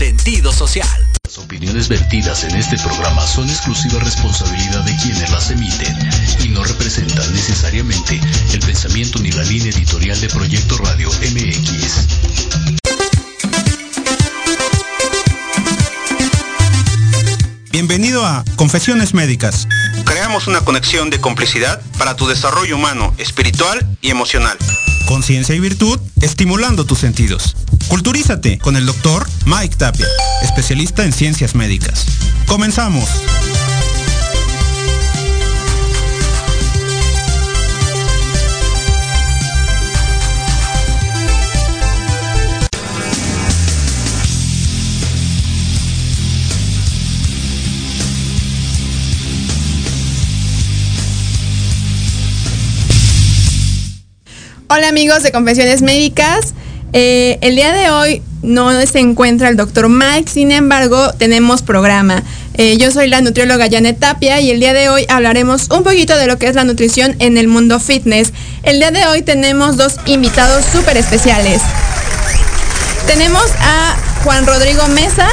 sentido 0.00 0.50
social. 0.50 0.88
Las 1.24 1.36
opiniones 1.36 1.90
vertidas 1.90 2.44
en 2.44 2.56
este 2.56 2.78
programa 2.78 3.26
son 3.26 3.50
exclusiva 3.50 4.00
responsabilidad 4.00 4.82
de 4.84 4.96
quienes 4.96 5.30
las 5.30 5.50
emiten 5.50 5.94
y 6.42 6.48
no 6.48 6.64
representan 6.64 7.30
necesariamente 7.34 8.18
el 8.54 8.60
pensamiento 8.60 9.18
ni 9.18 9.30
la 9.30 9.42
línea 9.42 9.70
editorial 9.70 10.18
de 10.18 10.30
Proyecto 10.30 10.78
Radio 10.78 11.10
MX. 11.10 12.06
Bienvenido 17.70 18.24
a 18.24 18.42
Confesiones 18.56 19.12
Médicas. 19.12 19.68
Creamos 20.06 20.46
una 20.46 20.62
conexión 20.62 21.10
de 21.10 21.20
complicidad 21.20 21.82
para 21.98 22.16
tu 22.16 22.26
desarrollo 22.26 22.76
humano, 22.76 23.14
espiritual 23.18 23.86
y 24.00 24.08
emocional. 24.08 24.56
Conciencia 25.06 25.54
y 25.54 25.60
virtud, 25.60 26.00
estimulando 26.22 26.86
tus 26.86 27.00
sentidos. 27.00 27.54
Culturízate 27.90 28.56
con 28.58 28.76
el 28.76 28.86
doctor 28.86 29.26
Mike 29.46 29.74
Tapia, 29.74 30.06
especialista 30.44 31.04
en 31.04 31.12
ciencias 31.12 31.56
médicas. 31.56 32.06
Comenzamos. 32.46 33.08
Hola 54.68 54.88
amigos 54.88 55.24
de 55.24 55.32
Confesiones 55.32 55.82
Médicas. 55.82 56.54
Eh, 56.92 57.38
el 57.40 57.54
día 57.54 57.72
de 57.72 57.90
hoy 57.90 58.22
no 58.42 58.70
se 58.86 58.98
encuentra 58.98 59.48
el 59.48 59.56
doctor 59.56 59.88
Mike, 59.88 60.30
sin 60.30 60.50
embargo 60.50 61.12
tenemos 61.18 61.62
programa. 61.62 62.22
Eh, 62.54 62.76
yo 62.78 62.90
soy 62.90 63.08
la 63.08 63.20
nutrióloga 63.20 63.68
Janet 63.70 63.98
Tapia 63.98 64.40
y 64.40 64.50
el 64.50 64.60
día 64.60 64.72
de 64.72 64.88
hoy 64.88 65.06
hablaremos 65.08 65.68
un 65.70 65.84
poquito 65.84 66.16
de 66.16 66.26
lo 66.26 66.38
que 66.38 66.48
es 66.48 66.54
la 66.54 66.64
nutrición 66.64 67.14
en 67.20 67.38
el 67.38 67.48
mundo 67.48 67.78
fitness. 67.78 68.32
El 68.62 68.78
día 68.78 68.90
de 68.90 69.06
hoy 69.06 69.22
tenemos 69.22 69.76
dos 69.76 69.96
invitados 70.06 70.64
súper 70.72 70.96
especiales. 70.96 71.62
Tenemos 73.06 73.44
a 73.60 73.96
Juan 74.24 74.46
Rodrigo 74.46 74.86
Mesa. 74.88 75.28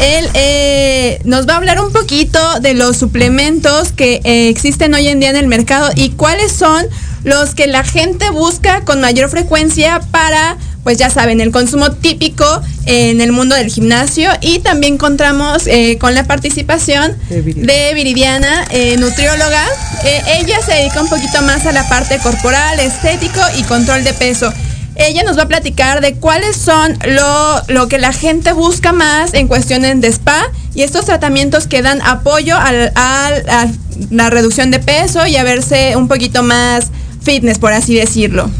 Él 0.00 0.28
eh, 0.34 1.20
nos 1.24 1.48
va 1.48 1.54
a 1.54 1.56
hablar 1.56 1.80
un 1.80 1.90
poquito 1.90 2.60
de 2.60 2.74
los 2.74 2.96
suplementos 2.96 3.92
que 3.92 4.20
existen 4.24 4.94
hoy 4.94 5.08
en 5.08 5.20
día 5.20 5.30
en 5.30 5.36
el 5.36 5.48
mercado 5.48 5.90
y 5.96 6.10
cuáles 6.10 6.52
son 6.52 6.86
los 7.24 7.54
que 7.54 7.66
la 7.66 7.84
gente 7.84 8.30
busca 8.30 8.82
con 8.84 9.00
mayor 9.00 9.28
frecuencia 9.28 10.00
para, 10.10 10.56
pues 10.84 10.96
ya 10.96 11.10
saben, 11.10 11.40
el 11.40 11.50
consumo 11.50 11.92
típico 11.92 12.44
en 12.86 13.20
el 13.20 13.32
mundo 13.32 13.54
del 13.54 13.70
gimnasio. 13.70 14.30
Y 14.40 14.60
también 14.60 14.94
encontramos 14.94 15.66
eh, 15.66 15.98
con 15.98 16.14
la 16.14 16.24
participación 16.24 17.16
de 17.28 17.92
Viridiana, 17.94 18.64
eh, 18.70 18.96
nutrióloga. 18.98 19.64
Eh, 20.04 20.22
ella 20.40 20.60
se 20.64 20.72
dedica 20.72 21.02
un 21.02 21.08
poquito 21.08 21.42
más 21.42 21.66
a 21.66 21.72
la 21.72 21.88
parte 21.88 22.18
corporal, 22.18 22.80
estético 22.80 23.40
y 23.58 23.62
control 23.64 24.04
de 24.04 24.14
peso. 24.14 24.52
Ella 24.96 25.22
nos 25.22 25.38
va 25.38 25.42
a 25.42 25.48
platicar 25.48 26.00
de 26.00 26.14
cuáles 26.14 26.56
son 26.56 26.98
lo, 27.06 27.62
lo 27.68 27.86
que 27.86 27.98
la 27.98 28.12
gente 28.12 28.52
busca 28.52 28.92
más 28.92 29.32
en 29.32 29.46
cuestiones 29.46 30.00
de 30.00 30.08
spa 30.08 30.50
y 30.74 30.82
estos 30.82 31.04
tratamientos 31.04 31.68
que 31.68 31.82
dan 31.82 32.02
apoyo 32.02 32.56
al, 32.56 32.90
al, 32.96 33.48
a 33.48 33.68
la 34.10 34.30
reducción 34.30 34.72
de 34.72 34.80
peso 34.80 35.26
y 35.26 35.36
a 35.36 35.44
verse 35.44 35.94
un 35.96 36.08
poquito 36.08 36.42
más 36.42 36.88
fitness, 37.22 37.58
por 37.58 37.72
así 37.72 37.94
decirlo. 37.94 38.50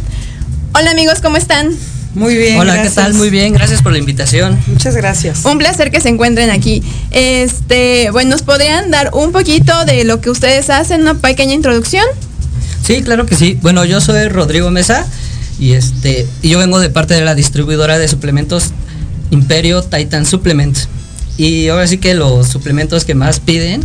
Hola 0.75 0.93
amigos, 0.93 1.21
¿cómo 1.21 1.39
están? 1.39 1.75
Muy 2.15 2.37
bien. 2.37 2.59
Hola, 2.59 2.83
¿qué 2.83 2.91
tal? 2.91 3.15
Muy 3.15 3.31
bien, 3.31 3.53
gracias 3.53 3.83
por 3.83 3.93
la 3.93 3.99
invitación. 3.99 4.59
Muchas 4.67 4.97
gracias. 4.97 5.45
Un 5.45 5.59
placer 5.59 5.91
que 5.91 6.01
se 6.01 6.09
encuentren 6.09 6.51
aquí. 6.51 6.83
Este, 7.11 8.11
bueno, 8.11 8.31
¿nos 8.31 8.43
podrían 8.43 8.91
dar 8.91 9.11
un 9.13 9.33
poquito 9.33 9.85
de 9.85 10.05
lo 10.05 10.21
que 10.21 10.31
ustedes 10.31 10.71
hacen, 10.71 11.03
una 11.03 11.15
pequeña 11.15 11.55
introducción? 11.55 12.05
Sí, 12.83 13.03
claro 13.03 13.27
que 13.27 13.37
sí. 13.37 13.59
Bueno, 13.61 13.85
yo 13.85 14.01
soy 14.01 14.29
Rodrigo 14.29 14.71
Mesa 14.71 15.07
y 15.61 15.73
este, 15.73 16.27
y 16.43 16.49
yo 16.49 16.59
vengo 16.59 16.81
de 16.81 16.91
parte 16.91 17.15
de 17.15 17.21
la 17.21 17.35
distribuidora 17.35 17.99
de 17.99 18.09
suplementos 18.09 18.73
Imperio 19.31 19.83
Titan 19.83 20.25
Supplement. 20.25 20.77
Y 21.37 21.69
ahora 21.69 21.87
sí 21.87 21.99
que 21.99 22.15
los 22.15 22.49
suplementos 22.49 23.05
que 23.05 23.15
más 23.15 23.41
piden 23.41 23.83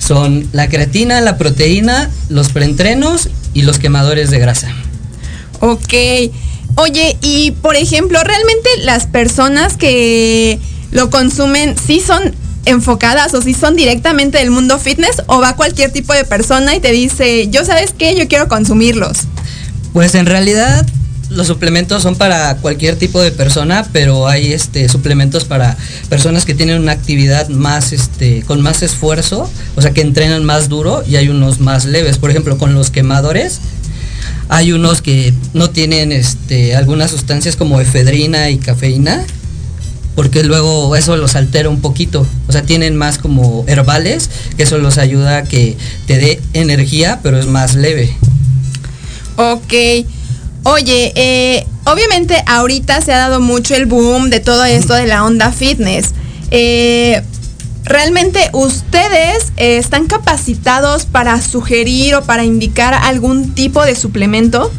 son 0.00 0.48
la 0.52 0.68
creatina, 0.68 1.20
la 1.20 1.38
proteína, 1.38 2.10
los 2.28 2.50
preentrenos 2.50 3.28
y 3.54 3.62
los 3.62 3.78
quemadores 3.78 4.30
de 4.30 4.38
grasa. 4.38 4.68
Ok. 5.60 5.94
Oye, 6.76 7.16
y 7.20 7.52
por 7.52 7.76
ejemplo, 7.76 8.22
¿realmente 8.22 8.68
las 8.82 9.06
personas 9.06 9.76
que 9.76 10.58
lo 10.92 11.10
consumen 11.10 11.76
sí 11.76 12.00
son 12.00 12.34
enfocadas 12.64 13.34
o 13.34 13.42
si 13.42 13.54
son 13.54 13.76
directamente 13.76 14.38
del 14.38 14.50
mundo 14.50 14.78
fitness 14.78 15.22
o 15.26 15.40
va 15.40 15.56
cualquier 15.56 15.92
tipo 15.92 16.12
de 16.12 16.24
persona 16.24 16.74
y 16.74 16.80
te 16.80 16.92
dice, 16.92 17.48
yo 17.48 17.64
sabes 17.64 17.94
qué, 17.96 18.16
yo 18.16 18.28
quiero 18.28 18.48
consumirlos? 18.48 19.18
Pues 19.92 20.14
en 20.14 20.26
realidad 20.26 20.86
los 21.30 21.46
suplementos 21.46 22.02
son 22.02 22.16
para 22.16 22.56
cualquier 22.56 22.96
tipo 22.96 23.20
de 23.20 23.30
persona, 23.30 23.86
pero 23.92 24.26
hay 24.26 24.52
este 24.52 24.88
suplementos 24.88 25.44
para 25.44 25.76
personas 26.08 26.44
que 26.44 26.54
tienen 26.54 26.80
una 26.80 26.92
actividad 26.92 27.48
más 27.48 27.92
este 27.92 28.42
con 28.42 28.60
más 28.60 28.82
esfuerzo, 28.82 29.48
o 29.76 29.82
sea, 29.82 29.92
que 29.92 30.00
entrenan 30.00 30.44
más 30.44 30.68
duro 30.68 31.04
y 31.06 31.16
hay 31.16 31.28
unos 31.28 31.60
más 31.60 31.84
leves, 31.84 32.18
por 32.18 32.30
ejemplo, 32.30 32.58
con 32.58 32.74
los 32.74 32.90
quemadores 32.90 33.60
hay 34.50 34.72
unos 34.72 35.00
que 35.00 35.32
no 35.54 35.70
tienen 35.70 36.10
este 36.10 36.74
algunas 36.74 37.12
sustancias 37.12 37.54
como 37.54 37.80
efedrina 37.80 38.50
y 38.50 38.58
cafeína, 38.58 39.24
porque 40.16 40.42
luego 40.42 40.94
eso 40.96 41.16
los 41.16 41.36
altera 41.36 41.68
un 41.68 41.80
poquito. 41.80 42.26
O 42.48 42.52
sea, 42.52 42.62
tienen 42.62 42.96
más 42.96 43.18
como 43.18 43.64
herbales, 43.68 44.28
que 44.56 44.64
eso 44.64 44.78
los 44.78 44.98
ayuda 44.98 45.38
a 45.38 45.42
que 45.44 45.76
te 46.06 46.18
dé 46.18 46.40
energía, 46.52 47.20
pero 47.22 47.38
es 47.38 47.46
más 47.46 47.76
leve. 47.76 48.14
Ok. 49.36 49.72
Oye, 50.64 51.12
eh, 51.14 51.64
obviamente 51.84 52.42
ahorita 52.46 53.00
se 53.02 53.12
ha 53.12 53.18
dado 53.18 53.40
mucho 53.40 53.76
el 53.76 53.86
boom 53.86 54.30
de 54.30 54.40
todo 54.40 54.64
esto 54.64 54.94
de 54.94 55.06
la 55.06 55.24
onda 55.24 55.52
fitness. 55.52 56.10
Eh, 56.50 57.22
¿Realmente 57.84 58.50
ustedes 58.52 59.52
eh, 59.56 59.78
están 59.78 60.06
capacitados 60.06 61.06
para 61.06 61.40
sugerir 61.40 62.14
o 62.14 62.22
para 62.22 62.44
indicar 62.44 62.94
algún 62.94 63.54
tipo 63.54 63.84
de 63.84 63.96
suplemento? 63.96 64.70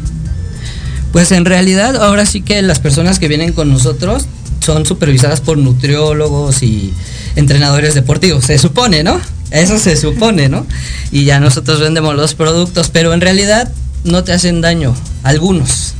Pues 1.12 1.32
en 1.32 1.44
realidad 1.44 1.96
ahora 1.96 2.24
sí 2.24 2.42
que 2.42 2.62
las 2.62 2.78
personas 2.78 3.18
que 3.18 3.28
vienen 3.28 3.52
con 3.52 3.70
nosotros 3.70 4.26
son 4.60 4.86
supervisadas 4.86 5.40
por 5.40 5.58
nutriólogos 5.58 6.62
y 6.62 6.94
entrenadores 7.36 7.94
deportivos, 7.94 8.44
se 8.44 8.58
supone, 8.58 9.02
¿no? 9.02 9.20
Eso 9.50 9.78
se 9.78 9.96
supone, 9.96 10.48
¿no? 10.48 10.66
Y 11.10 11.24
ya 11.24 11.40
nosotros 11.40 11.80
vendemos 11.80 12.14
los 12.14 12.34
productos, 12.34 12.88
pero 12.90 13.12
en 13.12 13.20
realidad 13.20 13.70
no 14.04 14.24
te 14.24 14.32
hacen 14.32 14.60
daño, 14.60 14.94
algunos. 15.22 15.94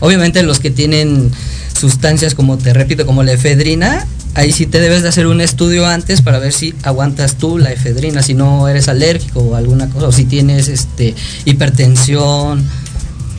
Obviamente 0.00 0.42
los 0.42 0.58
que 0.58 0.70
tienen 0.70 1.30
sustancias 1.78 2.34
como 2.34 2.58
te 2.58 2.72
repito, 2.72 3.06
como 3.06 3.22
la 3.22 3.32
efedrina, 3.32 4.06
ahí 4.36 4.52
sí 4.52 4.66
te 4.66 4.80
debes 4.80 5.02
de 5.02 5.08
hacer 5.08 5.26
un 5.26 5.40
estudio 5.40 5.86
antes 5.86 6.20
para 6.20 6.38
ver 6.38 6.52
si 6.52 6.74
aguantas 6.82 7.36
tú 7.36 7.58
la 7.58 7.72
efedrina, 7.72 8.22
si 8.22 8.34
no 8.34 8.68
eres 8.68 8.88
alérgico 8.88 9.40
o 9.40 9.56
alguna 9.56 9.88
cosa, 9.88 10.08
o 10.08 10.12
si 10.12 10.26
tienes 10.26 10.68
este 10.68 11.14
hipertensión 11.46 12.62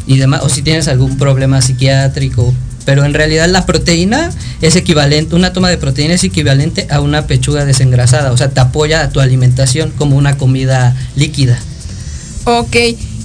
y 0.07 0.17
demás, 0.17 0.41
o 0.43 0.49
si 0.49 0.63
tienes 0.63 0.87
algún 0.87 1.17
problema 1.17 1.61
psiquiátrico. 1.61 2.53
Pero 2.83 3.05
en 3.05 3.13
realidad 3.13 3.47
la 3.47 3.65
proteína 3.65 4.31
es 4.61 4.75
equivalente, 4.75 5.35
una 5.35 5.53
toma 5.53 5.69
de 5.69 5.77
proteína 5.77 6.15
es 6.15 6.23
equivalente 6.23 6.87
a 6.89 6.99
una 6.99 7.27
pechuga 7.27 7.63
desengrasada, 7.63 8.31
o 8.31 8.37
sea, 8.37 8.49
te 8.49 8.59
apoya 8.59 9.01
a 9.01 9.09
tu 9.09 9.19
alimentación 9.19 9.91
como 9.91 10.17
una 10.17 10.37
comida 10.37 10.95
líquida. 11.15 11.59
Ok. 12.45 12.75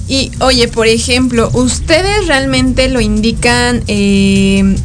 Y 0.07 0.31
oye, 0.41 0.67
por 0.67 0.87
ejemplo, 0.87 1.49
¿ustedes 1.53 2.27
realmente 2.27 2.89
lo 2.89 2.99
indican 2.99 3.81
eh, 3.87 4.75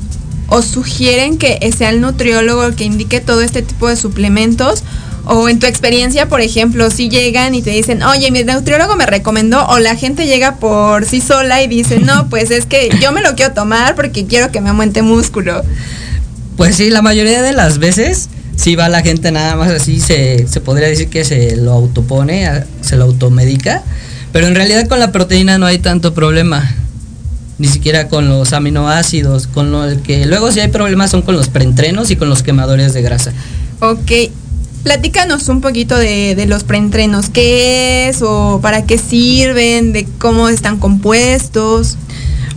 o 0.49 0.62
sugieren 0.62 1.39
que 1.39 1.59
sea 1.77 1.91
el 1.91 2.00
nutriólogo 2.00 2.65
el 2.65 2.75
que 2.75 2.85
indique 2.85 3.21
todo 3.21 3.43
este 3.43 3.62
tipo 3.62 3.89
de 3.89 3.97
suplementos? 3.97 4.83
O 5.25 5.49
en 5.49 5.59
tu 5.59 5.67
experiencia, 5.67 6.29
por 6.29 6.41
ejemplo, 6.41 6.91
si 6.91 7.11
llegan 7.11 7.55
y 7.55 7.61
te 7.61 7.71
dicen, 7.71 8.03
oye, 8.03 8.31
mi 8.31 8.45
nutriólogo 8.45 8.97
me 8.97 9.05
recomendó, 9.05 9.67
o 9.67 9.79
la 9.79 9.95
gente 9.95 10.27
llega 10.27 10.56
por 10.56 11.05
sí 11.05 11.21
sola 11.21 11.62
y 11.62 11.67
dice, 11.67 12.00
no, 12.00 12.29
pues 12.31 12.50
es 12.50 12.65
que 12.65 12.89
yo 13.00 13.12
me 13.12 13.21
lo 13.21 13.35
quiero 13.35 13.53
tomar 13.53 13.95
porque 13.95 14.27
quiero 14.27 14.50
que 14.50 14.61
me 14.61 14.71
aumente 14.71 15.03
músculo. 15.03 15.62
Pues 16.56 16.77
sí, 16.77 16.89
la 16.89 17.03
mayoría 17.03 17.43
de 17.43 17.53
las 17.53 17.79
veces 17.79 18.31
sí 18.56 18.75
va 18.75 18.89
la 18.89 19.03
gente 19.03 19.31
nada 19.31 19.55
más 19.55 19.71
así, 19.71 20.00
se, 20.00 20.49
se 20.49 20.61
podría 20.61 20.89
decir 20.89 21.09
que 21.09 21.25
se 21.25 21.56
lo 21.56 21.73
autopone, 21.73 22.65
se 22.81 22.97
lo 22.97 23.05
automedica 23.05 23.85
pero 24.33 24.47
en 24.47 24.55
realidad 24.55 24.87
con 24.89 25.00
la 25.00 25.12
proteína 25.12 25.59
no 25.59 25.67
hay 25.67 25.79
tanto 25.79 26.15
problema. 26.15 26.75
Ni 27.59 27.67
siquiera 27.69 28.09
con 28.09 28.29
los 28.29 28.53
aminoácidos. 28.53 29.47
Con 29.47 29.73
lo 29.73 30.03
que 30.03 30.27
luego 30.27 30.53
sí 30.53 30.61
hay 30.61 30.69
problemas 30.69 31.11
son 31.11 31.23
con 31.23 31.37
los 31.37 31.49
preentrenos 31.49 32.11
y 32.11 32.17
con 32.17 32.29
los 32.29 32.43
quemadores 32.43 32.95
de 32.95 33.03
grasa. 33.03 33.33
Ok. 33.81 34.31
Platícanos 34.85 35.49
un 35.49 35.61
poquito 35.61 35.97
de, 35.97 36.35
de 36.37 36.47
los 36.47 36.65
preentrenos. 36.65 37.31
¿Qué 37.31 38.09
es 38.09 38.23
o 38.23 38.61
para 38.63 38.85
qué 38.85 38.97
sirven? 38.97 39.93
¿De 39.93 40.07
cómo 40.19 40.49
están 40.49 40.79
compuestos? 40.79 41.97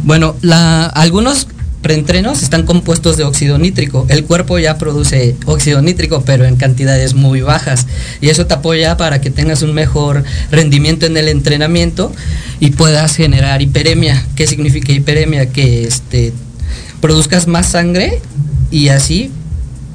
Bueno, 0.03 0.35
la, 0.41 0.85
algunos 0.85 1.47
preentrenos 1.81 2.43
están 2.43 2.65
compuestos 2.65 3.17
de 3.17 3.23
óxido 3.23 3.57
nítrico. 3.57 4.05
El 4.09 4.23
cuerpo 4.25 4.59
ya 4.59 4.77
produce 4.77 5.35
óxido 5.45 5.81
nítrico, 5.81 6.23
pero 6.25 6.45
en 6.45 6.55
cantidades 6.55 7.13
muy 7.13 7.41
bajas. 7.41 7.87
Y 8.21 8.29
eso 8.29 8.45
te 8.45 8.53
apoya 8.53 8.97
para 8.97 9.21
que 9.21 9.31
tengas 9.31 9.61
un 9.61 9.73
mejor 9.73 10.23
rendimiento 10.51 11.05
en 11.05 11.17
el 11.17 11.27
entrenamiento 11.27 12.11
y 12.59 12.71
puedas 12.71 13.15
generar 13.15 13.61
hiperemia. 13.61 14.25
¿Qué 14.35 14.47
significa 14.47 14.91
hiperemia? 14.91 15.51
Que 15.51 15.83
este, 15.85 16.33
produzcas 17.01 17.47
más 17.47 17.67
sangre 17.67 18.21
y 18.69 18.89
así 18.89 19.31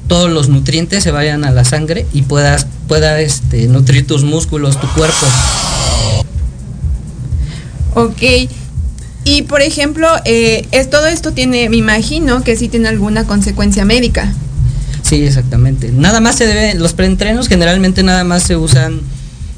todos 0.07 0.29
los 0.29 0.49
nutrientes 0.49 1.03
se 1.03 1.11
vayan 1.11 1.43
a 1.43 1.51
la 1.51 1.65
sangre 1.65 2.05
y 2.13 2.21
puedas 2.23 2.67
pueda 2.87 3.19
este, 3.19 3.67
nutrir 3.67 4.07
tus 4.07 4.23
músculos, 4.23 4.79
tu 4.79 4.87
cuerpo. 4.93 5.25
Ok. 7.95 8.49
Y 9.29 9.41
por 9.41 9.61
ejemplo, 9.61 10.07
eh, 10.23 10.65
es, 10.71 10.89
todo 10.89 11.05
esto 11.05 11.33
tiene, 11.33 11.67
me 11.67 11.75
imagino 11.75 12.45
que 12.45 12.55
sí 12.55 12.69
tiene 12.69 12.87
alguna 12.87 13.25
consecuencia 13.25 13.83
médica. 13.83 14.33
Sí, 15.03 15.21
exactamente. 15.21 15.91
Nada 15.91 16.21
más 16.21 16.37
se 16.37 16.47
debe, 16.47 16.75
los 16.75 16.93
preentrenos 16.93 17.49
generalmente 17.49 18.03
nada 18.03 18.23
más 18.23 18.43
se 18.43 18.55
usan 18.55 19.01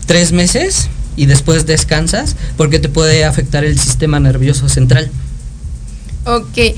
tres 0.07 0.31
meses 0.31 0.89
y 1.15 1.27
después 1.27 1.67
descansas 1.67 2.35
porque 2.57 2.79
te 2.79 2.89
puede 2.89 3.25
afectar 3.25 3.63
el 3.63 3.77
sistema 3.77 4.19
nervioso 4.19 4.69
central. 4.69 5.11
Ok. 6.25 6.75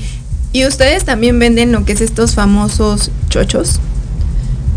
¿Y 0.52 0.66
ustedes 0.66 1.06
también 1.06 1.38
venden 1.38 1.72
lo 1.72 1.86
que 1.86 1.92
es 1.92 2.02
estos 2.02 2.34
famosos 2.34 3.10
chochos? 3.30 3.80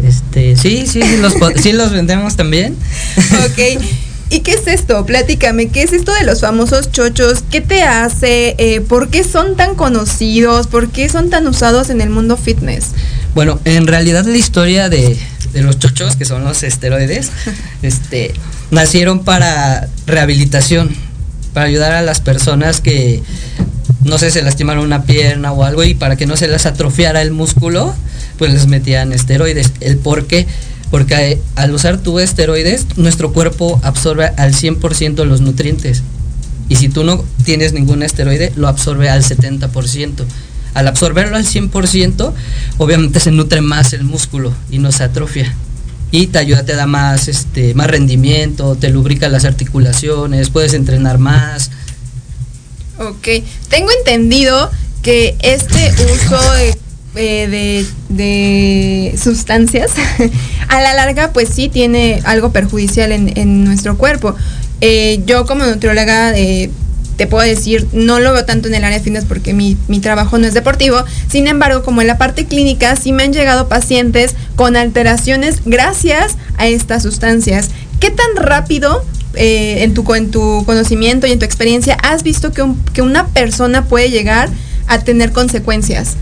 Este, 0.08 0.56
sí, 0.56 0.86
sí, 0.88 1.02
sí 1.02 1.18
los, 1.18 1.34
sí 1.62 1.74
los 1.74 1.92
vendemos 1.92 2.38
también. 2.38 2.78
Ok. 3.46 3.84
¿Y 4.30 4.40
qué 4.40 4.54
es 4.54 4.68
esto? 4.68 5.06
Platícame, 5.06 5.68
¿qué 5.68 5.84
es 5.84 5.94
esto 5.94 6.12
de 6.14 6.24
los 6.24 6.42
famosos 6.42 6.92
chochos? 6.92 7.44
¿Qué 7.52 7.62
te 7.62 7.84
hace? 7.84 8.56
Eh, 8.58 8.82
¿Por 8.82 9.10
qué 9.10 9.24
son 9.24 9.56
tan 9.56 9.76
conocidos? 9.76 10.68
¿Por 10.68 10.90
qué 10.90 11.10
son 11.10 11.30
tan 11.30 11.48
usados 11.48 11.90
en 11.90 12.02
el 12.02 12.10
mundo 12.10 12.36
fitness? 12.36 12.88
Bueno, 13.36 13.60
en 13.66 13.86
realidad 13.86 14.26
la 14.26 14.38
historia 14.38 14.90
de, 14.90 15.18
los 15.54 15.78
chochos, 15.78 16.16
que 16.16 16.26
son 16.26 16.44
los 16.44 16.64
esteroides, 16.64 17.32
este, 17.84 18.34
nacieron 18.72 19.24
para 19.24 19.88
rehabilitación, 20.08 20.90
para 21.54 21.68
ayudar 21.68 21.92
a 21.92 22.02
las 22.02 22.20
personas 22.20 22.82
que, 22.82 23.22
no 24.04 24.18
sé, 24.18 24.32
se 24.32 24.42
lastimaron 24.42 24.84
una 24.84 25.04
pierna 25.04 25.52
o 25.52 25.64
algo 25.64 25.84
y 25.84 25.94
para 25.94 26.16
que 26.16 26.26
no 26.26 26.36
se 26.36 26.48
les 26.48 26.66
atrofiara 26.66 27.22
el 27.22 27.32
músculo, 27.32 27.94
pues 28.38 28.52
les 28.52 28.66
metían 28.68 29.14
esteroides. 29.14 29.72
¿El 29.82 29.98
por 29.98 30.26
qué? 30.26 30.48
Porque 30.96 31.42
al 31.58 31.74
usar 31.74 31.98
tu 31.98 32.20
esteroides, 32.20 32.86
nuestro 32.96 33.34
cuerpo 33.34 33.82
absorbe 33.84 34.28
al 34.38 34.54
100% 34.54 35.26
los 35.26 35.42
nutrientes. 35.42 36.04
Y 36.70 36.78
si 36.78 36.88
tú 36.88 37.04
no 37.04 37.22
tienes 37.44 37.74
ningún 37.74 38.02
esteroide, 38.02 38.54
lo 38.56 38.70
absorbe 38.70 39.10
al 39.10 39.22
70%. 39.22 40.24
Al 40.74 40.88
absorberlo 40.88 41.36
al 41.36 41.46
100%, 41.46 42.32
obviamente 42.78 43.20
se 43.20 43.32
nutre 43.32 43.60
más 43.60 43.92
el 43.92 44.06
músculo 44.06 44.54
y 44.72 44.78
no 44.78 44.94
se 44.94 45.04
atrofia. 45.04 45.54
Y 46.12 46.28
te 46.28 46.38
ayuda, 46.38 46.64
te 46.64 46.76
da 46.78 46.86
más, 46.86 47.28
este, 47.28 47.74
más 47.74 47.88
rendimiento, 47.88 48.78
te 48.78 48.88
lubrica 48.88 49.28
las 49.28 49.44
articulaciones, 49.44 50.50
puedes 50.50 50.74
entrenar 50.74 51.18
más. 51.18 51.72
Ok, 53.00 53.44
tengo 53.68 53.90
entendido 54.00 54.72
que 55.02 55.36
este 55.42 55.94
uso 56.06 56.54
de 56.54 56.85
eh, 57.18 57.86
de, 58.10 59.16
sustancias, 59.18 59.92
a 60.68 60.82
la 60.82 60.94
larga 60.94 61.32
pues 61.32 61.50
sí 61.50 61.70
tiene 61.70 62.22
algo 62.26 62.52
perjudicial 62.52 63.12
en, 63.12 63.64
nuestro 63.64 63.98
cuerpo. 63.98 64.36
Eh, 64.82 65.22
yo 65.26 65.46
como 65.46 65.66
nutrióloga 65.66 66.38
eh, 66.38 66.70
te 67.16 67.28
puedo 67.28 67.48
decir, 67.48 67.88
no 67.94 68.20
lo 68.20 68.34
veo 68.34 68.44
tanto 68.46 68.68
en 68.68 68.76
el 68.76 68.84
área 68.84 68.98
de 68.98 69.04
fitness 69.04 69.26
porque 69.26 69.54
mi, 69.54 69.76
trabajo 70.02 70.38
no 70.38 70.46
es 70.46 70.54
deportivo, 70.54 71.04
sin 71.30 71.48
embargo 71.48 71.84
como 71.84 72.02
en 72.02 72.08
la 72.08 72.18
parte 72.18 72.46
clínica 72.46 72.96
sí 72.98 73.14
me 73.14 73.24
han 73.24 73.34
llegado 73.34 73.70
pacientes 73.70 74.36
con 74.56 74.76
alteraciones 74.76 75.62
gracias 75.66 76.36
a 76.58 76.68
estas 76.68 77.04
sustancias. 77.04 77.70
¿Qué 78.00 78.12
tan 78.12 78.36
rápido 78.36 79.06
en, 79.36 79.94
tu, 79.94 80.14
en 80.14 80.32
tu 80.32 80.64
conocimiento 80.66 81.28
y 81.28 81.32
en 81.32 81.40
tu 81.40 81.46
experiencia 81.46 81.98
has 82.04 82.24
visto 82.24 82.52
que, 82.52 82.66
que 82.94 83.02
una 83.02 83.28
persona 83.28 83.86
puede 83.86 84.12
llegar 84.12 84.50
a 84.88 85.00
tener 85.00 85.32
consecuencias? 85.32 86.18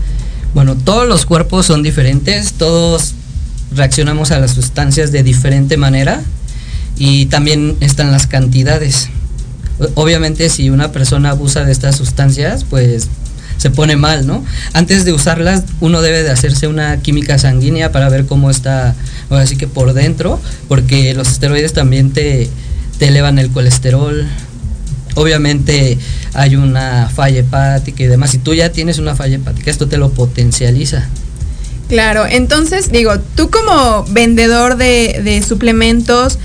Bueno, 0.54 0.76
todos 0.76 1.08
los 1.08 1.26
cuerpos 1.26 1.66
son 1.66 1.82
diferentes, 1.82 2.52
todos 2.52 3.14
reaccionamos 3.74 4.30
a 4.30 4.38
las 4.38 4.52
sustancias 4.52 5.10
de 5.10 5.24
diferente 5.24 5.76
manera 5.76 6.22
y 6.96 7.26
también 7.26 7.76
están 7.80 8.12
las 8.12 8.28
cantidades. 8.28 9.08
Obviamente 9.96 10.48
si 10.48 10.70
una 10.70 10.92
persona 10.92 11.30
abusa 11.30 11.64
de 11.64 11.72
estas 11.72 11.96
sustancias, 11.96 12.64
pues 12.64 13.08
se 13.56 13.70
pone 13.70 13.96
mal, 13.96 14.26
¿no? 14.26 14.44
Antes 14.72 15.04
de 15.04 15.12
usarlas, 15.12 15.64
uno 15.80 16.02
debe 16.02 16.22
de 16.22 16.30
hacerse 16.30 16.68
una 16.68 16.98
química 16.98 17.38
sanguínea 17.38 17.90
para 17.90 18.08
ver 18.08 18.26
cómo 18.26 18.50
está, 18.50 18.94
así 19.30 19.56
que 19.56 19.66
por 19.66 19.92
dentro, 19.92 20.40
porque 20.68 21.14
los 21.14 21.28
esteroides 21.28 21.72
también 21.72 22.12
te, 22.12 22.48
te 22.98 23.08
elevan 23.08 23.40
el 23.40 23.50
colesterol, 23.50 24.24
obviamente 25.14 25.98
hay 26.34 26.56
una 26.56 27.08
falla 27.08 27.40
hepática 27.40 28.02
y 28.02 28.06
demás. 28.06 28.30
Si 28.30 28.38
tú 28.38 28.54
ya 28.54 28.70
tienes 28.70 28.98
una 28.98 29.14
falla 29.14 29.36
hepática, 29.36 29.70
esto 29.70 29.86
te 29.86 29.96
lo 29.96 30.10
potencializa. 30.10 31.08
Claro, 31.88 32.26
entonces 32.26 32.90
digo, 32.90 33.18
tú 33.36 33.50
como 33.50 34.04
vendedor 34.10 34.76
de, 34.76 35.44
suplementos, 35.46 36.38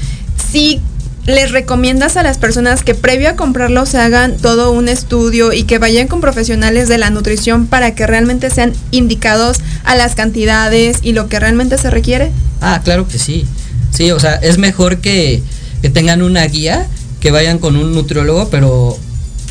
sí 0.51 0.81
les 1.25 1.51
recomiendas 1.51 2.17
a 2.17 2.23
las 2.23 2.37
personas 2.37 2.83
que 2.83 2.95
previo 2.95 3.29
a 3.29 3.35
comprarlo 3.35 3.85
se 3.85 3.99
hagan 3.99 4.37
todo 4.37 4.71
un 4.71 4.89
estudio 4.89 5.53
y 5.53 5.63
que 5.63 5.77
vayan 5.77 6.07
con 6.07 6.21
profesionales 6.21 6.87
de 6.87 6.97
la 6.97 7.09
nutrición 7.09 7.67
para 7.67 7.93
que 7.93 8.07
realmente 8.07 8.49
sean 8.49 8.73
indicados 8.91 9.57
a 9.83 9.95
las 9.95 10.15
cantidades 10.15 10.99
y 11.03 11.13
lo 11.13 11.29
que 11.29 11.39
realmente 11.39 11.77
se 11.77 11.89
requiere? 11.89 12.31
Ah, 12.61 12.81
claro 12.83 13.07
que 13.07 13.19
sí. 13.19 13.45
Sí, 13.91 14.11
o 14.11 14.19
sea, 14.19 14.35
es 14.35 14.57
mejor 14.57 14.97
que, 14.97 15.41
que 15.81 15.89
tengan 15.89 16.21
una 16.21 16.43
guía 16.45 16.87
que 17.19 17.31
vayan 17.31 17.59
con 17.59 17.75
un 17.75 17.93
nutriólogo, 17.93 18.49
pero 18.49 18.97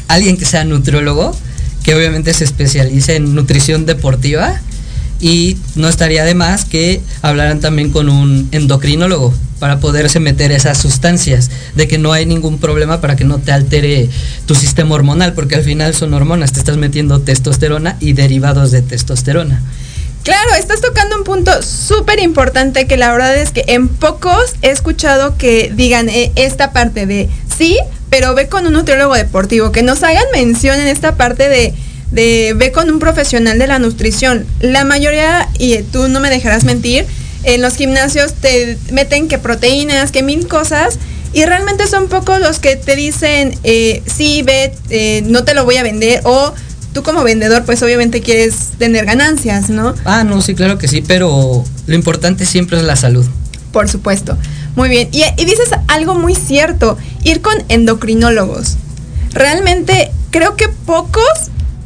alguien 0.09 0.37
que 0.37 0.45
sea 0.45 0.65
nutriólogo, 0.65 1.37
que 1.85 1.95
obviamente 1.95 2.35
se 2.35 2.45
especialice 2.45 3.17
en 3.17 3.35
nutrición 3.35 3.87
deportiva 3.87 4.61
y 5.21 5.57
no 5.75 5.89
estaría 5.89 6.25
de 6.25 6.35
más 6.35 6.65
que 6.65 7.01
hablaran 7.23 7.61
también 7.61 7.91
con 7.91 8.09
un 8.09 8.49
endocrinólogo 8.53 9.35
para 9.59 9.81
poderse 9.81 10.21
meter 10.21 10.53
esas 10.53 10.79
sustancias, 10.79 11.51
de 11.75 11.89
que 11.89 11.99
no 11.99 12.13
hay 12.13 12.27
ningún 12.27 12.59
problema 12.59 13.01
para 13.01 13.17
que 13.17 13.25
no 13.25 13.39
te 13.39 13.51
altere 13.51 14.09
tu 14.47 14.55
sistema 14.55 14.95
hormonal, 14.95 15.33
porque 15.33 15.57
al 15.57 15.63
final 15.63 15.95
son 15.95 16.15
hormonas, 16.15 16.53
te 16.53 16.61
estás 16.61 16.77
metiendo 16.77 17.21
testosterona 17.21 17.97
y 18.01 18.13
derivados 18.13 18.71
de 18.71 18.83
testosterona. 18.83 19.63
Claro, 20.23 20.55
estás 20.59 20.81
tocando 20.81 21.17
un 21.17 21.25
punto 21.25 21.63
súper 21.63 22.21
importante 22.21 22.87
que 22.87 22.97
la 22.97 23.11
verdad 23.13 23.37
es 23.37 23.51
que 23.51 23.65
en 23.69 23.89
pocos 23.89 24.55
he 24.61 24.71
escuchado 24.71 25.39
que 25.39 25.73
digan 25.75 26.09
eh, 26.09 26.33
esta 26.37 26.73
parte 26.73 27.07
de 27.07 27.31
sí, 27.57 27.79
pero 28.11 28.35
ve 28.35 28.49
con 28.49 28.67
un 28.67 28.75
nutriólogo 28.75 29.15
deportivo, 29.15 29.73
que 29.73 29.83
nos 29.83 30.03
hagan 30.03 30.25
mención 30.33 30.79
en 30.81 30.89
esta 30.89 31.17
parte 31.17 31.49
de, 31.49 31.75
de 32.11 32.55
ve 32.57 32.73
con 32.73 32.91
un 32.91 32.99
profesional 32.99 33.59
de 33.59 33.67
la 33.67 33.79
nutrición. 33.79 34.47
La 34.61 34.85
mayoría, 34.85 35.49
y 35.59 35.79
tú 35.83 36.09
no 36.09 36.21
me 36.21 36.31
dejarás 36.31 36.65
mentir, 36.65 37.07
en 37.45 37.63
los 37.63 37.77
gimnasios 37.77 38.35
te 38.35 38.77
meten 38.91 39.29
que 39.29 39.39
proteínas, 39.39 40.11
que 40.11 40.23
mil 40.23 40.47
cosas, 40.47 40.99
y 41.33 41.45
realmente 41.45 41.87
son 41.87 42.09
pocos 42.09 42.41
los 42.41 42.59
que 42.59 42.77
te 42.77 42.97
dicen, 42.97 43.59
eh, 43.63 44.03
sí, 44.07 44.43
ve, 44.43 44.75
eh, 44.91 45.23
no 45.27 45.45
te 45.45 45.55
lo 45.55 45.65
voy 45.65 45.77
a 45.77 45.83
vender, 45.83 46.21
o 46.25 46.53
tú 46.99 47.05
como 47.05 47.23
vendedor 47.23 47.65
pues 47.65 47.81
obviamente 47.85 48.21
quieres 48.21 48.71
tener 48.77 49.05
ganancias, 49.05 49.71
¿no? 49.71 49.95
Ah, 50.05 50.25
no, 50.25 50.43
sí, 50.43 50.57
claro 50.57 50.79
que 50.79 50.89
sí, 50.89 51.01
pero 51.07 51.65
lo 51.87 51.95
importante 51.95 52.45
siempre 52.45 52.77
es 52.77 52.83
la 52.83 52.97
salud. 52.97 53.25
Por 53.73 53.89
supuesto. 53.89 54.37
Muy 54.75 54.89
bien. 54.89 55.09
Y, 55.13 55.23
dices 55.45 55.71
algo 55.87 56.17
muy 56.17 56.35
cierto, 56.35 56.99
ir 57.23 57.41
con 57.41 57.55
endocrinólogos. 57.69 58.77
Realmente 59.33 60.11
creo 60.31 60.57
que 60.57 60.69
pocos 60.69 61.23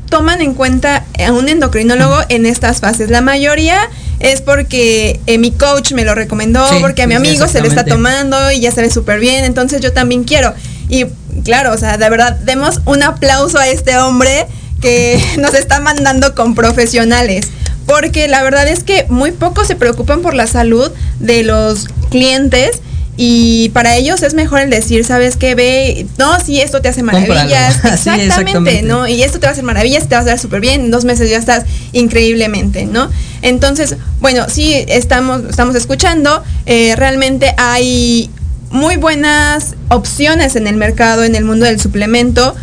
toman 0.09 0.41
en 0.41 0.55
cuenta 0.55 1.05
a 1.23 1.33
un 1.33 1.51
endocrinólogo 1.51 2.17
en 2.31 2.47
estas 2.47 2.81
fases. 2.81 3.11
La 3.11 3.21
mayoría 3.21 3.91
es 4.19 4.41
porque 4.41 5.21
eh, 5.27 5.37
mi 5.37 5.51
coach 5.51 5.93
me 5.93 6.07
lo 6.07 6.15
recomendó, 6.15 6.67
porque 6.81 7.03
a 7.03 7.07
mi 7.07 7.15
amigo 7.15 7.49
se 7.49 7.61
le 7.61 7.69
está 7.69 7.85
tomando 7.85 8.51
y 8.51 8.61
ya 8.61 8.71
se 8.71 8.81
ve 8.81 8.91
súper 8.91 9.21
bien, 9.21 9.45
entonces 9.45 9.83
yo 9.83 9.93
también 9.93 10.25
quiero. 10.25 10.55
Y 10.89 11.05
claro, 11.45 11.75
o 11.75 11.77
sea, 11.77 11.99
de 11.99 12.09
verdad, 12.09 12.37
demos 12.37 12.81
un 12.87 13.03
aplauso 13.03 13.59
a 13.59 13.69
este 13.69 13.99
hombre 13.99 14.47
que 14.83 15.19
nos 15.39 15.55
está 15.55 15.81
mandando 15.81 16.35
con 16.35 16.55
profesionales. 16.55 17.49
Porque 17.87 18.29
la 18.29 18.43
verdad 18.43 18.69
es 18.69 18.85
que 18.85 19.07
muy 19.09 19.33
pocos 19.33 19.67
se 19.67 19.75
preocupan 19.75 20.21
por 20.21 20.35
la 20.35 20.47
salud 20.47 20.91
de 21.19 21.43
los 21.43 21.89
clientes 22.11 22.81
y 23.17 23.69
para 23.71 23.97
ellos 23.97 24.23
es 24.23 24.35
mejor 24.35 24.61
el 24.61 24.71
decir, 24.71 25.05
¿sabes 25.05 25.37
qué? 25.37 25.55
Ve, 25.55 26.07
no, 26.17 26.41
si 26.41 26.61
esto 26.61 26.81
te 26.81 26.89
hace 26.89 27.03
maravillas. 27.03 27.85
Exactamente, 27.85 28.83
¿no? 28.83 29.07
Y 29.07 29.23
esto 29.23 29.39
te 29.39 29.47
va 29.47 29.51
a 29.51 29.53
hacer 29.53 29.65
maravillas, 29.65 30.09
te 30.09 30.15
va 30.15 30.23
a 30.23 30.25
dar 30.25 30.39
súper 30.39 30.61
bien, 30.61 30.83
en 30.83 30.91
dos 30.91 31.05
meses 31.05 31.29
ya 31.29 31.37
estás 31.37 31.65
increíblemente, 31.93 32.87
¿no? 32.87 33.11
Entonces, 33.43 33.97
bueno, 34.21 34.47
sí, 34.49 34.75
estamos, 34.89 35.43
estamos 35.51 35.75
escuchando, 35.75 36.43
eh, 36.65 36.95
realmente 36.97 37.55
hay 37.59 38.31
muy 38.71 38.97
buenas 38.97 39.75
opciones 39.89 40.57
en 40.57 40.67
el 40.67 40.77
mercado, 40.77 41.25
en 41.25 41.35
el 41.35 41.45
mundo 41.45 41.67
del 41.67 41.79
suplemento 41.79 42.55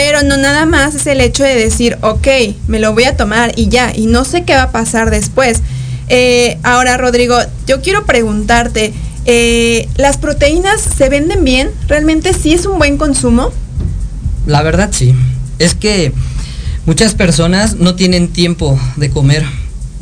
Pero 0.00 0.22
no 0.22 0.36
nada 0.36 0.64
más 0.64 0.94
es 0.94 1.08
el 1.08 1.20
hecho 1.20 1.42
de 1.42 1.56
decir, 1.56 1.98
ok, 2.02 2.28
me 2.68 2.78
lo 2.78 2.92
voy 2.92 3.02
a 3.02 3.16
tomar 3.16 3.52
y 3.56 3.68
ya, 3.68 3.92
y 3.92 4.06
no 4.06 4.24
sé 4.24 4.44
qué 4.44 4.54
va 4.54 4.62
a 4.62 4.70
pasar 4.70 5.10
después. 5.10 5.60
Eh, 6.08 6.56
ahora, 6.62 6.96
Rodrigo, 6.96 7.36
yo 7.66 7.82
quiero 7.82 8.06
preguntarte, 8.06 8.92
eh, 9.24 9.88
¿las 9.96 10.16
proteínas 10.16 10.80
se 10.80 11.08
venden 11.08 11.42
bien? 11.42 11.70
¿Realmente 11.88 12.32
sí 12.32 12.52
es 12.52 12.64
un 12.64 12.78
buen 12.78 12.96
consumo? 12.96 13.50
La 14.46 14.62
verdad 14.62 14.90
sí. 14.92 15.16
Es 15.58 15.74
que 15.74 16.12
muchas 16.86 17.14
personas 17.14 17.74
no 17.74 17.96
tienen 17.96 18.28
tiempo 18.28 18.78
de 18.94 19.10
comer, 19.10 19.44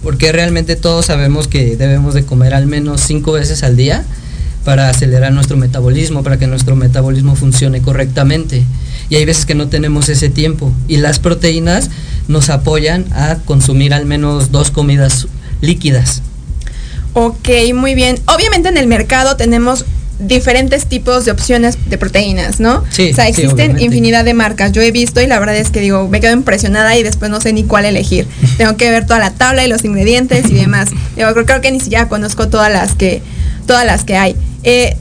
porque 0.03 0.31
realmente 0.31 0.76
todos 0.76 1.07
sabemos 1.07 1.49
que 1.49 1.75
debemos 1.75 2.12
de 2.12 2.23
comer 2.26 2.53
al 2.53 2.67
menos 2.67 3.00
cinco 3.00 3.33
veces 3.33 3.62
al 3.62 3.79
día 3.79 4.05
para 4.62 4.91
acelerar 4.91 5.33
nuestro 5.33 5.57
metabolismo, 5.57 6.23
para 6.23 6.38
que 6.38 6.47
nuestro 6.47 6.76
metabolismo 6.76 7.35
funcione 7.35 7.81
correctamente. 7.81 8.67
Y 9.08 9.16
hay 9.16 9.25
veces 9.25 9.46
que 9.46 9.54
no 9.54 9.68
tenemos 9.68 10.08
ese 10.08 10.28
tiempo. 10.28 10.72
Y 10.88 10.98
las 10.98 11.18
proteínas 11.18 11.90
nos 12.28 12.50
apoyan 12.50 13.06
a 13.12 13.36
consumir 13.44 13.94
al 13.94 14.06
menos 14.06 14.50
dos 14.50 14.70
comidas 14.70 15.28
líquidas. 15.60 16.22
Ok, 17.12 17.48
muy 17.75 17.94
bien. 17.94 18.18
Obviamente 18.26 18.68
en 18.68 18.76
el 18.76 18.86
mercado 18.86 19.36
tenemos 19.36 19.84
diferentes 20.18 20.86
tipos 20.86 21.25
de 21.25 21.30
opciones 21.30 21.76
de 21.88 21.98
proteínas, 21.98 22.60
¿no? 22.60 22.84
Sí. 22.90 23.10
O 23.12 23.14
sea, 23.14 23.28
existen 23.28 23.80
infinidad 23.80 24.25
de 24.25 24.34
marcas. 24.34 24.72
Yo 24.72 24.80
he 24.82 24.90
visto 24.90 25.20
y 25.20 25.26
la 25.26 25.38
verdad 25.38 25.56
es 25.56 25.70
que 25.70 25.80
digo, 25.80 26.08
me 26.08 26.20
quedo 26.20 26.32
impresionada 26.32 26.96
y 26.96 27.02
después 27.02 27.30
no 27.30 27.40
sé 27.40 27.52
ni 27.52 27.64
cuál 27.64 27.84
elegir. 27.84 28.26
Tengo 28.58 28.76
que 28.76 28.90
ver 28.90 29.06
toda 29.06 29.18
la 29.18 29.30
tabla 29.30 29.64
y 29.64 29.68
los 29.68 29.84
ingredientes 29.84 30.50
y 30.50 30.54
demás. 30.54 30.90
Creo, 31.14 31.34
creo 31.46 31.60
que 31.62 31.70
ni 31.70 31.80
siquiera 31.80 32.08
conozco 32.08 32.48
todas 32.48 32.70
las 32.70 32.94
que, 32.94 33.22
todas 33.66 33.86
las 33.86 34.04
que 34.04 34.16
hay. 34.16 34.36
Eh, 34.64 34.96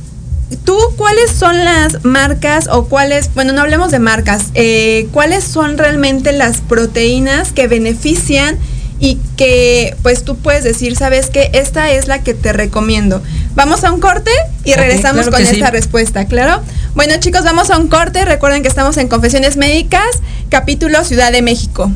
¿Tú 0.63 0.77
cuáles 0.95 1.31
son 1.31 1.65
las 1.65 2.05
marcas 2.05 2.67
o 2.71 2.85
cuáles, 2.85 3.33
bueno, 3.33 3.51
no 3.53 3.61
hablemos 3.61 3.91
de 3.91 3.99
marcas, 3.99 4.51
eh, 4.53 5.07
cuáles 5.11 5.43
son 5.43 5.77
realmente 5.77 6.31
las 6.33 6.61
proteínas 6.61 7.51
que 7.51 7.67
benefician 7.67 8.57
y 8.99 9.19
que 9.37 9.95
pues 10.03 10.23
tú 10.23 10.37
puedes 10.37 10.63
decir, 10.63 10.95
sabes 10.95 11.29
que 11.29 11.49
esta 11.53 11.91
es 11.91 12.07
la 12.07 12.23
que 12.23 12.33
te 12.33 12.53
recomiendo. 12.53 13.21
Vamos 13.55 13.83
a 13.83 13.91
un 13.91 13.99
corte 13.99 14.31
y 14.63 14.73
regresamos 14.73 15.23
claro 15.27 15.37
con 15.37 15.45
sí. 15.45 15.55
esta 15.55 15.71
respuesta, 15.71 16.25
¿claro? 16.25 16.61
Bueno 16.93 17.15
chicos, 17.19 17.43
vamos 17.43 17.71
a 17.71 17.77
un 17.77 17.87
corte. 17.87 18.23
Recuerden 18.23 18.61
que 18.61 18.67
estamos 18.67 18.97
en 18.97 19.07
Confesiones 19.07 19.57
Médicas, 19.57 20.21
capítulo 20.49 21.03
Ciudad 21.03 21.31
de 21.31 21.41
México. 21.41 21.91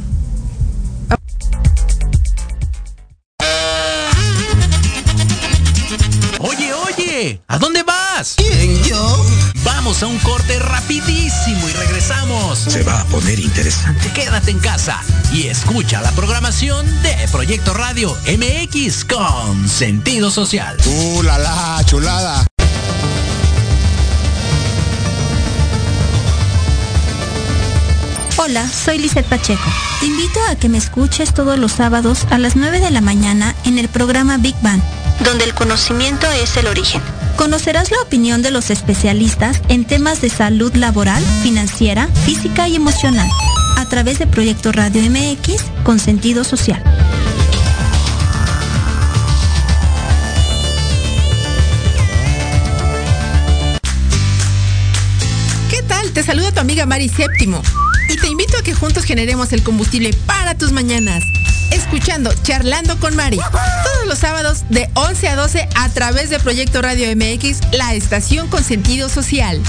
Vamos 10.02 10.16
a 10.24 10.28
un 10.28 10.32
corte 10.32 10.58
rapidísimo 10.60 11.68
y 11.68 11.74
regresamos. 11.74 12.58
Se 12.60 12.84
va 12.84 13.02
a 13.02 13.06
poner 13.06 13.38
interesante. 13.38 14.10
Quédate 14.14 14.52
en 14.52 14.60
casa 14.60 15.02
y 15.34 15.48
escucha 15.48 16.02
la 16.02 16.12
programación 16.14 16.86
de 17.04 17.28
Proyecto 17.30 17.74
Radio 17.74 18.16
MX 18.26 19.04
con 19.04 19.68
sentido 19.68 20.32
social. 20.32 20.78
¡Uh, 20.86 21.24
la, 21.24 21.38
la, 21.38 21.82
chulada! 21.84 22.48
Hola, 28.38 28.70
soy 28.70 29.00
Lizeth 29.00 29.26
Pacheco. 29.26 29.70
Te 30.00 30.06
invito 30.06 30.40
a 30.50 30.56
que 30.56 30.70
me 30.70 30.78
escuches 30.78 31.34
todos 31.34 31.60
los 31.60 31.74
sábados 31.74 32.26
a 32.30 32.38
las 32.38 32.56
9 32.56 32.80
de 32.80 32.92
la 32.92 33.02
mañana 33.02 33.54
en 33.66 33.78
el 33.78 33.90
programa 33.90 34.38
Big 34.38 34.56
Bang, 34.62 34.82
donde 35.26 35.44
el 35.44 35.54
conocimiento 35.54 36.26
es 36.32 36.56
el 36.56 36.68
origen. 36.68 37.02
Conocerás 37.36 37.92
la 37.92 38.02
opinión 38.02 38.42
de 38.42 38.52
los 38.52 38.70
especialistas 38.70 39.62
en 39.70 39.86
temas 39.86 40.22
de 40.22 40.30
salud 40.30 40.74
laboral, 40.76 41.24
financiera, 41.42 42.08
física 42.26 42.68
y 42.68 42.76
emocional, 42.76 43.30
a 43.78 43.86
través 43.86 44.20
de 44.20 44.28
Proyecto 44.28 44.72
Radio 44.72 45.02
MX 45.10 45.64
con 45.84 46.00
sentido 46.00 46.44
social. 46.44 46.84
¿Qué 55.70 55.82
tal? 55.84 56.12
Te 56.12 56.24
saluda 56.24 56.52
tu 56.52 56.60
amiga 56.60 56.86
Mari 56.86 57.10
Séptimo 57.10 57.62
invito 58.50 58.62
a 58.62 58.64
que 58.64 58.74
juntos 58.74 59.04
generemos 59.04 59.54
el 59.54 59.62
combustible 59.62 60.12
para 60.26 60.56
tus 60.56 60.72
mañanas. 60.72 61.24
Escuchando 61.72 62.34
Charlando 62.42 63.00
con 63.00 63.16
Mari 63.16 63.38
todos 63.38 64.08
los 64.08 64.18
sábados 64.18 64.64
de 64.70 64.90
11 64.96 65.28
a 65.28 65.36
12 65.36 65.70
a 65.76 65.90
través 65.90 66.32
de 66.32 66.40
Proyecto 66.40 66.82
Radio 66.82 67.16
MX, 67.16 67.60
la 67.74 67.94
estación 67.94 68.48
con 68.48 68.64
sentido 68.64 69.08
social. 69.08 69.62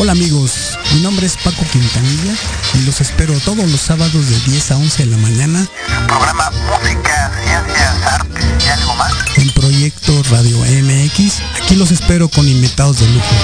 Hola 0.00 0.12
amigos, 0.12 0.78
mi 0.94 1.00
nombre 1.00 1.26
es 1.26 1.36
Paco 1.36 1.64
Quintanilla 1.70 2.34
y 2.74 2.86
los 2.86 3.00
espero 3.00 3.34
todos 3.40 3.70
los 3.70 3.80
sábados 3.80 4.28
de 4.28 4.40
10 4.50 4.70
a 4.72 4.76
11 4.78 5.04
de 5.04 5.10
la 5.10 5.16
mañana 5.18 5.68
Programa 6.06 6.50
Música, 6.50 7.30
Ciencias, 7.44 8.17
y 8.64 8.68
algo 8.68 8.94
más. 8.96 9.12
en 9.36 9.50
Proyecto 9.50 10.22
Radio 10.30 10.58
MX. 10.58 11.40
Aquí 11.62 11.76
los 11.76 11.90
espero 11.90 12.28
con 12.28 12.48
invitados 12.48 12.98
de 12.98 13.06
lujo. 13.08 13.34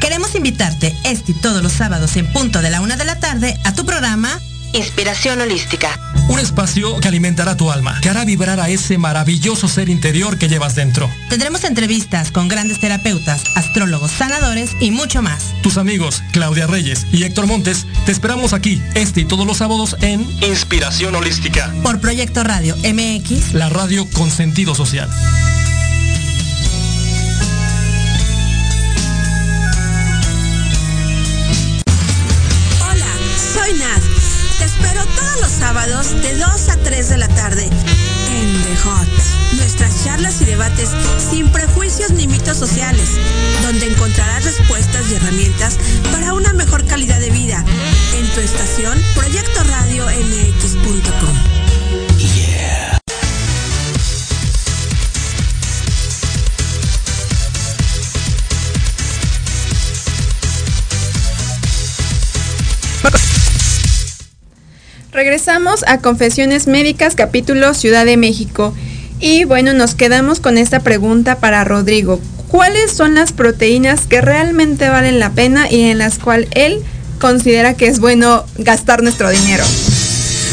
Queremos 0.00 0.34
invitarte 0.34 0.96
este 1.04 1.32
y 1.32 1.34
todos 1.34 1.62
los 1.62 1.72
sábados 1.72 2.16
en 2.16 2.32
punto 2.32 2.62
de 2.62 2.70
la 2.70 2.80
una 2.80 2.96
de 2.96 3.04
la 3.04 3.18
tarde 3.20 3.58
a 3.64 3.74
tu 3.74 3.84
programa 3.84 4.40
Inspiración 4.76 5.40
Holística. 5.40 5.98
Un 6.28 6.38
espacio 6.38 7.00
que 7.00 7.08
alimentará 7.08 7.56
tu 7.56 7.70
alma, 7.70 7.98
que 8.02 8.10
hará 8.10 8.26
vibrar 8.26 8.60
a 8.60 8.68
ese 8.68 8.98
maravilloso 8.98 9.68
ser 9.68 9.88
interior 9.88 10.36
que 10.36 10.48
llevas 10.48 10.74
dentro. 10.74 11.10
Tendremos 11.30 11.64
entrevistas 11.64 12.30
con 12.30 12.46
grandes 12.48 12.78
terapeutas, 12.78 13.42
astrólogos, 13.54 14.10
sanadores 14.10 14.70
y 14.78 14.90
mucho 14.90 15.22
más. 15.22 15.54
Tus 15.62 15.78
amigos 15.78 16.22
Claudia 16.32 16.66
Reyes 16.66 17.06
y 17.10 17.22
Héctor 17.22 17.46
Montes 17.46 17.86
te 18.04 18.12
esperamos 18.12 18.52
aquí 18.52 18.82
este 18.94 19.22
y 19.22 19.24
todos 19.24 19.46
los 19.46 19.56
sábados 19.56 19.96
en 20.02 20.20
Inspiración 20.42 21.14
Holística. 21.14 21.72
Por 21.82 21.98
Proyecto 21.98 22.44
Radio 22.44 22.76
MX 22.76 23.54
la 23.54 23.70
radio 23.70 24.06
con 24.10 24.30
sentido 24.30 24.74
social. 24.74 25.08
Sábados 35.66 36.22
de 36.22 36.38
2 36.38 36.68
a 36.68 36.76
3 36.76 37.08
de 37.08 37.16
la 37.16 37.26
tarde 37.26 37.64
en 37.64 38.62
The 38.62 38.76
Hot. 38.84 39.08
Nuestras 39.56 40.04
charlas 40.04 40.40
y 40.40 40.44
debates 40.44 40.90
sin 41.18 41.48
prejuicios 41.48 42.12
ni 42.12 42.28
mitos 42.28 42.56
sociales, 42.56 43.18
donde 43.62 43.86
encontrarás 43.86 44.44
respuestas 44.44 45.10
y 45.10 45.14
herramientas 45.16 45.76
para 46.12 46.34
una 46.34 46.52
mejor 46.52 46.84
calidad 46.86 47.18
de 47.18 47.30
vida 47.30 47.64
en 48.14 48.28
tu 48.28 48.40
estación 48.42 48.96
Proyecto 49.16 49.64
Radio. 49.64 50.06
Regresamos 65.16 65.82
a 65.86 66.00
Confesiones 66.00 66.66
Médicas, 66.66 67.14
capítulo 67.14 67.72
Ciudad 67.72 68.04
de 68.04 68.18
México. 68.18 68.74
Y 69.18 69.44
bueno, 69.44 69.72
nos 69.72 69.94
quedamos 69.94 70.40
con 70.40 70.58
esta 70.58 70.80
pregunta 70.80 71.38
para 71.38 71.64
Rodrigo. 71.64 72.20
¿Cuáles 72.48 72.92
son 72.92 73.14
las 73.14 73.32
proteínas 73.32 74.02
que 74.04 74.20
realmente 74.20 74.90
valen 74.90 75.18
la 75.18 75.30
pena 75.30 75.72
y 75.72 75.84
en 75.84 75.96
las 75.96 76.18
cuales 76.18 76.50
él 76.52 76.82
considera 77.18 77.72
que 77.72 77.86
es 77.86 77.98
bueno 77.98 78.44
gastar 78.58 79.02
nuestro 79.02 79.30
dinero? 79.30 79.64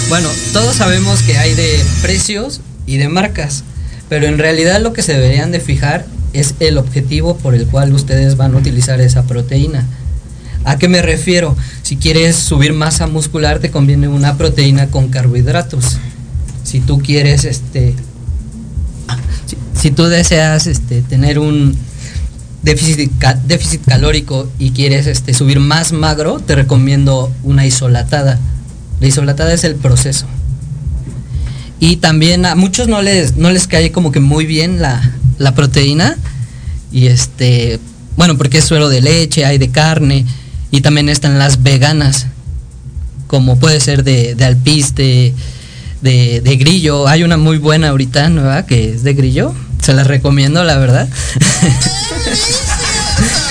Bueno, 0.07 0.29
todos 0.53 0.77
sabemos 0.77 1.23
que 1.23 1.37
hay 1.37 1.53
de 1.55 1.83
precios 2.01 2.61
y 2.85 2.95
de 2.95 3.09
marcas, 3.09 3.65
pero 4.07 4.27
en 4.27 4.37
realidad 4.37 4.79
lo 4.79 4.93
que 4.93 5.01
se 5.01 5.11
deberían 5.11 5.51
de 5.51 5.59
fijar 5.59 6.05
es 6.31 6.55
el 6.61 6.77
objetivo 6.77 7.35
por 7.35 7.53
el 7.53 7.67
cual 7.67 7.91
ustedes 7.91 8.37
van 8.37 8.55
a 8.55 8.59
utilizar 8.59 9.01
esa 9.01 9.23
proteína. 9.23 9.85
¿A 10.65 10.77
qué 10.77 10.87
me 10.87 11.01
refiero? 11.01 11.55
Si 11.81 11.97
quieres 11.97 12.35
subir 12.35 12.73
masa 12.73 13.07
muscular 13.07 13.59
te 13.59 13.69
conviene 13.69 14.07
una 14.07 14.37
proteína 14.37 14.87
con 14.87 15.09
carbohidratos. 15.09 15.97
Si 16.63 16.79
tú 16.79 16.99
quieres 16.99 17.43
este 17.43 17.95
si, 19.75 19.91
tú 19.91 20.05
deseas 20.05 20.65
este 20.67 21.01
tener 21.01 21.37
un 21.39 21.77
déficit, 22.61 23.11
déficit 23.45 23.81
calórico 23.85 24.49
y 24.57 24.71
quieres 24.71 25.07
este 25.07 25.33
subir 25.33 25.59
más 25.59 25.91
magro, 25.91 26.39
te 26.39 26.55
recomiendo 26.55 27.31
una 27.43 27.65
isolatada. 27.65 28.39
La 29.01 29.07
isolatada 29.07 29.53
es 29.53 29.65
el 29.65 29.75
proceso. 29.75 30.25
Y 31.81 31.97
también 31.97 32.45
a 32.45 32.55
muchos 32.55 32.87
no 32.87 33.01
les, 33.01 33.35
no 33.35 33.51
les 33.51 33.67
cae 33.67 33.91
como 33.91 34.13
que 34.13 34.21
muy 34.21 34.45
bien 34.45 34.81
la, 34.81 35.11
la 35.37 35.53
proteína. 35.53 36.15
Y 36.93 37.07
este, 37.07 37.81
bueno, 38.15 38.37
porque 38.37 38.59
es 38.59 38.63
suero 38.65 38.87
de 38.87 39.01
leche, 39.01 39.43
hay 39.43 39.57
de 39.57 39.69
carne 39.69 40.25
y 40.73 40.81
también 40.81 41.07
están 41.07 41.37
las 41.37 41.61
veganas, 41.61 42.25
como 43.27 43.59
puede 43.59 43.79
ser 43.79 44.03
de, 44.03 44.33
de 44.33 44.43
alpiste, 44.43 45.35
de, 46.01 46.41
de, 46.41 46.55
grillo. 46.55 47.07
Hay 47.07 47.21
una 47.21 47.37
muy 47.37 47.59
buena 47.59 47.89
ahorita 47.89 48.27
nueva 48.29 48.65
que 48.65 48.89
es 48.89 49.03
de 49.03 49.13
grillo. 49.13 49.53
Se 49.83 49.93
las 49.93 50.07
recomiendo, 50.07 50.63
la 50.63 50.79
verdad. 50.79 51.07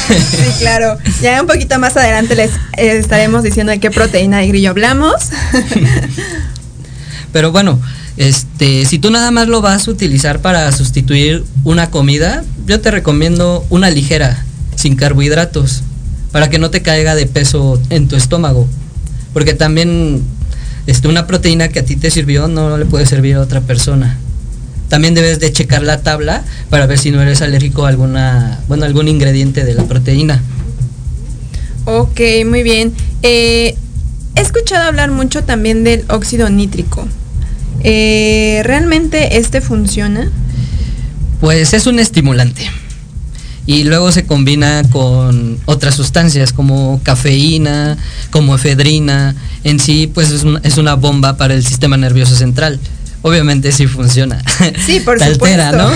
Sí, 0.09 0.53
claro. 0.59 0.99
Ya 1.23 1.41
un 1.41 1.47
poquito 1.47 1.79
más 1.79 1.97
adelante 1.97 2.35
les 2.35 2.51
estaremos 2.77 3.45
diciendo 3.45 3.71
de 3.71 3.79
qué 3.79 3.93
proteína 3.93 4.39
de 4.39 4.49
grillo 4.49 4.71
hablamos. 4.71 5.15
Pero 7.33 7.53
bueno, 7.53 7.81
este, 8.17 8.85
si 8.85 8.99
tú 8.99 9.13
nada 9.13 9.31
más 9.31 9.47
lo 9.47 9.63
vas 9.63 9.87
a 9.87 9.91
utilizar 9.93 10.41
para 10.41 10.71
sustituir 10.73 11.45
una 11.63 11.89
comida, 11.89 12.43
yo 12.67 12.81
te 12.81 12.91
recomiendo 12.91 13.65
una 13.71 13.91
ligera, 13.91 14.45
sin 14.75 14.97
carbohidratos, 14.97 15.85
para 16.33 16.51
que 16.51 16.59
no 16.59 16.71
te 16.71 16.83
caiga 16.83 17.15
de 17.15 17.27
peso 17.27 17.81
en 17.91 18.09
tu 18.09 18.17
estómago. 18.17 18.67
Porque 19.33 19.55
también 19.55 20.23
este, 20.87 21.09
una 21.09 21.27
proteína 21.27 21.69
que 21.69 21.79
a 21.79 21.85
ti 21.85 21.97
te 21.97 22.11
sirvió 22.11 22.49
no 22.49 22.77
le 22.77 22.87
puede 22.87 23.07
servir 23.07 23.37
a 23.37 23.41
otra 23.41 23.61
persona. 23.61 24.19
También 24.89 25.15
debes 25.15 25.41
de 25.41 25.53
checar 25.53 25.83
la 25.83 26.03
tabla 26.03 26.45
para 26.69 26.87
ver 26.87 26.99
si 26.99 27.11
no 27.11 27.23
eres 27.23 27.41
alérgico 27.41 27.87
a 27.87 27.89
alguna, 27.89 28.61
bueno, 28.69 28.85
algún 28.85 29.09
ingrediente 29.09 29.65
de 29.65 29.75
la 29.75 29.85
proteína. 29.85 30.43
Ok, 31.85 32.21
muy 32.47 32.63
bien. 32.63 32.93
Eh, 33.23 33.77
he 34.35 34.41
escuchado 34.41 34.87
hablar 34.87 35.11
mucho 35.11 35.45
también 35.45 35.85
del 35.85 36.05
óxido 36.09 36.51
nítrico. 36.51 37.07
Eh, 37.85 38.61
¿Realmente 38.65 39.39
este 39.39 39.61
funciona? 39.61 40.31
Pues 41.41 41.73
es 41.73 41.87
un 41.87 41.99
estimulante. 41.99 42.71
Y 43.67 43.85
luego 43.85 44.11
se 44.11 44.25
combina 44.25 44.83
con 44.91 45.59
otras 45.67 45.95
sustancias 45.95 46.53
como 46.53 47.01
cafeína, 47.03 47.97
como 48.31 48.55
efedrina. 48.55 49.37
En 49.63 49.79
sí, 49.79 50.11
pues 50.13 50.31
es, 50.31 50.43
un, 50.43 50.61
es 50.65 50.79
una 50.79 50.95
bomba 50.95 51.37
para 51.37 51.55
el 51.55 51.65
sistema 51.65 51.97
nervioso 51.97 52.35
central 52.35 52.81
obviamente 53.23 53.73
sí 53.73 53.87
funciona. 53.87 54.43
Sí, 54.85 55.01
por 55.01 55.19
supuesto. 55.19 55.45
Altera, 55.45 55.73
¿no? 55.73 55.91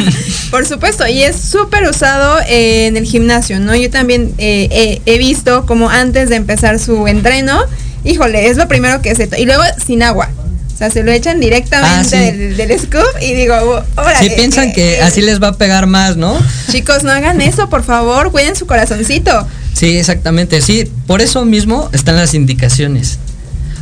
por 0.50 0.66
supuesto, 0.66 1.06
y 1.06 1.22
es 1.22 1.36
súper 1.36 1.88
usado 1.88 2.40
eh, 2.46 2.86
en 2.86 2.96
el 2.96 3.04
gimnasio, 3.04 3.58
¿no? 3.60 3.74
Yo 3.74 3.88
también 3.90 4.34
eh, 4.38 4.68
eh, 4.70 5.02
he 5.06 5.18
visto 5.18 5.64
como 5.64 5.88
antes 5.88 6.28
de 6.28 6.36
empezar 6.36 6.78
su 6.78 7.06
entreno, 7.06 7.58
híjole, 8.04 8.48
es 8.48 8.56
lo 8.56 8.68
primero 8.68 9.00
que 9.00 9.14
se... 9.14 9.28
Y 9.38 9.46
luego 9.46 9.62
sin 9.84 10.02
agua. 10.02 10.28
O 10.74 10.78
sea, 10.78 10.90
se 10.90 11.02
lo 11.02 11.12
echan 11.12 11.38
directamente 11.38 11.96
ah, 11.96 12.04
sí. 12.04 12.16
del, 12.16 12.56
del, 12.56 12.78
scoop 12.78 13.04
y 13.20 13.34
digo, 13.34 13.54
órale. 13.96 14.28
Sí, 14.28 14.34
piensan 14.34 14.72
que 14.72 15.00
así 15.00 15.20
les 15.20 15.40
va 15.40 15.48
a 15.48 15.52
pegar 15.52 15.86
más, 15.86 16.16
¿no? 16.16 16.36
Chicos, 16.70 17.04
no 17.04 17.12
hagan 17.12 17.40
eso, 17.40 17.68
por 17.68 17.84
favor, 17.84 18.32
cuiden 18.32 18.56
su 18.56 18.66
corazoncito. 18.66 19.46
Sí, 19.74 19.96
exactamente. 19.98 20.60
Sí, 20.60 20.90
por 21.06 21.22
eso 21.22 21.44
mismo 21.44 21.88
están 21.92 22.16
las 22.16 22.34
indicaciones. 22.34 23.18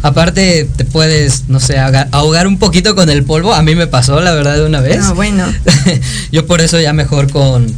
Aparte, 0.02 0.66
te 0.76 0.85
puedes, 0.85 1.49
no 1.49 1.61
sé, 1.61 1.78
ahogar 1.78 2.47
un 2.47 2.59
poquito 2.59 2.94
con 2.94 3.11
el 3.11 3.25
polvo. 3.25 3.52
A 3.52 3.62
mí 3.62 3.75
me 3.75 3.87
pasó, 3.87 4.20
la 4.20 4.32
verdad, 4.32 4.56
de 4.56 4.64
una 4.64 4.80
vez. 4.80 5.00
Ah, 5.02 5.12
bueno. 5.12 5.44
Yo 6.32 6.47
por 6.47 6.61
eso 6.62 6.80
ya 6.80 6.92
mejor 6.92 7.30
con, 7.30 7.70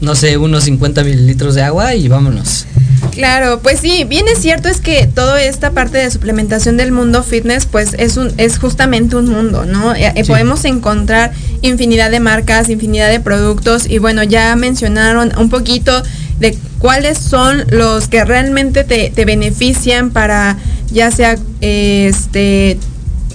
no 0.00 0.14
sé, 0.14 0.36
unos 0.36 0.64
50 0.64 1.02
mililitros 1.02 1.54
de 1.56 1.62
agua 1.62 1.94
y 1.94 2.06
vámonos. 2.06 2.66
Claro, 3.12 3.60
pues 3.60 3.80
sí, 3.80 4.04
bien 4.04 4.26
es 4.26 4.38
cierto 4.38 4.68
es 4.68 4.80
que 4.80 5.06
toda 5.06 5.42
esta 5.42 5.72
parte 5.72 5.98
de 5.98 6.10
suplementación 6.10 6.78
del 6.78 6.92
mundo 6.92 7.22
fitness, 7.22 7.66
pues 7.66 7.94
es 7.98 8.16
un, 8.16 8.32
es 8.38 8.58
justamente 8.58 9.16
un 9.16 9.28
mundo, 9.28 9.66
¿no? 9.66 9.94
Eh, 9.94 10.12
sí. 10.16 10.22
Podemos 10.24 10.64
encontrar 10.64 11.32
infinidad 11.60 12.10
de 12.10 12.20
marcas, 12.20 12.70
infinidad 12.70 13.10
de 13.10 13.20
productos, 13.20 13.88
y 13.88 13.98
bueno, 13.98 14.22
ya 14.22 14.56
mencionaron 14.56 15.32
un 15.36 15.50
poquito 15.50 16.02
de 16.40 16.56
cuáles 16.78 17.18
son 17.18 17.64
los 17.70 18.08
que 18.08 18.24
realmente 18.24 18.82
te, 18.82 19.10
te 19.10 19.24
benefician 19.26 20.10
para 20.10 20.56
ya 20.90 21.10
sea 21.10 21.36
este 21.60 22.78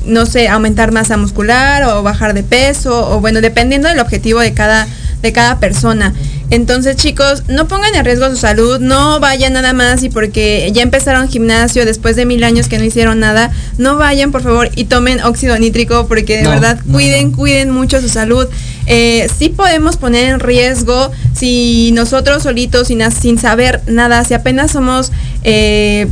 no 0.06 0.26
sé, 0.26 0.48
aumentar 0.48 0.92
masa 0.92 1.18
muscular 1.18 1.84
o 1.84 2.02
bajar 2.02 2.34
de 2.34 2.42
peso 2.42 3.12
o 3.12 3.20
bueno, 3.20 3.42
dependiendo 3.42 3.90
del 3.90 4.00
objetivo 4.00 4.40
de 4.40 4.54
cada 4.54 4.88
de 5.22 5.34
cada 5.34 5.60
persona. 5.60 6.14
Entonces, 6.50 6.96
chicos, 6.96 7.44
no 7.50 7.68
pongan 7.68 7.94
en 7.96 8.06
riesgo 8.06 8.30
su 8.30 8.38
salud, 8.38 8.80
no 8.80 9.20
vayan 9.20 9.54
nada 9.54 9.74
más 9.74 10.02
y 10.04 10.10
porque 10.10 10.72
ya 10.74 10.82
empezaron 10.82 11.28
gimnasio 11.28 11.86
después 11.86 12.16
de 12.16 12.26
mil 12.26 12.44
años 12.44 12.70
que 12.70 12.78
no 12.78 12.86
hicieron 12.86 13.20
nada, 13.20 13.52
no 13.78 13.98
vayan 13.98 14.32
por 14.32 14.44
favor 14.44 14.70
y 14.76 14.86
tomen 14.86 15.22
óxido 15.22 15.58
nítrico 15.60 16.08
porque 16.08 16.38
de 16.38 16.44
no, 16.44 16.52
verdad 16.52 16.80
no, 16.86 16.94
cuiden, 16.94 17.32
no. 17.32 17.38
cuiden 17.38 17.72
mucho 17.72 18.00
su 18.00 18.08
salud. 18.08 18.48
Eh, 18.86 19.28
sí 19.38 19.50
podemos 19.50 19.98
poner 19.98 20.30
en 20.30 20.40
riesgo 20.40 21.12
si 21.34 21.92
nosotros 21.94 22.44
solitos, 22.44 22.88
sin, 22.88 23.12
sin 23.12 23.38
saber 23.38 23.82
nada, 23.88 24.24
si 24.24 24.34
apenas 24.34 24.72
somos... 24.72 25.12
Eh, 25.44 26.08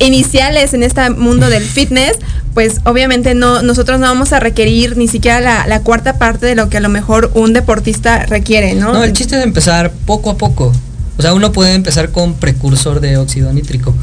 iniciales 0.00 0.74
en 0.74 0.82
este 0.82 1.10
mundo 1.10 1.48
del 1.50 1.64
fitness, 1.64 2.18
pues 2.58 2.80
obviamente 2.82 3.36
no, 3.36 3.62
nosotros 3.62 4.00
no 4.00 4.06
vamos 4.06 4.32
a 4.32 4.40
requerir 4.40 4.96
ni 4.96 5.06
siquiera 5.06 5.40
la, 5.40 5.68
la, 5.68 5.82
cuarta 5.82 6.18
parte 6.18 6.44
de 6.44 6.56
lo 6.56 6.68
que 6.68 6.78
a 6.78 6.80
lo 6.80 6.88
mejor 6.88 7.30
un 7.34 7.52
deportista 7.52 8.26
requiere, 8.26 8.74
¿no? 8.74 8.92
No, 8.92 9.04
el 9.04 9.12
chiste 9.12 9.38
es 9.38 9.44
empezar 9.44 9.92
poco 10.06 10.30
a 10.30 10.38
poco. 10.38 10.72
O 11.18 11.22
sea, 11.22 11.34
uno 11.34 11.52
puede 11.52 11.74
empezar 11.74 12.10
con 12.10 12.34
precursor 12.34 12.98
de 12.98 13.16
óxido 13.16 13.52
nítrico, 13.52 13.94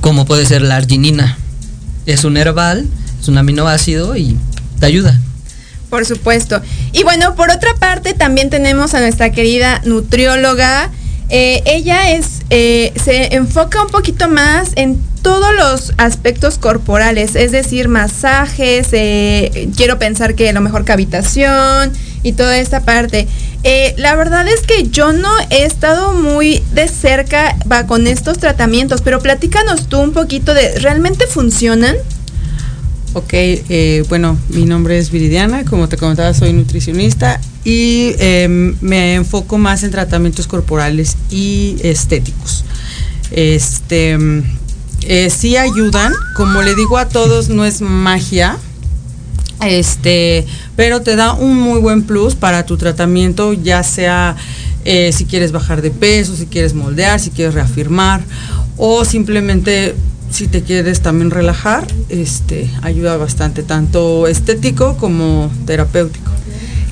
como 0.00 0.26
puede 0.26 0.46
ser 0.46 0.62
la 0.62 0.76
arginina. 0.76 1.36
Es 2.06 2.22
un 2.22 2.36
herbal, 2.36 2.86
es 3.20 3.26
un 3.26 3.36
aminoácido 3.36 4.16
y 4.16 4.36
te 4.78 4.86
ayuda. 4.86 5.20
Por 5.90 6.06
supuesto. 6.06 6.62
Y 6.92 7.02
bueno, 7.02 7.34
por 7.34 7.50
otra 7.50 7.74
parte 7.80 8.14
también 8.14 8.48
tenemos 8.48 8.94
a 8.94 9.00
nuestra 9.00 9.32
querida 9.32 9.82
nutrióloga. 9.84 10.88
Eh, 11.30 11.62
ella 11.66 12.10
es, 12.12 12.42
eh, 12.50 12.92
se 13.02 13.34
enfoca 13.34 13.82
un 13.82 13.88
poquito 13.88 14.28
más 14.28 14.72
en 14.76 15.00
todos 15.22 15.54
los 15.54 15.94
aspectos 15.96 16.58
corporales, 16.58 17.34
es 17.34 17.50
decir, 17.50 17.88
masajes, 17.88 18.88
eh, 18.92 19.70
quiero 19.74 19.98
pensar 19.98 20.34
que 20.34 20.50
a 20.50 20.52
lo 20.52 20.60
mejor 20.60 20.84
cavitación 20.84 21.92
y 22.22 22.32
toda 22.32 22.58
esta 22.58 22.80
parte. 22.84 23.26
La 23.96 24.14
verdad 24.14 24.46
es 24.46 24.60
que 24.60 24.88
yo 24.88 25.12
no 25.14 25.30
he 25.48 25.64
estado 25.64 26.12
muy 26.12 26.62
de 26.74 26.86
cerca 26.88 27.56
con 27.88 28.06
estos 28.06 28.38
tratamientos, 28.38 29.00
pero 29.00 29.20
platícanos 29.20 29.88
tú 29.88 30.00
un 30.00 30.12
poquito 30.12 30.52
de, 30.52 30.78
¿realmente 30.80 31.26
funcionan? 31.26 31.96
Ok, 33.16 33.32
eh, 33.32 34.04
bueno, 34.08 34.36
mi 34.48 34.64
nombre 34.64 34.98
es 34.98 35.12
Viridiana, 35.12 35.64
como 35.64 35.88
te 35.88 35.96
comentaba, 35.96 36.34
soy 36.34 36.52
nutricionista 36.52 37.40
y 37.62 38.12
eh, 38.18 38.48
me 38.80 39.14
enfoco 39.14 39.56
más 39.56 39.84
en 39.84 39.92
tratamientos 39.92 40.48
corporales 40.48 41.16
y 41.30 41.76
estéticos. 41.84 42.64
Este, 43.30 44.18
eh, 45.02 45.30
sí 45.30 45.56
ayudan, 45.56 46.12
como 46.34 46.60
le 46.62 46.74
digo 46.74 46.98
a 46.98 47.08
todos, 47.08 47.50
no 47.50 47.64
es 47.64 47.82
magia, 47.82 48.58
este, 49.64 50.44
pero 50.74 51.02
te 51.02 51.14
da 51.14 51.34
un 51.34 51.56
muy 51.56 51.78
buen 51.78 52.02
plus 52.02 52.34
para 52.34 52.66
tu 52.66 52.76
tratamiento, 52.76 53.52
ya 53.52 53.84
sea 53.84 54.34
eh, 54.84 55.12
si 55.12 55.24
quieres 55.24 55.52
bajar 55.52 55.82
de 55.82 55.92
peso, 55.92 56.34
si 56.34 56.46
quieres 56.46 56.74
moldear, 56.74 57.20
si 57.20 57.30
quieres 57.30 57.54
reafirmar 57.54 58.24
o 58.76 59.04
simplemente 59.04 59.94
si 60.34 60.48
te 60.48 60.62
quieres 60.62 61.00
también 61.00 61.30
relajar, 61.30 61.86
este, 62.08 62.68
ayuda 62.82 63.16
bastante, 63.16 63.62
tanto 63.62 64.26
estético 64.26 64.96
como 64.96 65.48
terapéutico. 65.64 66.28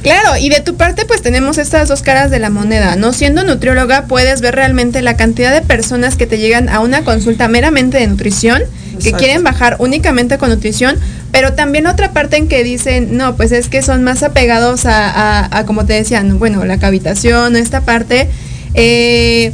Claro, 0.03 0.37
y 0.37 0.49
de 0.49 0.61
tu 0.61 0.77
parte 0.77 1.05
pues 1.07 1.23
tenemos 1.23 1.59
estas 1.59 1.89
dos 1.89 2.03
caras 2.03 2.31
de 2.31 2.39
la 2.39 2.51
moneda, 2.51 2.95
¿no? 2.97 3.13
Siendo 3.13 3.43
nutrióloga 3.43 4.07
puedes 4.07 4.41
ver 4.41 4.55
realmente 4.55 5.03
la 5.03 5.17
cantidad 5.17 5.53
de 5.53 5.61
personas 5.61 6.17
que 6.17 6.27
te 6.27 6.39
llegan 6.39 6.69
a 6.69 6.81
una 6.81 7.03
consulta 7.03 7.49
meramente 7.49 7.99
de 7.99 8.07
nutrición, 8.07 8.63
Exacto. 8.63 9.03
que 9.03 9.13
quieren 9.13 9.43
bajar 9.43 9.77
únicamente 9.81 10.39
con 10.39 10.51
nutrición, 10.51 10.97
pero 11.33 11.55
también 11.55 11.89
otra 11.89 12.13
parte 12.13 12.37
en 12.37 12.47
que 12.47 12.63
dicen, 12.63 13.17
no, 13.17 13.37
pues 13.37 13.51
es 13.51 13.69
que 13.69 13.83
son 13.83 14.05
más 14.05 14.23
apegados 14.23 14.87
a, 14.87 15.09
a, 15.09 15.59
a 15.59 15.67
como 15.67 15.85
te 15.85 15.95
decían, 15.95 16.39
bueno, 16.39 16.65
la 16.65 16.79
cavitación, 16.79 17.57
esta 17.57 17.81
parte. 17.81 18.29
Eh, 18.75 19.53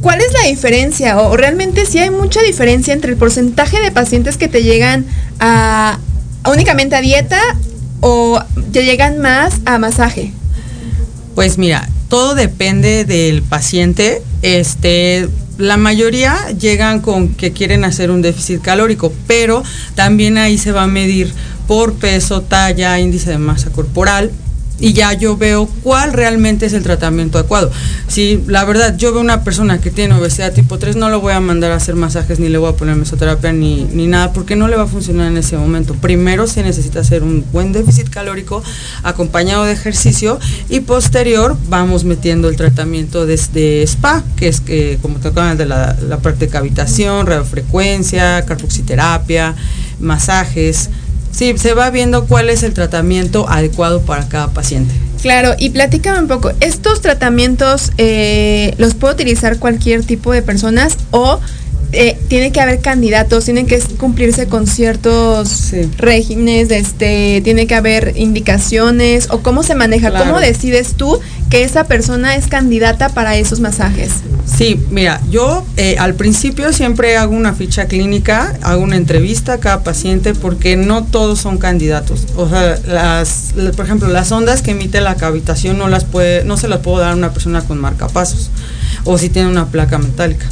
¿Cuál 0.00 0.20
es 0.20 0.32
la 0.32 0.48
diferencia? 0.48 1.18
O 1.18 1.36
realmente 1.36 1.86
sí 1.86 1.98
hay 1.98 2.10
mucha 2.10 2.42
diferencia 2.42 2.92
entre 2.92 3.12
el 3.12 3.16
porcentaje 3.16 3.80
de 3.80 3.90
pacientes 3.90 4.36
que 4.36 4.48
te 4.48 4.62
llegan 4.62 5.06
a, 5.40 5.98
a 6.42 6.50
únicamente 6.50 6.96
a 6.96 7.00
dieta 7.00 7.40
o 8.00 8.40
te 8.72 8.84
llegan 8.84 9.18
más 9.18 9.60
a 9.64 9.78
masaje? 9.78 10.32
Pues 11.34 11.58
mira, 11.58 11.88
todo 12.08 12.34
depende 12.34 13.04
del 13.04 13.42
paciente. 13.42 14.22
Este, 14.42 15.28
la 15.58 15.76
mayoría 15.76 16.36
llegan 16.58 17.00
con 17.00 17.28
que 17.28 17.52
quieren 17.52 17.84
hacer 17.84 18.10
un 18.10 18.22
déficit 18.22 18.60
calórico, 18.60 19.12
pero 19.26 19.62
también 19.94 20.38
ahí 20.38 20.58
se 20.58 20.72
va 20.72 20.84
a 20.84 20.86
medir 20.86 21.32
por 21.66 21.94
peso, 21.94 22.42
talla, 22.42 22.98
índice 23.00 23.30
de 23.30 23.38
masa 23.38 23.70
corporal 23.70 24.30
y 24.78 24.92
ya 24.92 25.12
yo 25.14 25.36
veo 25.36 25.68
cuál 25.82 26.12
realmente 26.12 26.66
es 26.66 26.72
el 26.72 26.82
tratamiento 26.82 27.38
adecuado. 27.38 27.70
Si 28.08 28.42
la 28.46 28.64
verdad 28.64 28.96
yo 28.96 29.12
veo 29.12 29.20
una 29.20 29.42
persona 29.42 29.80
que 29.80 29.90
tiene 29.90 30.14
obesidad 30.14 30.52
tipo 30.52 30.78
3, 30.78 30.96
no 30.96 31.08
lo 31.08 31.20
voy 31.20 31.32
a 31.32 31.40
mandar 31.40 31.72
a 31.72 31.76
hacer 31.76 31.94
masajes 31.94 32.38
ni 32.38 32.48
le 32.48 32.58
voy 32.58 32.70
a 32.70 32.76
poner 32.76 32.96
mesoterapia 32.96 33.52
ni, 33.52 33.84
ni 33.84 34.06
nada 34.06 34.32
porque 34.32 34.56
no 34.56 34.68
le 34.68 34.76
va 34.76 34.84
a 34.84 34.86
funcionar 34.86 35.28
en 35.28 35.38
ese 35.38 35.56
momento. 35.56 35.94
Primero 35.94 36.46
se 36.46 36.62
necesita 36.62 37.00
hacer 37.00 37.22
un 37.22 37.44
buen 37.52 37.72
déficit 37.72 38.08
calórico 38.08 38.62
acompañado 39.02 39.64
de 39.64 39.72
ejercicio 39.72 40.38
y 40.68 40.80
posterior 40.80 41.56
vamos 41.68 42.04
metiendo 42.04 42.48
el 42.48 42.56
tratamiento 42.56 43.26
desde 43.26 43.82
spa, 43.82 44.22
que 44.36 44.48
es 44.48 44.60
que 44.60 44.98
como 45.00 45.18
te 45.18 45.28
acuerdas 45.28 45.58
de 45.58 45.66
la, 45.66 45.96
la 46.08 46.18
parte 46.18 46.46
de 46.46 46.52
cavitación, 46.52 47.26
radiofrecuencia, 47.26 48.44
carboxiterapia, 48.44 49.54
masajes 50.00 50.90
Sí, 51.36 51.52
se 51.58 51.74
va 51.74 51.90
viendo 51.90 52.24
cuál 52.24 52.48
es 52.48 52.62
el 52.62 52.72
tratamiento 52.72 53.46
adecuado 53.46 54.00
para 54.00 54.26
cada 54.26 54.48
paciente. 54.48 54.94
Claro, 55.20 55.54
y 55.58 55.68
platícame 55.68 56.20
un 56.20 56.28
poco, 56.28 56.52
¿estos 56.60 57.02
tratamientos 57.02 57.92
eh, 57.98 58.74
los 58.78 58.94
puede 58.94 59.14
utilizar 59.14 59.58
cualquier 59.58 60.02
tipo 60.02 60.32
de 60.32 60.40
personas 60.40 60.96
o 61.10 61.38
eh, 61.96 62.18
tiene 62.28 62.52
que 62.52 62.60
haber 62.60 62.80
candidatos, 62.80 63.44
tienen 63.44 63.66
que 63.66 63.80
cumplirse 63.98 64.46
con 64.46 64.66
ciertos 64.66 65.72
regímenes, 65.96 66.70
este, 66.70 67.40
tiene 67.42 67.66
que 67.66 67.74
haber 67.74 68.12
indicaciones 68.16 69.28
o 69.30 69.40
cómo 69.40 69.62
se 69.62 69.74
maneja, 69.74 70.10
cómo 70.10 70.38
decides 70.38 70.94
tú 70.94 71.18
que 71.50 71.64
esa 71.64 71.84
persona 71.84 72.36
es 72.36 72.48
candidata 72.48 73.08
para 73.08 73.36
esos 73.36 73.60
masajes. 73.60 74.10
Sí, 74.44 74.80
mira, 74.90 75.20
yo 75.30 75.64
eh, 75.76 75.96
al 75.98 76.14
principio 76.14 76.72
siempre 76.72 77.16
hago 77.16 77.34
una 77.34 77.54
ficha 77.54 77.86
clínica, 77.86 78.54
hago 78.62 78.82
una 78.82 78.96
entrevista 78.96 79.54
a 79.54 79.58
cada 79.58 79.82
paciente 79.82 80.34
porque 80.34 80.76
no 80.76 81.04
todos 81.04 81.40
son 81.40 81.58
candidatos. 81.58 82.26
O 82.36 82.48
sea, 82.48 82.78
las, 82.86 83.54
por 83.74 83.84
ejemplo, 83.84 84.08
las 84.08 84.30
ondas 84.32 84.62
que 84.62 84.72
emite 84.72 85.00
la 85.00 85.16
cavitación 85.16 85.78
no 85.78 85.88
las 85.88 86.04
puede, 86.04 86.44
no 86.44 86.56
se 86.56 86.68
las 86.68 86.80
puedo 86.80 86.98
dar 86.98 87.12
a 87.12 87.16
una 87.16 87.32
persona 87.32 87.62
con 87.62 87.78
marcapasos 87.78 88.50
o 89.06 89.16
si 89.16 89.30
tiene 89.30 89.48
una 89.48 89.66
placa 89.66 89.98
metálica. 89.98 90.46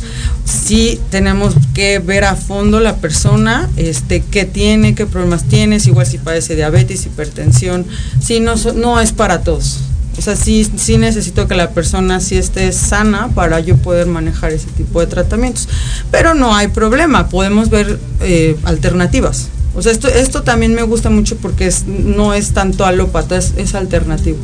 Sí 0.44 1.00
tenemos 1.10 1.54
que 1.74 1.98
ver 1.98 2.24
a 2.24 2.36
fondo 2.36 2.80
la 2.80 2.96
persona, 2.96 3.68
este, 3.76 4.22
qué 4.22 4.44
tiene, 4.44 4.94
qué 4.94 5.06
problemas 5.06 5.44
tiene, 5.44 5.78
igual 5.84 6.06
si 6.06 6.18
padece 6.18 6.54
diabetes, 6.54 7.04
hipertensión. 7.04 7.84
Sí, 8.22 8.40
no, 8.40 8.54
no 8.76 9.00
es 9.00 9.12
para 9.12 9.42
todos. 9.42 9.80
O 10.16 10.22
sea, 10.22 10.36
sí, 10.36 10.70
sí 10.76 10.96
necesito 10.96 11.48
que 11.48 11.56
la 11.56 11.70
persona 11.70 12.20
sí 12.20 12.36
esté 12.36 12.70
sana 12.72 13.28
para 13.34 13.58
yo 13.58 13.76
poder 13.76 14.06
manejar 14.06 14.52
ese 14.52 14.68
tipo 14.68 15.00
de 15.00 15.08
tratamientos. 15.08 15.68
Pero 16.10 16.34
no 16.34 16.54
hay 16.54 16.68
problema, 16.68 17.28
podemos 17.28 17.68
ver 17.68 17.98
eh, 18.20 18.56
alternativas. 18.62 19.48
O 19.74 19.82
sea, 19.82 19.90
esto, 19.90 20.06
esto 20.06 20.42
también 20.42 20.72
me 20.74 20.82
gusta 20.82 21.10
mucho 21.10 21.36
porque 21.36 21.66
es, 21.66 21.86
no 21.86 22.32
es 22.32 22.52
tanto 22.52 22.84
alópata, 22.84 23.36
es, 23.36 23.54
es 23.56 23.74
alternativo. 23.74 24.38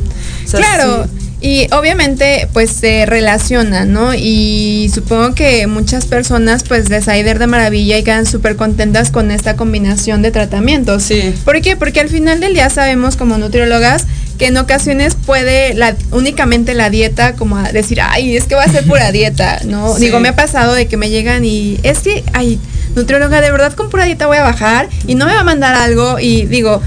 claro. 0.51 1.07
Y 1.41 1.67
obviamente 1.73 2.47
pues 2.53 2.69
se 2.69 3.07
relaciona, 3.07 3.83
¿no? 3.85 4.13
Y 4.13 4.91
supongo 4.93 5.33
que 5.33 5.65
muchas 5.65 6.05
personas 6.05 6.63
pues 6.63 6.89
les 6.89 7.07
ha 7.07 7.13
de 7.13 7.47
maravilla 7.47 7.97
y 7.97 8.03
quedan 8.03 8.27
súper 8.27 8.55
contentas 8.55 9.09
con 9.09 9.31
esta 9.31 9.55
combinación 9.55 10.21
de 10.21 10.29
tratamientos. 10.29 11.03
Sí. 11.03 11.33
¿Por 11.43 11.59
qué? 11.61 11.75
Porque 11.75 11.99
al 11.99 12.09
final 12.09 12.39
del 12.39 12.53
día 12.53 12.69
sabemos 12.69 13.15
como 13.15 13.39
nutriólogas 13.39 14.05
que 14.37 14.47
en 14.47 14.57
ocasiones 14.57 15.15
puede 15.15 15.73
la, 15.73 15.95
únicamente 16.11 16.73
la 16.73 16.89
dieta 16.89 17.33
como 17.33 17.61
decir, 17.61 18.01
ay, 18.01 18.35
es 18.35 18.45
que 18.45 18.55
va 18.55 18.63
a 18.63 18.71
ser 18.71 18.85
pura 18.85 19.11
dieta, 19.11 19.61
¿no? 19.65 19.95
Digo, 19.95 20.19
me 20.19 20.29
ha 20.29 20.35
pasado 20.35 20.73
de 20.73 20.87
que 20.87 20.97
me 20.97 21.09
llegan 21.09 21.43
y 21.43 21.79
es 21.83 21.99
que, 21.99 22.23
ay, 22.33 22.59
nutrióloga, 22.95 23.41
de 23.41 23.51
verdad 23.51 23.73
con 23.73 23.89
pura 23.89 24.05
dieta 24.05 24.27
voy 24.27 24.37
a 24.37 24.43
bajar 24.43 24.89
y 25.07 25.15
no 25.15 25.25
me 25.25 25.33
va 25.33 25.41
a 25.41 25.43
mandar 25.43 25.75
algo 25.75 26.19
y 26.19 26.45
digo, 26.45 26.81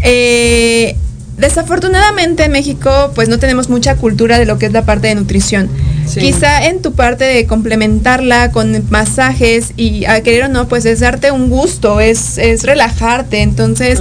eh, 0.00 0.96
Desafortunadamente 1.38 2.44
en 2.44 2.52
México 2.52 3.12
pues 3.14 3.28
no 3.28 3.38
tenemos 3.38 3.68
mucha 3.68 3.96
cultura 3.96 4.38
de 4.38 4.44
lo 4.44 4.58
que 4.58 4.66
es 4.66 4.72
la 4.72 4.84
parte 4.84 5.08
de 5.08 5.14
nutrición. 5.14 5.68
Quizá 6.12 6.66
en 6.66 6.82
tu 6.82 6.92
parte 6.92 7.24
de 7.24 7.46
complementarla 7.46 8.50
con 8.50 8.84
masajes 8.90 9.72
y 9.76 10.04
a 10.06 10.20
querer 10.22 10.44
o 10.44 10.48
no, 10.48 10.66
pues 10.66 10.84
es 10.84 11.00
darte 11.00 11.30
un 11.30 11.48
gusto, 11.48 12.00
es, 12.00 12.38
es 12.38 12.64
relajarte. 12.64 13.42
Entonces, 13.42 14.00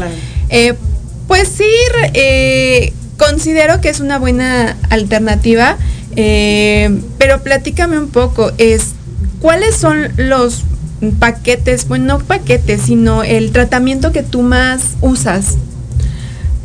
eh, 0.49 0.73
pues 1.27 1.49
sí, 1.49 1.69
eh, 2.13 2.93
considero 3.17 3.81
que 3.81 3.89
es 3.89 3.99
una 3.99 4.17
buena 4.17 4.77
alternativa, 4.89 5.77
eh, 6.15 7.01
pero 7.17 7.43
platícame 7.43 7.99
un 7.99 8.09
poco, 8.09 8.51
es, 8.57 8.93
¿cuáles 9.41 9.75
son 9.75 10.07
los 10.17 10.63
paquetes, 11.19 11.87
bueno, 11.87 12.05
no 12.05 12.19
paquetes, 12.19 12.83
sino 12.83 13.23
el 13.23 13.51
tratamiento 13.51 14.11
que 14.11 14.23
tú 14.23 14.41
más 14.41 14.81
usas? 15.01 15.57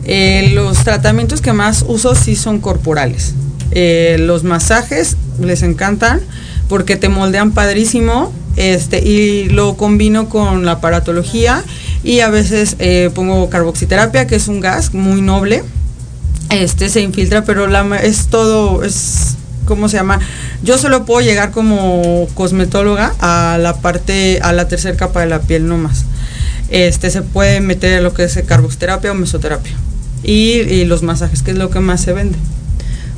Eh, 0.05 0.51
los 0.53 0.83
tratamientos 0.83 1.41
que 1.41 1.53
más 1.53 1.85
uso 1.87 2.15
sí 2.15 2.35
son 2.37 2.61
corporales. 2.61 3.35
Eh, 3.71 4.17
los 4.19 4.45
masajes 4.45 5.17
les 5.41 5.63
encantan 5.63 6.21
porque 6.69 6.97
te 6.97 7.09
moldean 7.09 7.53
padrísimo 7.53 8.33
este, 8.57 8.99
y 8.99 9.49
lo 9.49 9.77
combino 9.77 10.29
con 10.29 10.65
la 10.65 10.73
aparatología 10.73 11.65
y 12.05 12.21
a 12.21 12.29
veces 12.29 12.77
eh, 12.81 13.11
pongo 13.15 13.49
carboxiterapia, 13.49 14.27
que 14.27 14.37
es 14.37 14.49
un 14.49 14.61
gas 14.61 14.93
muy 14.93 15.23
noble. 15.23 15.63
Este 16.51 16.89
se 16.89 17.01
infiltra, 17.01 17.45
pero 17.45 17.67
es 17.95 18.27
todo, 18.27 18.83
es, 18.83 19.37
¿cómo 19.65 19.89
se 19.89 19.97
llama? 19.97 20.19
Yo 20.63 20.77
solo 20.77 21.07
puedo 21.07 21.21
llegar 21.21 21.51
como 21.51 22.29
cosmetóloga 22.35 23.15
a 23.21 23.57
la 23.59 23.81
parte, 23.81 24.41
a 24.43 24.53
la 24.53 24.69
tercera 24.69 24.97
capa 24.97 25.21
de 25.21 25.27
la 25.29 25.41
piel 25.41 25.67
no 25.67 25.79
más. 25.79 26.05
Este 26.69 27.11
se 27.11 27.23
puede 27.23 27.61
meter 27.61 28.03
lo 28.03 28.13
que 28.13 28.25
es 28.25 28.39
carboxiterapia 28.47 29.13
o 29.13 29.15
mesoterapia 29.15 29.73
y, 30.23 30.85
los 30.85 31.03
masajes, 31.03 31.43
que 31.43 31.53
es 31.53 31.59
lo 31.59 31.71
que 31.71 31.81
más 31.81 32.01
se 32.01 32.13
vende. 32.13 32.39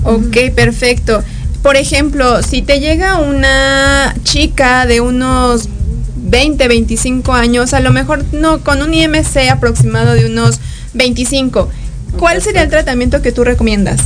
Ok, 0.04 0.54
perfecto. 0.54 1.22
Por 1.62 1.76
ejemplo, 1.76 2.42
si 2.42 2.62
te 2.62 2.80
llega 2.80 3.18
una 3.18 4.14
chica 4.22 4.86
de 4.86 5.00
unos 5.00 5.68
20, 6.16 6.68
25 6.68 7.32
años, 7.32 7.72
a 7.72 7.80
lo 7.80 7.92
mejor 7.92 8.24
no, 8.32 8.60
con 8.60 8.82
un 8.82 8.92
IMC 8.92 9.50
aproximado 9.50 10.12
de 10.12 10.26
unos 10.26 10.60
25, 10.94 11.70
¿cuál 12.18 12.42
sería 12.42 12.62
el 12.62 12.70
tratamiento 12.70 13.22
que 13.22 13.32
tú 13.32 13.44
recomiendas? 13.44 14.00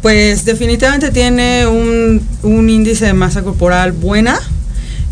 Pues 0.00 0.46
definitivamente 0.46 1.10
tiene 1.10 1.66
un, 1.66 2.26
un 2.42 2.70
índice 2.70 3.04
de 3.04 3.12
masa 3.12 3.42
corporal 3.42 3.92
buena. 3.92 4.40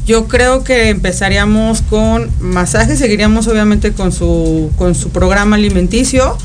Yo 0.07 0.27
creo 0.27 0.65
que 0.65 0.89
empezaríamos 0.89 1.83
con 1.83 2.31
masajes, 2.41 2.99
seguiríamos 2.99 3.47
obviamente 3.47 3.93
con 3.93 4.11
su, 4.11 4.71
con 4.79 4.95
su 4.95 5.11
programa 5.11 5.57
alimenticio 5.57 6.39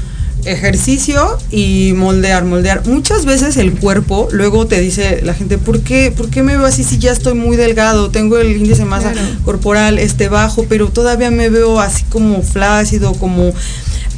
ejercicio 0.45 1.37
y 1.51 1.93
moldear, 1.95 2.45
moldear. 2.45 2.85
Muchas 2.87 3.25
veces 3.25 3.57
el 3.57 3.73
cuerpo, 3.73 4.27
luego 4.31 4.67
te 4.67 4.79
dice 4.79 5.21
la 5.23 5.33
gente, 5.33 5.57
¿por 5.57 5.81
qué, 5.81 6.11
¿por 6.15 6.29
qué 6.29 6.43
me 6.43 6.57
veo 6.57 6.65
así 6.65 6.83
si 6.83 6.97
ya 6.97 7.11
estoy 7.11 7.33
muy 7.33 7.57
delgado? 7.57 8.09
Tengo 8.09 8.37
el 8.37 8.55
índice 8.57 8.79
de 8.79 8.85
masa 8.85 9.13
corporal 9.45 9.99
este 9.99 10.29
bajo, 10.29 10.65
pero 10.67 10.89
todavía 10.89 11.31
me 11.31 11.49
veo 11.49 11.79
así 11.79 12.03
como 12.05 12.41
flácido, 12.41 13.13
como 13.13 13.53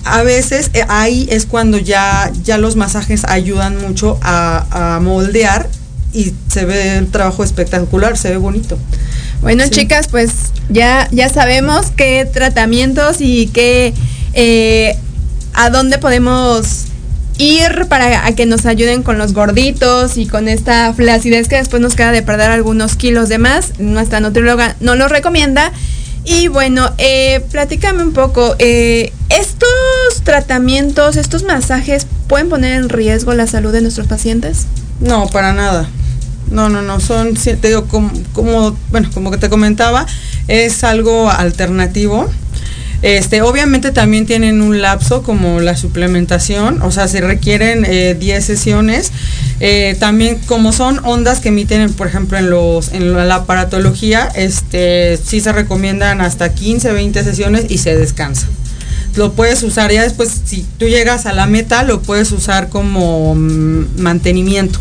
a 0.05 0.21
veces 0.21 0.69
eh, 0.73 0.85
ahí 0.87 1.27
es 1.29 1.45
cuando 1.45 1.77
ya, 1.77 2.31
ya 2.43 2.57
los 2.57 2.75
masajes 2.75 3.25
ayudan 3.25 3.81
mucho 3.81 4.19
a, 4.21 4.99
moldear 5.01 5.67
y 6.13 6.33
se 6.47 6.65
ve 6.65 6.97
el 6.97 7.07
trabajo 7.07 7.43
espectacular, 7.43 8.17
se 8.17 8.29
ve 8.29 8.37
bonito. 8.37 8.77
Bueno, 9.41 9.67
chicas, 9.67 10.07
pues 10.07 10.31
ya, 10.69 11.09
ya 11.11 11.27
sabemos 11.29 11.87
qué 11.95 12.27
tratamientos 12.31 13.17
y 13.19 13.47
qué 13.47 13.93
eh, 14.33 14.97
a 15.55 15.69
dónde 15.69 15.97
podemos 15.97 16.85
ir 17.37 17.87
para 17.89 18.31
que 18.33 18.45
nos 18.45 18.65
ayuden 18.65 19.03
con 19.03 19.17
los 19.17 19.33
gorditos 19.33 20.17
y 20.17 20.25
con 20.25 20.47
esta 20.47 20.93
flacidez 20.93 21.47
que 21.47 21.57
después 21.57 21.81
nos 21.81 21.95
queda 21.95 22.11
de 22.11 22.21
perder 22.21 22.51
algunos 22.51 22.95
kilos 22.95 23.29
de 23.29 23.37
más. 23.37 23.79
Nuestra 23.79 24.19
nutrióloga 24.19 24.75
no 24.79 24.95
lo 24.95 25.07
recomienda. 25.07 25.71
Y 26.23 26.47
bueno, 26.47 26.89
eh, 26.97 27.45
platícame 27.51 28.01
un 28.01 28.11
poco, 28.11 28.55
eh, 28.57 29.13
¿estos 29.29 29.69
tratamientos, 30.23 31.17
estos 31.17 31.43
masajes 31.43 32.07
pueden 32.27 32.49
poner 32.49 32.73
en 32.73 32.89
riesgo 32.89 33.33
la 33.35 33.45
salud 33.45 33.71
de 33.71 33.81
nuestros 33.81 34.07
pacientes? 34.07 34.65
No, 34.99 35.27
para 35.27 35.53
nada. 35.53 35.87
No, 36.49 36.69
no, 36.69 36.81
no, 36.81 36.99
son, 36.99 37.35
te 37.35 37.55
digo, 37.55 37.85
como, 37.85 38.75
bueno, 38.89 39.09
como 39.13 39.29
que 39.29 39.37
te 39.37 39.49
comentaba, 39.49 40.07
es 40.47 40.83
algo 40.83 41.29
alternativo 41.29 42.27
este, 43.05 43.43
obviamente 43.43 43.91
también 43.91 44.25
tienen 44.25 44.63
un 44.63 44.81
lapso 44.81 45.21
como 45.21 45.59
la 45.59 45.77
suplementación, 45.77 46.81
o 46.81 46.89
sea, 46.89 47.07
se 47.07 47.21
requieren 47.21 47.83
10 47.83 48.23
eh, 48.23 48.41
sesiones. 48.41 49.11
Eh, 49.59 49.95
también 49.99 50.39
como 50.47 50.73
son 50.73 50.99
ondas 51.03 51.39
que 51.39 51.49
emiten, 51.49 51.93
por 51.93 52.07
ejemplo, 52.07 52.39
en 52.39 52.49
los 52.49 52.93
en 52.93 53.13
la 53.13 53.35
aparatología, 53.35 54.27
este, 54.33 55.19
sí 55.23 55.39
se 55.39 55.51
recomiendan 55.51 56.19
hasta 56.19 56.55
15, 56.55 56.93
20 56.93 57.23
sesiones 57.23 57.65
y 57.69 57.77
se 57.77 57.95
descansa. 57.95 58.47
Lo 59.15 59.33
puedes 59.33 59.61
usar 59.61 59.91
ya 59.91 60.01
después, 60.01 60.41
si 60.43 60.65
tú 60.79 60.87
llegas 60.87 61.27
a 61.27 61.33
la 61.33 61.45
meta, 61.45 61.83
lo 61.83 62.01
puedes 62.01 62.31
usar 62.31 62.69
como 62.69 63.35
mm, 63.35 64.01
mantenimiento. 64.01 64.79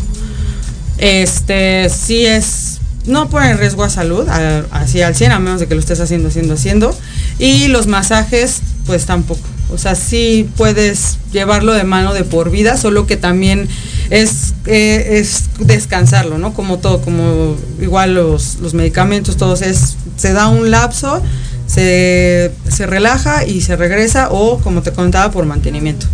Este, 0.97 1.91
sí 1.91 2.25
es 2.25 2.75
no 3.07 3.29
pone 3.29 3.53
riesgo 3.55 3.83
a 3.83 3.89
salud, 3.89 4.27
así 4.71 5.01
al 5.01 5.15
100, 5.15 5.31
a 5.31 5.39
menos 5.39 5.59
de 5.59 5.67
que 5.67 5.75
lo 5.75 5.79
estés 5.79 5.99
haciendo, 5.99 6.29
haciendo, 6.29 6.55
haciendo. 6.55 6.97
Y 7.39 7.67
los 7.67 7.87
masajes 7.87 8.61
pues 8.85 9.05
tampoco. 9.05 9.41
O 9.71 9.77
sea, 9.77 9.95
sí 9.95 10.47
puedes 10.57 11.17
llevarlo 11.31 11.73
de 11.73 11.83
mano 11.83 12.13
de 12.13 12.23
por 12.23 12.51
vida, 12.51 12.77
solo 12.77 13.07
que 13.07 13.17
también 13.17 13.67
es, 14.09 14.53
eh, 14.67 15.19
es 15.19 15.45
descansarlo, 15.59 16.37
¿no? 16.37 16.53
Como 16.53 16.77
todo, 16.77 17.01
como 17.01 17.55
igual 17.81 18.13
los, 18.13 18.59
los 18.61 18.73
medicamentos, 18.73 19.37
todos 19.37 19.61
es, 19.63 19.97
se 20.17 20.33
da 20.33 20.47
un 20.47 20.69
lapso, 20.69 21.21
se, 21.65 22.51
se 22.69 22.85
relaja 22.85 23.43
y 23.45 23.61
se 23.61 23.75
regresa 23.75 24.29
o 24.29 24.59
como 24.59 24.83
te 24.83 24.91
contaba 24.91 25.31
por 25.31 25.45
mantenimiento. 25.45 26.05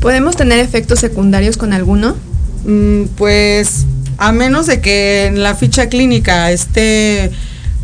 ¿Podemos 0.00 0.36
tener 0.36 0.58
efectos 0.58 0.98
secundarios 0.98 1.58
con 1.58 1.74
alguno? 1.74 2.16
Mm, 2.64 3.04
pues 3.16 3.84
a 4.16 4.32
menos 4.32 4.66
de 4.66 4.80
que 4.80 5.26
en 5.26 5.42
la 5.42 5.54
ficha 5.54 5.88
clínica 5.88 6.50
esté 6.50 7.30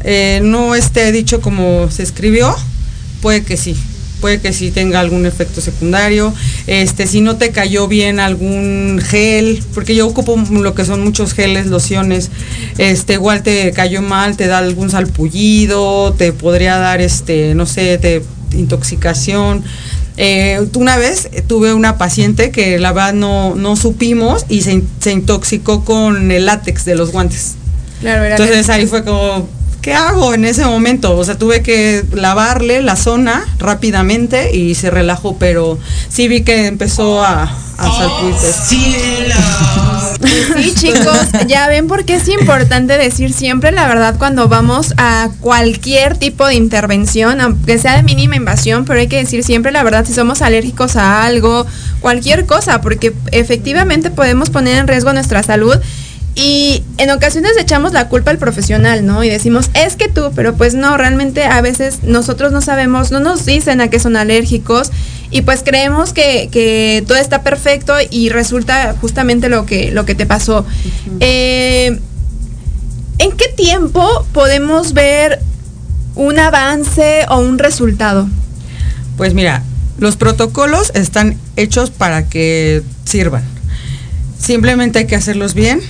eh, 0.03 0.41
no 0.43 0.75
esté 0.75 1.13
dicho 1.13 1.43
como 1.43 1.91
se 1.91 2.03
escribió, 2.03 2.55
puede 3.21 3.43
que 3.43 3.57
sí, 3.57 3.77
puede 4.21 4.41
que 4.41 4.53
sí 4.53 4.71
tenga 4.71 5.01
algún 5.01 5.27
efecto 5.27 5.61
secundario. 5.61 6.33
Este, 6.67 7.07
si 7.07 7.21
no 7.21 7.37
te 7.37 7.51
cayó 7.51 7.89
bien 7.89 8.21
algún 8.21 9.01
gel, 9.03 9.63
porque 9.75 9.95
yo 9.95 10.07
ocupo 10.07 10.37
lo 10.51 10.75
que 10.75 10.85
son 10.85 11.03
muchos 11.03 11.33
geles, 11.33 11.67
lociones, 11.67 12.31
este, 12.79 13.15
igual 13.15 13.43
te 13.43 13.73
cayó 13.73 14.03
mal, 14.03 14.37
te 14.37 14.47
da 14.47 14.59
algún 14.59 14.91
salpullido, 14.91 16.15
te 16.17 16.33
podría 16.33 16.79
dar 16.79 17.01
este, 17.01 17.55
no 17.55 17.67
sé, 17.67 17.99
te 17.99 18.23
intoxicación. 18.53 19.65
Eh, 20.17 20.61
una 20.75 20.97
vez 20.99 21.31
tuve 21.47 21.73
una 21.73 21.97
paciente 21.97 22.51
que 22.51 22.79
la 22.79 22.93
verdad 22.93 23.15
no, 23.15 23.55
no 23.55 23.77
supimos 23.77 24.45
y 24.49 24.63
se, 24.63 24.83
se 25.01 25.13
intoxicó 25.13 25.85
con 25.85 26.31
el 26.31 26.47
látex 26.47 26.85
de 26.85 26.95
los 26.95 27.11
guantes. 27.11 27.55
Claro, 28.01 28.25
era 28.25 28.37
Entonces 28.37 28.69
ahí 28.69 28.87
fue 28.87 29.05
como, 29.05 29.49
¿qué 29.81 29.95
hago 29.95 30.35
en 30.35 30.45
ese 30.45 30.65
momento? 30.65 31.17
O 31.17 31.25
sea, 31.25 31.39
tuve 31.39 31.63
que 31.63 32.05
lavarle 32.13 32.83
la 32.83 32.97
zona 32.97 33.45
rápidamente 33.59 34.57
y 34.57 34.75
se 34.75 34.91
relajó, 34.91 35.37
pero 35.39 35.79
sí 36.09 36.29
vi 36.29 36.43
que 36.43 36.67
empezó 36.67 37.25
a, 37.25 37.45
a. 37.79 37.91
Sí, 38.69 38.97
chicos, 40.75 41.19
ya 41.47 41.69
ven 41.69 41.87
por 41.87 42.05
qué 42.05 42.17
es 42.17 42.29
importante 42.29 42.99
decir 42.99 43.33
siempre 43.33 43.73
la 43.73 43.89
verdad 43.89 44.17
cuando 44.19 44.49
vamos 44.49 44.93
a 44.99 45.31
cualquier 45.41 46.19
tipo 46.19 46.47
de 46.47 46.55
intervención, 46.55 47.41
aunque 47.41 47.79
sea 47.79 47.97
de 47.97 48.03
mínima 48.03 48.37
invasión, 48.37 48.85
pero 48.85 49.01
hay 49.01 49.09
que 49.09 49.17
decir 49.17 49.45
siempre 49.45 49.73
la 49.73 49.83
verdad 49.83 50.05
si 50.05 50.13
somos 50.13 50.43
alérgicos 50.43 50.97
a 50.97 51.25
algo, 51.25 51.67
cualquier 52.01 52.47
cosa, 52.47 52.81
porque 52.81 53.15
efectivamente 53.33 54.11
podemos 54.11 54.51
poner 54.51 54.79
en 54.79 54.89
riesgo 54.89 55.13
nuestra 55.13 55.43
salud. 55.43 55.77
Y 56.35 56.85
en 56.99 57.11
ocasiones 57.11 57.53
echamos 57.59 57.93
la 57.93 58.09
culpa 58.09 58.31
al 58.31 58.39
profesional, 58.39 59.05
¿no? 59.05 59.25
Y 59.25 59.29
decimos, 59.29 59.71
es 59.75 59.97
que 59.97 60.09
tú, 60.09 60.31
pero 60.35 60.55
pues 60.55 60.75
no, 60.75 60.97
realmente 60.97 61.45
a 61.45 61.61
veces 61.61 62.05
nosotros 62.05 62.53
no 62.53 62.61
sabemos, 62.61 63.11
no 63.11 63.21
nos 63.21 63.45
dicen 63.45 63.81
a 63.81 63.89
qué 63.89 63.99
son 63.99 64.17
alérgicos 64.17 64.91
y 65.31 65.43
pues 65.43 65.63
creemos 65.65 66.13
que, 66.13 66.49
que 66.51 67.05
todo 67.07 67.19
está 67.19 67.43
perfecto 67.43 67.95
y 68.11 68.29
resulta 68.29 68.95
justamente 69.01 69.49
lo 69.49 69.67
que, 69.67 69.91
lo 69.91 70.05
que 70.05 70.15
te 70.15 70.27
pasó. 70.27 70.65
Eh, 71.19 71.99
¿En 73.19 73.33
qué 73.33 73.49
tiempo 73.49 74.27
podemos 74.33 74.93
ver 74.93 75.41
un 76.15 76.39
avance 76.39 77.27
o 77.29 77.39
un 77.39 77.59
resultado? 77.59 78.29
Pues 79.17 79.35
mira, 79.35 79.63
los 79.99 80.17
protocolos 80.17 80.91
están 80.95 81.37
hechos 81.57 81.91
para 81.91 82.29
que 82.29 82.83
sirvan. 83.05 83.45
Simplemente 84.39 85.01
hay 85.01 85.07
que 85.07 85.17
hacerlos 85.17 85.53
bien, 85.53 85.81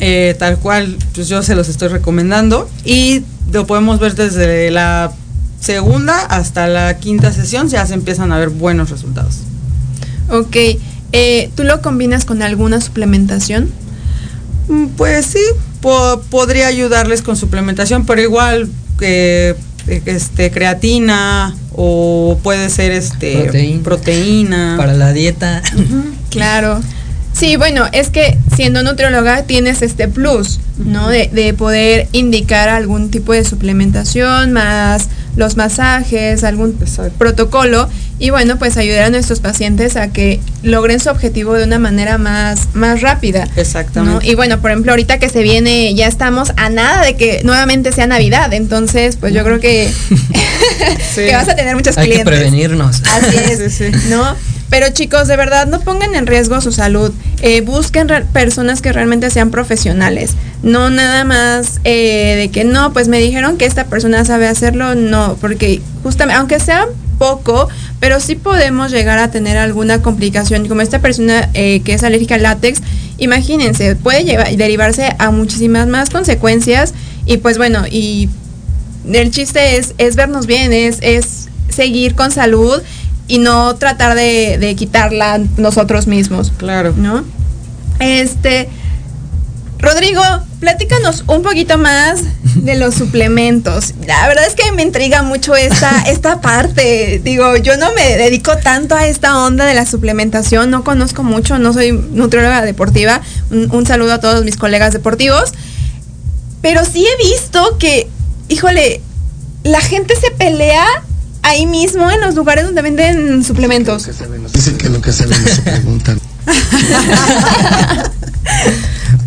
eh, 0.00 0.36
tal 0.38 0.58
cual 0.58 0.96
pues 1.14 1.28
yo 1.28 1.42
se 1.42 1.54
los 1.54 1.68
estoy 1.68 1.88
recomendando 1.88 2.68
y 2.84 3.22
lo 3.52 3.66
podemos 3.66 3.98
ver 3.98 4.14
desde 4.14 4.70
la 4.70 5.12
segunda 5.60 6.20
hasta 6.20 6.66
la 6.68 6.98
quinta 6.98 7.32
sesión 7.32 7.68
ya 7.68 7.84
se 7.86 7.94
empiezan 7.94 8.30
a 8.32 8.38
ver 8.38 8.48
buenos 8.50 8.90
resultados. 8.90 9.38
Ok, 10.30 10.56
eh, 11.12 11.50
¿tú 11.56 11.64
lo 11.64 11.80
combinas 11.82 12.24
con 12.24 12.42
alguna 12.42 12.80
suplementación? 12.80 13.70
Mm, 14.68 14.86
Pues 14.96 15.26
sí, 15.26 15.40
po- 15.80 16.20
podría 16.30 16.66
ayudarles 16.66 17.22
con 17.22 17.36
suplementación, 17.36 18.04
pero 18.06 18.20
igual 18.20 18.68
que 18.98 19.56
este 20.04 20.50
creatina 20.50 21.56
o 21.74 22.38
puede 22.42 22.68
ser 22.68 22.92
este 22.92 23.42
Proteína. 23.44 23.82
proteína. 23.82 24.74
Para 24.76 24.92
la 24.92 25.12
dieta. 25.14 25.62
Claro. 26.30 26.80
Sí, 27.38 27.56
bueno, 27.56 27.86
es 27.92 28.10
que 28.10 28.36
siendo 28.56 28.82
nutrióloga 28.82 29.44
tienes 29.44 29.82
este 29.82 30.08
plus, 30.08 30.58
¿no? 30.78 31.08
De, 31.08 31.30
de 31.32 31.54
poder 31.54 32.08
indicar 32.12 32.68
algún 32.68 33.10
tipo 33.10 33.32
de 33.32 33.44
suplementación, 33.44 34.52
más 34.52 35.08
los 35.36 35.56
masajes, 35.56 36.42
algún 36.42 36.76
protocolo, 37.16 37.88
y 38.18 38.30
bueno, 38.30 38.58
pues 38.58 38.76
ayudar 38.76 39.04
a 39.04 39.10
nuestros 39.10 39.38
pacientes 39.38 39.96
a 39.96 40.08
que 40.08 40.40
logren 40.64 40.98
su 40.98 41.08
objetivo 41.10 41.54
de 41.54 41.62
una 41.62 41.78
manera 41.78 42.18
más, 42.18 42.70
más 42.74 43.00
rápida. 43.02 43.44
¿no? 43.44 43.60
Exactamente. 43.60 44.26
Y 44.26 44.34
bueno, 44.34 44.60
por 44.60 44.72
ejemplo, 44.72 44.90
ahorita 44.90 45.20
que 45.20 45.28
se 45.28 45.42
viene, 45.42 45.94
ya 45.94 46.08
estamos 46.08 46.52
a 46.56 46.68
nada 46.70 47.04
de 47.04 47.14
que 47.14 47.42
nuevamente 47.44 47.92
sea 47.92 48.08
Navidad, 48.08 48.52
entonces, 48.52 49.14
pues 49.14 49.32
yo 49.32 49.44
creo 49.44 49.60
que, 49.60 49.88
que 51.14 51.32
vas 51.32 51.48
a 51.48 51.54
tener 51.54 51.76
muchos 51.76 51.96
Hay 51.96 52.08
que 52.08 52.14
clientes. 52.14 52.34
prevenirnos. 52.34 53.02
Así 53.04 53.36
es, 53.36 54.06
¿no? 54.10 54.34
Pero 54.70 54.90
chicos, 54.90 55.28
de 55.28 55.36
verdad, 55.36 55.66
no 55.66 55.80
pongan 55.80 56.14
en 56.14 56.26
riesgo 56.26 56.60
su 56.60 56.72
salud. 56.72 57.12
Eh, 57.40 57.62
busquen 57.62 58.08
personas 58.32 58.82
que 58.82 58.92
realmente 58.92 59.30
sean 59.30 59.50
profesionales. 59.50 60.32
No 60.62 60.90
nada 60.90 61.24
más 61.24 61.80
eh, 61.84 62.34
de 62.36 62.50
que 62.50 62.64
no, 62.64 62.92
pues 62.92 63.08
me 63.08 63.18
dijeron 63.18 63.56
que 63.56 63.64
esta 63.64 63.86
persona 63.86 64.24
sabe 64.24 64.46
hacerlo. 64.46 64.94
No, 64.94 65.36
porque 65.40 65.80
justamente, 66.02 66.38
aunque 66.38 66.60
sea 66.60 66.86
poco, 67.18 67.68
pero 67.98 68.20
sí 68.20 68.36
podemos 68.36 68.90
llegar 68.90 69.18
a 69.18 69.30
tener 69.30 69.56
alguna 69.56 70.02
complicación. 70.02 70.68
Como 70.68 70.82
esta 70.82 70.98
persona 70.98 71.48
eh, 71.54 71.80
que 71.80 71.94
es 71.94 72.02
alérgica 72.02 72.34
al 72.34 72.42
látex, 72.42 72.82
imagínense, 73.16 73.96
puede 73.96 74.24
llevar, 74.24 74.54
derivarse 74.54 75.14
a 75.18 75.30
muchísimas 75.30 75.88
más 75.88 76.10
consecuencias. 76.10 76.92
Y 77.24 77.38
pues 77.38 77.56
bueno, 77.56 77.84
y 77.90 78.28
el 79.10 79.30
chiste 79.30 79.78
es, 79.78 80.16
vernos 80.16 80.46
bien, 80.46 80.72
es 80.72 81.48
seguir 81.68 82.14
con 82.14 82.30
salud 82.30 82.82
y 83.28 83.38
no 83.38 83.76
tratar 83.76 84.14
de, 84.14 84.56
de 84.58 84.74
quitarla 84.74 85.40
nosotros 85.58 86.06
mismos. 86.06 86.52
Claro. 86.56 86.94
¿No? 86.96 87.24
Este. 88.00 88.68
Rodrigo, 89.78 90.22
platícanos 90.58 91.22
un 91.28 91.42
poquito 91.42 91.78
más 91.78 92.22
de 92.56 92.74
los 92.74 92.94
suplementos. 92.94 93.94
La 94.06 94.26
verdad 94.26 94.44
es 94.46 94.54
que 94.54 94.72
me 94.72 94.82
intriga 94.82 95.22
mucho 95.22 95.54
esta, 95.54 96.02
esta 96.08 96.40
parte. 96.40 97.20
Digo, 97.22 97.56
yo 97.56 97.76
no 97.76 97.92
me 97.94 98.16
dedico 98.16 98.56
tanto 98.56 98.96
a 98.96 99.06
esta 99.06 99.38
onda 99.44 99.66
de 99.66 99.74
la 99.74 99.86
suplementación, 99.86 100.70
no 100.70 100.82
conozco 100.82 101.22
mucho, 101.22 101.58
no 101.58 101.72
soy 101.72 101.92
nutrióloga 101.92 102.62
deportiva. 102.62 103.20
Un, 103.50 103.70
un 103.70 103.86
saludo 103.86 104.14
a 104.14 104.20
todos 104.20 104.44
mis 104.44 104.56
colegas 104.56 104.92
deportivos. 104.92 105.52
Pero 106.60 106.84
sí 106.84 107.06
he 107.06 107.28
visto 107.28 107.78
que, 107.78 108.08
híjole, 108.48 109.00
la 109.62 109.80
gente 109.80 110.16
se 110.16 110.32
pelea 110.32 110.84
ahí 111.42 111.66
mismo 111.66 112.10
en 112.10 112.20
los 112.20 112.34
lugares 112.34 112.64
donde 112.64 112.82
venden 112.82 113.44
suplementos. 113.44 114.08
Dicen 114.52 114.78
que 114.78 114.88
lo 114.88 115.00
que 115.00 115.12
saben 115.12 115.42
no 115.42 115.48
se 115.48 115.62
preguntan. 115.62 116.20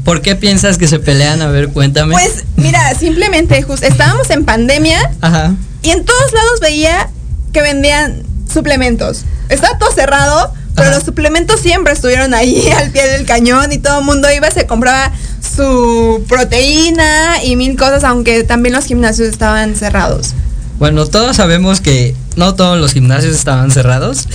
¿Por 0.03 0.21
qué 0.21 0.35
piensas 0.35 0.77
que 0.77 0.87
se 0.87 0.99
pelean? 0.99 1.41
A 1.41 1.47
ver, 1.47 1.69
cuéntame. 1.69 2.13
Pues 2.13 2.43
mira, 2.57 2.93
simplemente 2.95 3.61
just, 3.61 3.83
estábamos 3.83 4.29
en 4.29 4.45
pandemia 4.45 5.11
Ajá. 5.21 5.53
y 5.83 5.91
en 5.91 6.03
todos 6.05 6.33
lados 6.33 6.59
veía 6.59 7.09
que 7.53 7.61
vendían 7.61 8.23
suplementos. 8.51 9.23
Estaba 9.49 9.77
todo 9.77 9.91
cerrado, 9.91 10.53
pero 10.75 10.87
Ajá. 10.87 10.95
los 10.95 11.05
suplementos 11.05 11.59
siempre 11.59 11.93
estuvieron 11.93 12.33
ahí 12.33 12.67
al 12.77 12.89
pie 12.91 13.07
del 13.07 13.25
cañón 13.25 13.71
y 13.71 13.77
todo 13.77 13.99
el 13.99 14.05
mundo 14.05 14.31
iba, 14.31 14.49
se 14.49 14.65
compraba 14.65 15.11
su 15.55 16.23
proteína 16.27 17.43
y 17.43 17.55
mil 17.55 17.77
cosas, 17.77 18.03
aunque 18.03 18.43
también 18.43 18.73
los 18.73 18.85
gimnasios 18.85 19.27
estaban 19.27 19.75
cerrados. 19.75 20.33
Bueno, 20.81 21.05
todos 21.05 21.35
sabemos 21.35 21.79
que 21.79 22.15
no 22.37 22.55
todos 22.55 22.79
los 22.79 22.93
gimnasios 22.93 23.35
estaban 23.35 23.69
cerrados, 23.69 24.27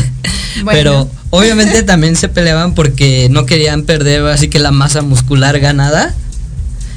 pero 0.66 1.08
obviamente 1.30 1.82
también 1.82 2.14
se 2.14 2.28
peleaban 2.28 2.74
porque 2.74 3.28
no 3.30 3.46
querían 3.46 3.84
perder 3.84 4.22
así 4.26 4.48
que 4.48 4.58
la 4.58 4.70
masa 4.70 5.00
muscular 5.00 5.58
ganada. 5.60 6.14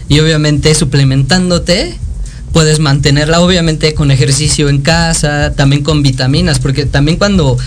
Y 0.09 0.19
obviamente 0.19 0.75
suplementándote 0.75 1.97
puedes 2.51 2.79
mantenerla 2.79 3.39
obviamente 3.39 3.93
con 3.93 4.11
ejercicio 4.11 4.67
en 4.67 4.81
casa, 4.81 5.53
también 5.55 5.83
con 5.83 6.03
vitaminas, 6.03 6.59
porque 6.59 6.85
también 6.85 7.17
cuando 7.17 7.57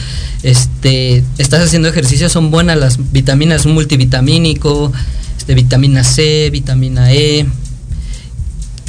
este 0.42 1.24
estás 1.38 1.64
haciendo 1.64 1.88
ejercicio 1.88 2.28
son 2.28 2.50
buenas 2.50 2.76
las 2.76 3.12
vitaminas, 3.12 3.64
un 3.64 3.72
multivitamínico, 3.72 4.92
este 5.38 5.54
vitamina 5.54 6.04
C, 6.04 6.50
vitamina 6.50 7.14
E, 7.14 7.46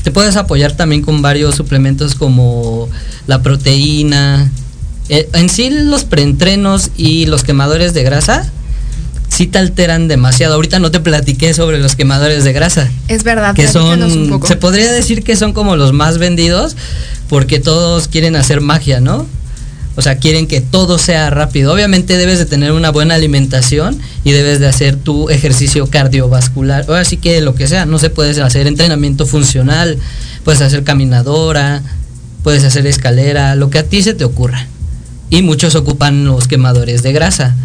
te 0.05 0.11
puedes 0.11 0.35
apoyar 0.37 0.71
también 0.73 1.01
con 1.01 1.23
varios 1.23 1.55
suplementos 1.55 2.13
como 2.13 2.87
la 3.25 3.41
proteína. 3.41 4.51
Eh, 5.09 5.27
en 5.33 5.49
sí 5.49 5.71
los 5.71 6.03
preentrenos 6.03 6.91
y 6.95 7.25
los 7.25 7.43
quemadores 7.43 7.95
de 7.95 8.03
grasa 8.03 8.47
sí 9.29 9.47
te 9.47 9.57
alteran 9.57 10.07
demasiado. 10.07 10.53
Ahorita 10.53 10.77
no 10.77 10.91
te 10.91 10.99
platiqué 10.99 11.55
sobre 11.55 11.79
los 11.79 11.95
quemadores 11.95 12.43
de 12.43 12.53
grasa. 12.53 12.87
Es 13.07 13.23
verdad, 13.23 13.55
Que 13.55 13.63
platícanos 13.63 14.13
un 14.13 14.19
son, 14.25 14.29
poco. 14.29 14.47
se 14.47 14.57
podría 14.57 14.91
decir 14.91 15.23
que 15.23 15.35
son 15.35 15.53
como 15.53 15.75
los 15.75 15.91
más 15.91 16.19
vendidos 16.19 16.75
porque 17.27 17.59
todos 17.59 18.07
quieren 18.07 18.35
hacer 18.35 18.61
magia, 18.61 18.99
¿no? 19.01 19.25
O 19.97 20.01
sea, 20.01 20.17
quieren 20.17 20.47
que 20.47 20.59
todo 20.61 20.97
sea 20.97 21.29
rápido. 21.29 21.73
Obviamente 21.73 22.17
debes 22.17 22.37
de 22.39 22.45
tener 22.45 22.73
una 22.73 22.91
buena 22.91 23.15
alimentación 23.15 23.97
y 24.23 24.31
debes 24.31 24.59
de 24.59 24.67
hacer 24.67 24.97
tu 24.97 25.29
ejercicio 25.29 25.87
cardiovascular. 25.87 26.85
Ahora 26.87 27.05
sí 27.05 27.17
que 27.17 27.39
lo 27.41 27.55
que 27.55 27.67
sea, 27.67 27.85
no 27.85 27.97
se 27.97 28.09
puede 28.09 28.41
hacer 28.41 28.67
entrenamiento 28.67 29.25
funcional, 29.25 29.97
puedes 30.43 30.61
hacer 30.61 30.83
caminadora, 30.83 31.81
puedes 32.43 32.63
hacer 32.63 32.85
escalera, 32.87 33.55
lo 33.55 33.69
que 33.69 33.79
a 33.79 33.83
ti 33.83 34.03
se 34.03 34.13
te 34.13 34.25
ocurra. 34.25 34.67
Y 35.29 35.41
muchos 35.41 35.75
ocupan 35.75 36.25
los 36.25 36.47
quemadores 36.47 37.01
de 37.01 37.13
grasa. 37.13 37.55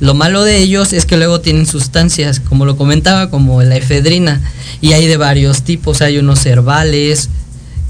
Lo 0.00 0.14
malo 0.14 0.44
de 0.44 0.58
ellos 0.58 0.92
es 0.92 1.06
que 1.06 1.16
luego 1.16 1.40
tienen 1.40 1.66
sustancias, 1.66 2.40
como 2.40 2.64
lo 2.64 2.76
comentaba, 2.76 3.30
como 3.30 3.62
la 3.62 3.76
efedrina. 3.76 4.40
Y 4.80 4.92
hay 4.92 5.06
de 5.06 5.16
varios 5.16 5.62
tipos. 5.62 6.02
Hay 6.02 6.18
unos 6.18 6.44
herbales 6.46 7.28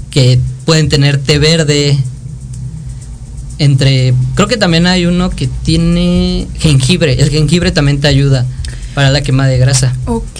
que 0.09 0.39
pueden 0.65 0.89
tener 0.89 1.19
té 1.19 1.37
verde. 1.37 1.97
Entre. 3.59 4.13
Creo 4.35 4.47
que 4.47 4.57
también 4.57 4.87
hay 4.87 5.05
uno 5.05 5.29
que 5.29 5.47
tiene 5.47 6.47
jengibre. 6.57 7.21
El 7.21 7.29
jengibre 7.29 7.71
también 7.71 8.01
te 8.01 8.07
ayuda 8.07 8.45
para 8.95 9.11
la 9.11 9.21
quema 9.21 9.47
de 9.47 9.57
grasa. 9.57 9.93
Ok. 10.05 10.39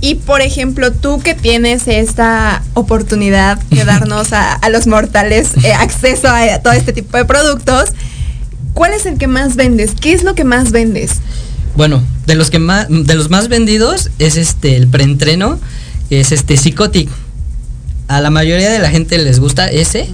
Y 0.00 0.16
por 0.16 0.40
ejemplo, 0.40 0.92
tú 0.92 1.20
que 1.20 1.34
tienes 1.34 1.86
esta 1.86 2.62
oportunidad 2.74 3.58
de 3.70 3.84
darnos 3.86 4.32
a, 4.32 4.52
a 4.54 4.68
los 4.68 4.86
mortales 4.86 5.52
eh, 5.62 5.72
acceso 5.72 6.28
a 6.28 6.58
todo 6.58 6.72
este 6.72 6.92
tipo 6.92 7.16
de 7.16 7.24
productos, 7.24 7.90
¿cuál 8.74 8.92
es 8.92 9.06
el 9.06 9.16
que 9.16 9.26
más 9.26 9.56
vendes? 9.56 9.92
¿Qué 9.98 10.12
es 10.12 10.22
lo 10.22 10.34
que 10.34 10.44
más 10.44 10.72
vendes? 10.72 11.12
Bueno, 11.76 12.02
de 12.26 12.34
los 12.34 12.50
que 12.50 12.58
más, 12.58 12.86
de 12.88 13.14
los 13.14 13.30
más 13.30 13.48
vendidos 13.48 14.10
es 14.18 14.36
este 14.36 14.76
el 14.76 14.88
preentreno, 14.88 15.58
es 16.10 16.32
este 16.32 16.56
Psicotic. 16.56 17.08
A 18.08 18.20
la 18.20 18.30
mayoría 18.30 18.70
de 18.70 18.78
la 18.78 18.90
gente 18.90 19.18
les 19.18 19.40
gusta 19.40 19.68
ese. 19.68 20.08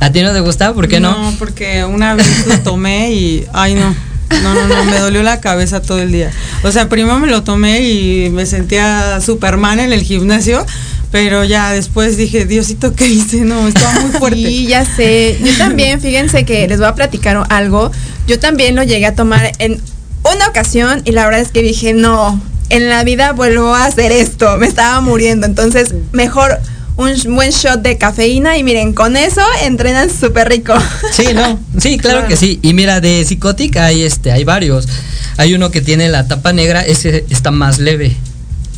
¿A 0.00 0.10
ti 0.10 0.22
no 0.22 0.32
te 0.32 0.40
gusta? 0.40 0.72
¿Por 0.74 0.88
qué 0.88 1.00
no? 1.00 1.30
No, 1.30 1.38
porque 1.38 1.84
una 1.84 2.14
vez 2.14 2.46
lo 2.46 2.58
tomé 2.60 3.12
y 3.12 3.46
ay 3.52 3.74
no. 3.74 3.94
No, 4.42 4.54
no, 4.54 4.68
no, 4.68 4.84
me 4.84 4.98
dolió 4.98 5.22
la 5.22 5.40
cabeza 5.40 5.80
todo 5.80 6.00
el 6.00 6.12
día. 6.12 6.30
O 6.62 6.70
sea, 6.70 6.88
primero 6.88 7.18
me 7.18 7.28
lo 7.28 7.42
tomé 7.42 7.80
y 7.80 8.30
me 8.30 8.44
sentía 8.44 9.20
Superman 9.22 9.80
en 9.80 9.92
el 9.92 10.02
gimnasio, 10.02 10.66
pero 11.10 11.44
ya 11.44 11.72
después 11.72 12.18
dije, 12.18 12.44
Diosito, 12.44 12.94
¿qué 12.94 13.08
hice? 13.08 13.38
No, 13.38 13.66
estaba 13.66 14.00
muy 14.00 14.10
fuerte. 14.10 14.38
Sí, 14.48 14.66
ya 14.66 14.84
sé. 14.84 15.38
Yo 15.42 15.56
también, 15.56 16.00
fíjense 16.00 16.44
que 16.44 16.68
les 16.68 16.78
voy 16.78 16.88
a 16.88 16.94
platicar 16.94 17.42
algo. 17.48 17.90
Yo 18.26 18.38
también 18.38 18.76
lo 18.76 18.82
llegué 18.82 19.06
a 19.06 19.14
tomar 19.14 19.52
en 19.58 19.80
una 20.22 20.48
ocasión 20.48 21.00
y 21.04 21.12
la 21.12 21.24
verdad 21.24 21.40
es 21.40 21.50
que 21.50 21.62
dije, 21.62 21.94
no, 21.94 22.40
en 22.68 22.88
la 22.90 23.04
vida 23.04 23.32
vuelvo 23.32 23.74
a 23.74 23.86
hacer 23.86 24.12
esto. 24.12 24.58
Me 24.58 24.66
estaba 24.66 25.00
muriendo. 25.00 25.46
Entonces, 25.46 25.94
mejor 26.12 26.60
un 26.98 27.36
buen 27.36 27.52
shot 27.52 27.80
de 27.80 27.96
cafeína 27.96 28.58
y 28.58 28.64
miren, 28.64 28.92
con 28.92 29.16
eso 29.16 29.40
entrenan 29.62 30.10
súper 30.10 30.48
rico. 30.48 30.74
Sí, 31.12 31.28
no, 31.32 31.58
sí, 31.78 31.96
claro, 31.96 32.26
que 32.26 32.36
sí. 32.36 32.58
Y 32.60 32.74
mira, 32.74 33.00
de 33.00 33.24
Psicotic 33.24 33.76
hay 33.76 34.02
este, 34.02 34.32
hay 34.32 34.42
varios. 34.44 34.88
Hay 35.36 35.54
uno 35.54 35.70
que 35.70 35.80
tiene 35.80 36.08
la 36.08 36.26
tapa 36.26 36.52
negra, 36.52 36.84
ese 36.84 37.24
está 37.30 37.52
más 37.52 37.78
leve. 37.78 38.16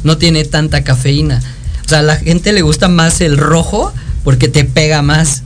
No 0.05 0.19
tiene 0.19 0.45
tanta 0.45 0.85
cafeína. 0.85 1.43
O 1.87 1.89
sea, 1.89 2.01
a 2.01 2.03
la 2.03 2.17
gente 2.17 2.53
le 2.53 2.61
gusta 2.61 2.89
más 2.89 3.23
el 3.23 3.39
rojo 3.39 3.93
porque 4.23 4.49
te 4.49 4.65
pega 4.65 5.01
más. 5.01 5.43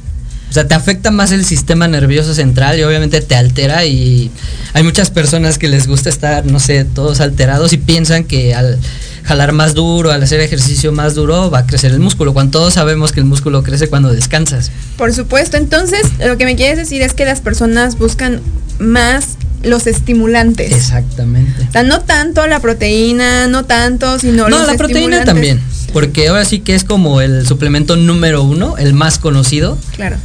O 0.50 0.52
sea, 0.52 0.66
te 0.66 0.74
afecta 0.74 1.12
más 1.12 1.30
el 1.30 1.44
sistema 1.44 1.86
nervioso 1.86 2.34
central 2.34 2.78
y 2.78 2.82
obviamente 2.82 3.20
te 3.20 3.36
altera 3.36 3.84
y 3.86 4.30
hay 4.72 4.82
muchas 4.82 5.10
personas 5.10 5.58
que 5.58 5.68
les 5.68 5.86
gusta 5.86 6.08
estar, 6.08 6.44
no 6.44 6.58
sé, 6.58 6.84
todos 6.84 7.20
alterados 7.20 7.72
y 7.72 7.76
piensan 7.76 8.24
que 8.24 8.54
al 8.54 8.78
jalar 9.24 9.52
más 9.52 9.74
duro, 9.74 10.12
al 10.12 10.22
hacer 10.22 10.40
ejercicio 10.40 10.92
más 10.92 11.14
duro, 11.14 11.50
va 11.50 11.60
a 11.60 11.66
crecer 11.66 11.92
el 11.92 11.98
músculo, 11.98 12.34
cuando 12.34 12.58
todos 12.58 12.74
sabemos 12.74 13.12
que 13.12 13.20
el 13.20 13.26
músculo 13.26 13.62
crece 13.62 13.88
cuando 13.88 14.12
descansas. 14.12 14.70
Por 14.96 15.12
supuesto, 15.12 15.56
entonces 15.56 16.02
lo 16.24 16.36
que 16.36 16.44
me 16.44 16.56
quieres 16.56 16.76
decir 16.76 17.02
es 17.02 17.14
que 17.14 17.24
las 17.24 17.40
personas 17.40 17.98
buscan 17.98 18.40
más 18.78 19.36
los 19.62 19.86
estimulantes. 19.86 20.72
Exactamente. 20.72 21.66
O 21.68 21.72
sea, 21.72 21.82
no 21.82 22.00
tanto 22.00 22.46
la 22.46 22.60
proteína, 22.60 23.46
no 23.46 23.64
tanto, 23.64 24.18
sino 24.18 24.48
no, 24.48 24.58
los 24.58 24.66
la 24.66 24.74
proteína 24.74 25.24
también, 25.24 25.58
porque 25.94 26.28
ahora 26.28 26.44
sí 26.44 26.60
que 26.60 26.74
es 26.74 26.84
como 26.84 27.22
el 27.22 27.46
suplemento 27.46 27.96
número 27.96 28.42
uno, 28.42 28.76
el 28.76 28.92
más 28.92 29.18
conocido. 29.18 29.78
Claro. 29.96 30.16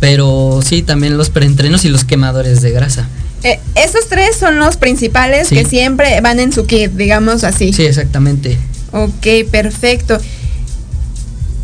Pero 0.00 0.60
sí, 0.64 0.82
también 0.82 1.18
los 1.18 1.28
preentrenos 1.28 1.84
y 1.84 1.88
los 1.88 2.04
quemadores 2.04 2.62
de 2.62 2.70
grasa. 2.70 3.08
Eh, 3.44 3.60
esos 3.76 4.08
tres 4.08 4.36
son 4.36 4.58
los 4.58 4.76
principales 4.76 5.48
Sí. 5.48 5.54
que 5.56 5.64
siempre 5.64 6.20
van 6.20 6.40
en 6.40 6.52
su 6.52 6.66
kit, 6.66 6.90
digamos 6.92 7.44
así. 7.44 7.72
Sí, 7.72 7.84
exactamente. 7.86 8.58
Ok, 8.92 9.26
perfecto. 9.50 10.18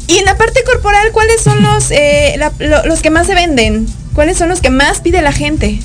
Y 0.07 0.19
en 0.19 0.25
la 0.27 0.37
parte 0.37 0.63
corporal, 0.65 1.09
¿cuáles 1.13 1.41
son 1.43 1.63
los, 1.63 1.91
eh, 1.91 2.35
la- 2.39 2.53
lo- 2.59 2.87
los 2.87 3.01
que 3.01 3.11
más 3.11 3.27
se 3.27 3.35
venden? 3.35 3.87
¿Cuáles 4.15 4.37
son 4.39 4.49
los 4.49 4.61
que 4.61 4.71
más 4.71 5.01
pide 5.01 5.23
la 5.23 5.33
gente? 5.33 5.81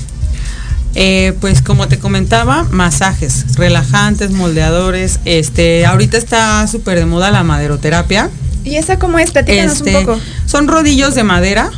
Eh, 0.94 1.34
pues 1.40 1.62
como 1.62 1.86
te 1.88 1.98
comentaba, 1.98 2.64
masajes, 2.70 3.56
relajantes, 3.56 4.30
moldeadores. 4.32 5.20
Este, 5.24 5.86
ahorita 5.86 6.18
está 6.18 6.66
súper 6.66 6.98
de 6.98 7.06
moda 7.06 7.30
la 7.30 7.42
maderoterapia. 7.44 8.28
¿Y 8.64 8.74
esa 8.76 8.98
cómo 8.98 9.18
es? 9.18 9.30
Platícanos 9.30 9.76
Este, 9.78 9.96
un 9.96 10.04
poco. 10.04 10.20
Son 10.46 10.68
rodillos 10.68 11.14
de 11.14 11.22
madera. 11.24 11.70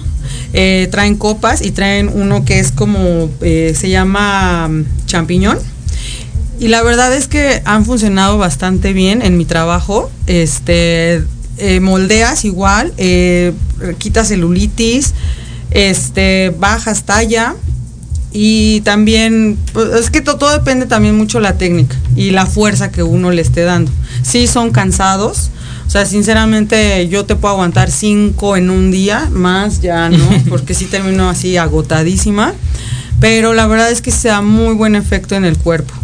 Eh, 0.53 0.89
traen 0.91 1.17
copas 1.17 1.63
y 1.63 1.71
traen 1.71 2.11
uno 2.13 2.45
que 2.45 2.59
es 2.61 2.73
como 2.73 3.31
eh, 3.41 3.75
se 3.79 3.89
llama 3.91 4.69
mm, 4.69 4.85
champiñón. 5.07 5.59
Y 6.61 6.69
la 6.69 6.83
verdad 6.83 7.13
es 7.15 7.27
que 7.27 7.61
han 7.65 7.85
funcionado 7.85 8.39
bastante 8.39 8.93
bien 8.93 9.23
en 9.23 9.37
mi 9.37 9.45
trabajo. 9.45 10.11
Este 10.27 11.23
eh, 11.59 11.81
moldeas 11.81 12.45
igual, 12.45 12.93
quitas 13.99 14.29
celulitis, 14.29 15.13
este, 15.73 16.55
bajas 16.59 17.05
talla. 17.05 17.55
Y 18.35 18.81
también, 18.83 19.59
pues, 19.75 19.89
es 19.95 20.11
que 20.11 20.23
to- 20.23 20.37
todo 20.39 20.53
depende 20.53 20.87
también 20.87 21.17
mucho 21.19 21.39
la 21.41 21.59
técnica 21.59 21.97
y 22.17 22.31
la 22.31 22.47
fuerza 22.47 22.91
que 22.91 23.03
uno 23.03 23.31
le 23.31 23.43
esté 23.43 23.61
dando. 23.63 23.91
Sí 24.23 24.47
son 24.47 24.71
cansados, 24.71 25.51
sea, 25.93 26.07
sinceramente 26.07 27.07
yo 27.09 27.27
te 27.27 27.37
puedo 27.37 27.53
aguantar 27.53 27.91
cinco 27.91 28.57
en 28.57 28.71
un 28.71 28.91
día, 28.91 29.29
más 29.31 29.83
ya 29.83 30.09
no, 30.09 30.27
porque 30.49 30.73
sí 30.73 30.87
termino 30.87 31.29
así 31.29 31.59
agotadísima. 31.59 32.55
Pero 33.21 33.53
la 33.53 33.67
verdad 33.67 33.91
es 33.91 34.01
que 34.01 34.11
se 34.11 34.29
da 34.29 34.41
muy 34.41 34.75
buen 34.75 34.97
efecto 34.97 35.35
en 35.37 35.45
el 35.45 35.59
cuerpo. 35.59 35.95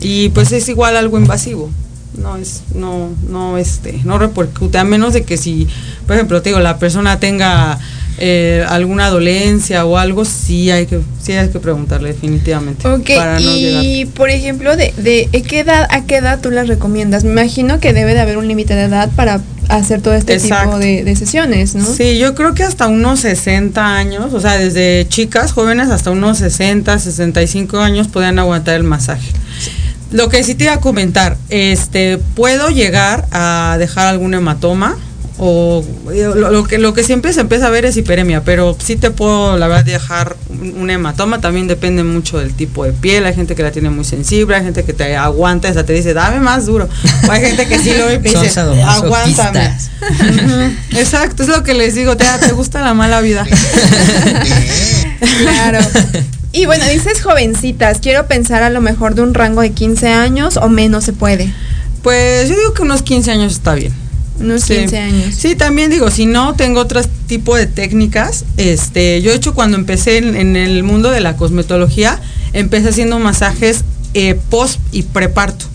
Y 0.00 0.30
pues 0.30 0.50
es 0.52 0.68
igual 0.68 0.96
algo 0.96 1.18
invasivo. 1.18 1.70
No 2.16 2.36
es, 2.36 2.62
no, 2.74 3.10
no, 3.28 3.58
este, 3.58 4.00
no 4.04 4.18
repercute, 4.18 4.78
a 4.78 4.84
menos 4.84 5.12
de 5.12 5.22
que 5.22 5.36
si, 5.36 5.68
por 6.06 6.16
ejemplo, 6.16 6.40
te 6.40 6.48
digo, 6.48 6.58
la 6.58 6.78
persona 6.78 7.20
tenga 7.20 7.78
eh, 8.20 8.64
alguna 8.68 9.08
dolencia 9.08 9.84
o 9.86 9.96
algo, 9.96 10.24
sí 10.24 10.70
hay 10.70 10.86
que, 10.86 11.00
sí 11.22 11.32
hay 11.32 11.48
que 11.48 11.58
preguntarle 11.58 12.12
definitivamente. 12.12 12.86
Ok, 12.86 13.10
para 13.16 13.40
no 13.40 13.56
llegar. 13.56 13.84
y 13.84 14.04
por 14.04 14.28
ejemplo, 14.28 14.76
de, 14.76 14.92
de 14.98 15.28
¿a 15.32 15.42
qué 15.42 15.60
edad, 15.60 15.86
¿a 15.90 16.04
qué 16.04 16.16
edad 16.16 16.40
tú 16.40 16.50
las 16.50 16.68
recomiendas? 16.68 17.24
Me 17.24 17.32
imagino 17.32 17.80
que 17.80 17.92
debe 17.94 18.12
de 18.12 18.20
haber 18.20 18.36
un 18.36 18.46
límite 18.46 18.74
de 18.74 18.82
edad 18.82 19.10
para 19.16 19.40
hacer 19.68 20.02
todo 20.02 20.14
este 20.14 20.34
Exacto. 20.34 20.64
tipo 20.66 20.78
de, 20.78 21.02
de 21.04 21.16
sesiones, 21.16 21.74
¿no? 21.74 21.84
Sí, 21.84 22.18
yo 22.18 22.34
creo 22.34 22.54
que 22.54 22.62
hasta 22.62 22.88
unos 22.88 23.20
60 23.20 23.96
años, 23.96 24.34
o 24.34 24.40
sea, 24.40 24.58
desde 24.58 25.06
chicas, 25.08 25.52
jóvenes, 25.52 25.88
hasta 25.88 26.10
unos 26.10 26.38
60, 26.38 26.98
65 26.98 27.78
años 27.78 28.08
podían 28.08 28.38
aguantar 28.38 28.74
el 28.74 28.84
masaje. 28.84 29.30
Lo 30.10 30.28
que 30.28 30.42
sí 30.42 30.54
te 30.56 30.64
iba 30.64 30.74
a 30.74 30.80
comentar, 30.80 31.36
este, 31.48 32.18
puedo 32.34 32.68
llegar 32.68 33.26
a 33.30 33.76
dejar 33.78 34.08
algún 34.08 34.34
hematoma 34.34 34.98
o 35.42 35.82
eh, 36.12 36.30
lo, 36.36 36.50
lo 36.50 36.64
que 36.64 36.76
lo 36.76 36.92
que 36.92 37.02
siempre 37.02 37.32
se 37.32 37.40
empieza 37.40 37.68
a 37.68 37.70
ver 37.70 37.86
es 37.86 37.96
hiperemia, 37.96 38.44
pero 38.44 38.76
sí 38.78 38.96
te 38.96 39.10
puedo 39.10 39.56
la 39.56 39.68
verdad 39.68 39.86
dejar 39.86 40.36
un, 40.50 40.74
un 40.82 40.90
hematoma, 40.90 41.40
también 41.40 41.66
depende 41.66 42.04
mucho 42.04 42.38
del 42.38 42.52
tipo 42.52 42.84
de 42.84 42.92
piel, 42.92 43.24
hay 43.24 43.32
gente 43.34 43.54
que 43.54 43.62
la 43.62 43.70
tiene 43.70 43.88
muy 43.88 44.04
sensible, 44.04 44.54
hay 44.56 44.64
gente 44.64 44.84
que 44.84 44.92
te 44.92 45.16
aguanta, 45.16 45.68
hasta 45.68 45.84
te 45.84 45.94
dice, 45.94 46.12
"Dame 46.12 46.40
más 46.40 46.66
duro." 46.66 46.90
O 47.26 47.32
hay 47.32 47.40
gente 47.40 47.66
que 47.66 47.78
sí 47.78 47.90
lo 47.96 48.04
ve 48.04 48.20
y 48.22 48.28
dice. 48.28 48.60
"Aguántame." 48.60 49.76
Exacto, 50.90 51.42
es 51.42 51.48
lo 51.48 51.62
que 51.62 51.72
les 51.72 51.94
digo, 51.94 52.18
te, 52.18 52.26
te 52.46 52.52
gusta 52.52 52.82
la 52.82 52.92
mala 52.92 53.22
vida. 53.22 53.46
Claro. 55.40 55.78
Y 56.52 56.66
bueno, 56.66 56.84
dices 56.86 57.22
jovencitas, 57.22 57.98
quiero 58.00 58.26
pensar 58.26 58.62
a 58.62 58.70
lo 58.70 58.80
mejor 58.80 59.14
de 59.14 59.22
un 59.22 59.34
rango 59.34 59.62
de 59.62 59.70
15 59.70 60.08
años 60.08 60.56
o 60.56 60.68
menos 60.68 61.04
se 61.04 61.12
puede. 61.12 61.52
Pues 62.02 62.48
yo 62.48 62.56
digo 62.56 62.74
que 62.74 62.82
unos 62.82 63.02
15 63.02 63.30
años 63.30 63.52
está 63.52 63.74
bien. 63.74 63.92
Unos 64.40 64.62
Sí. 64.64 64.74
15 64.76 64.98
años. 64.98 65.34
Sí, 65.34 65.54
también 65.54 65.90
digo, 65.90 66.10
si 66.10 66.26
no, 66.26 66.54
tengo 66.54 66.80
otro 66.80 67.00
tipo 67.26 67.56
de 67.56 67.66
técnicas. 67.66 68.44
Este, 68.56 69.20
yo 69.22 69.30
he 69.32 69.34
hecho 69.34 69.54
cuando 69.54 69.76
empecé 69.76 70.18
en, 70.18 70.34
en 70.36 70.56
el 70.56 70.82
mundo 70.82 71.10
de 71.10 71.20
la 71.20 71.36
cosmetología, 71.36 72.18
empecé 72.52 72.88
haciendo 72.88 73.18
masajes 73.18 73.84
eh, 74.14 74.38
post 74.50 74.80
y 74.92 75.02
preparto. 75.02 75.66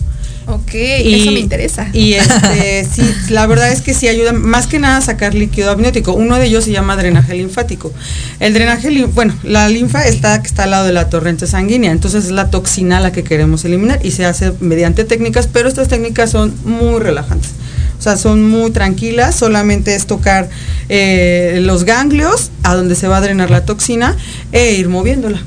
Ok, 0.48 0.74
Y- 0.74 1.14
eso 1.22 1.32
me 1.32 1.40
interesa. 1.40 1.88
Y 1.92 2.12
este, 2.14 2.86
sí, 2.94 3.02
la 3.30 3.48
verdad 3.48 3.72
es 3.72 3.80
que 3.80 3.94
sí 3.94 4.06
ayuda 4.06 4.32
más 4.32 4.68
que 4.68 4.78
nada 4.78 4.98
a 4.98 5.00
sacar 5.00 5.34
líquido 5.34 5.72
amniótico. 5.72 6.12
Uno 6.12 6.36
de 6.38 6.46
ellos 6.46 6.62
se 6.64 6.70
llama 6.70 6.94
drenaje 6.96 7.34
linfático. 7.34 7.92
El 8.38 8.54
drenaje, 8.54 9.06
bueno, 9.06 9.34
la 9.42 9.68
linfa 9.68 10.06
está 10.06 10.40
que 10.40 10.46
está 10.46 10.62
al 10.64 10.70
lado 10.70 10.86
de 10.86 10.92
la 10.92 11.08
torrente 11.10 11.48
sanguínea, 11.48 11.90
entonces 11.90 12.26
es 12.26 12.30
la 12.30 12.50
toxina 12.50 13.00
la 13.00 13.10
que 13.10 13.24
queremos 13.24 13.64
eliminar 13.64 13.98
y 14.04 14.12
se 14.12 14.24
hace 14.24 14.52
mediante 14.60 15.02
técnicas, 15.04 15.48
pero 15.52 15.68
estas 15.68 15.88
técnicas 15.88 16.30
son 16.30 16.54
muy 16.64 17.00
relajantes. 17.00 17.50
O 17.98 18.02
sea, 18.02 18.16
son 18.16 18.48
muy 18.48 18.70
tranquilas, 18.70 19.34
solamente 19.34 19.94
es 19.94 20.06
tocar 20.06 20.48
eh, 20.88 21.60
los 21.62 21.84
ganglios 21.84 22.50
a 22.62 22.74
donde 22.74 22.94
se 22.94 23.08
va 23.08 23.16
a 23.16 23.20
drenar 23.20 23.50
la 23.50 23.64
toxina 23.64 24.16
e 24.52 24.72
ir 24.74 24.88
moviéndola. 24.88 25.40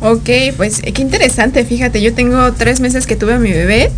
Ok, 0.00 0.28
pues 0.56 0.80
eh, 0.84 0.92
qué 0.92 1.02
interesante, 1.02 1.64
fíjate, 1.64 2.00
yo 2.00 2.14
tengo 2.14 2.52
tres 2.52 2.80
meses 2.80 3.06
que 3.06 3.16
tuve 3.16 3.34
a 3.34 3.38
mi 3.38 3.50
bebé 3.50 3.90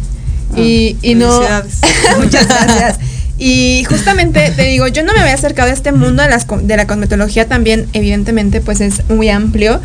y, 0.57 0.97
Ah, 0.97 0.99
y 1.03 1.15
no... 1.15 1.41
Muchas 2.19 2.47
gracias. 2.47 2.99
Y 3.43 3.85
justamente 3.85 4.53
te 4.55 4.65
digo, 4.65 4.87
yo 4.89 5.03
no 5.03 5.15
me 5.15 5.21
había 5.21 5.33
acercado 5.33 5.71
a 5.71 5.73
este 5.73 5.93
mundo 5.93 6.23
de, 6.23 6.29
las, 6.29 6.45
co- 6.45 6.59
de 6.61 6.77
la 6.77 6.87
cosmetología 6.87 7.49
también, 7.49 7.87
evidentemente, 7.95 8.61
pues 8.61 8.83
es 8.83 9.09
muy 9.09 9.31
amplio. 9.31 9.81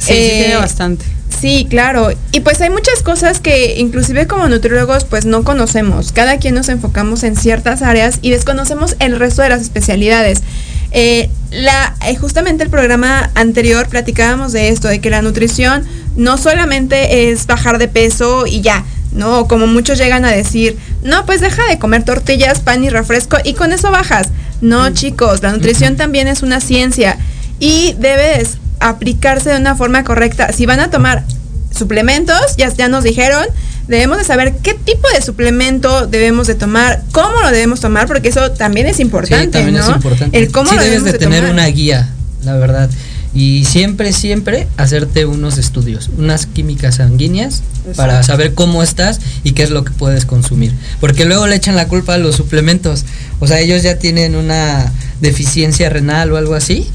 Sí, 0.00 0.06
sí 0.08 0.12
Eh, 0.12 0.38
tiene 0.40 0.56
bastante. 0.56 1.04
Sí, 1.40 1.66
claro. 1.68 2.10
Y 2.32 2.40
pues 2.40 2.60
hay 2.60 2.70
muchas 2.70 3.02
cosas 3.02 3.40
que 3.40 3.78
inclusive 3.78 4.26
como 4.26 4.48
nutriólogos 4.48 5.04
pues 5.04 5.26
no 5.26 5.44
conocemos. 5.44 6.12
Cada 6.12 6.38
quien 6.38 6.54
nos 6.54 6.68
enfocamos 6.68 7.24
en 7.24 7.36
ciertas 7.36 7.82
áreas 7.82 8.18
y 8.22 8.30
desconocemos 8.30 8.96
el 9.00 9.18
resto 9.18 9.42
de 9.42 9.50
las 9.50 9.60
especialidades. 9.60 10.42
Eh, 10.92 11.28
la, 11.50 11.94
eh, 12.06 12.16
justamente 12.16 12.64
el 12.64 12.70
programa 12.70 13.30
anterior 13.34 13.86
platicábamos 13.88 14.52
de 14.52 14.68
esto, 14.68 14.88
de 14.88 15.00
que 15.00 15.10
la 15.10 15.20
nutrición 15.20 15.84
no 16.16 16.38
solamente 16.38 17.30
es 17.30 17.46
bajar 17.46 17.78
de 17.78 17.88
peso 17.88 18.46
y 18.46 18.62
ya, 18.62 18.84
¿no? 19.12 19.46
Como 19.46 19.66
muchos 19.66 19.98
llegan 19.98 20.24
a 20.24 20.30
decir, 20.30 20.78
no, 21.02 21.26
pues 21.26 21.40
deja 21.40 21.66
de 21.66 21.78
comer 21.78 22.04
tortillas, 22.04 22.60
pan 22.60 22.82
y 22.82 22.88
refresco 22.88 23.36
y 23.44 23.52
con 23.54 23.72
eso 23.72 23.90
bajas. 23.90 24.28
No, 24.62 24.88
chicos, 24.90 25.42
la 25.42 25.52
nutrición 25.52 25.96
también 25.96 26.28
es 26.28 26.42
una 26.42 26.60
ciencia 26.60 27.18
y 27.60 27.94
debes 27.98 28.58
aplicarse 28.80 29.50
de 29.50 29.56
una 29.58 29.74
forma 29.76 30.04
correcta. 30.04 30.52
Si 30.52 30.66
van 30.66 30.80
a 30.80 30.90
tomar 30.90 31.24
suplementos, 31.76 32.56
ya, 32.56 32.72
ya 32.74 32.88
nos 32.88 33.04
dijeron, 33.04 33.44
debemos 33.88 34.18
de 34.18 34.24
saber 34.24 34.56
qué 34.62 34.74
tipo 34.74 35.08
de 35.14 35.22
suplemento 35.22 36.06
debemos 36.06 36.46
de 36.46 36.54
tomar, 36.54 37.02
cómo 37.12 37.40
lo 37.42 37.48
debemos 37.50 37.80
tomar, 37.80 38.06
porque 38.06 38.28
eso 38.28 38.50
también 38.52 38.86
es 38.86 38.98
importante, 39.00 39.44
Sí, 39.46 39.50
también 39.64 39.74
¿no? 39.76 39.90
es 39.90 39.96
importante. 39.96 40.38
El 40.38 40.50
cómo 40.50 40.70
sí 40.70 40.76
lo 40.76 40.82
debes 40.82 41.04
de 41.04 41.12
tener 41.14 41.40
tomar. 41.40 41.52
una 41.52 41.66
guía, 41.66 42.08
la 42.44 42.54
verdad. 42.56 42.90
Y 43.34 43.66
siempre, 43.66 44.14
siempre 44.14 44.66
hacerte 44.78 45.26
unos 45.26 45.58
estudios, 45.58 46.08
unas 46.16 46.46
químicas 46.46 46.94
sanguíneas 46.96 47.62
para 47.94 48.22
saber 48.22 48.54
cómo 48.54 48.82
estás 48.82 49.20
y 49.44 49.52
qué 49.52 49.62
es 49.62 49.68
lo 49.68 49.84
que 49.84 49.90
puedes 49.90 50.24
consumir. 50.24 50.72
Porque 51.00 51.26
luego 51.26 51.46
le 51.46 51.56
echan 51.56 51.76
la 51.76 51.86
culpa 51.86 52.14
a 52.14 52.18
los 52.18 52.34
suplementos. 52.34 53.04
O 53.38 53.46
sea, 53.46 53.60
ellos 53.60 53.82
ya 53.82 53.98
tienen 53.98 54.36
una 54.36 54.90
deficiencia 55.20 55.90
renal 55.90 56.32
o 56.32 56.38
algo 56.38 56.54
así. 56.54 56.88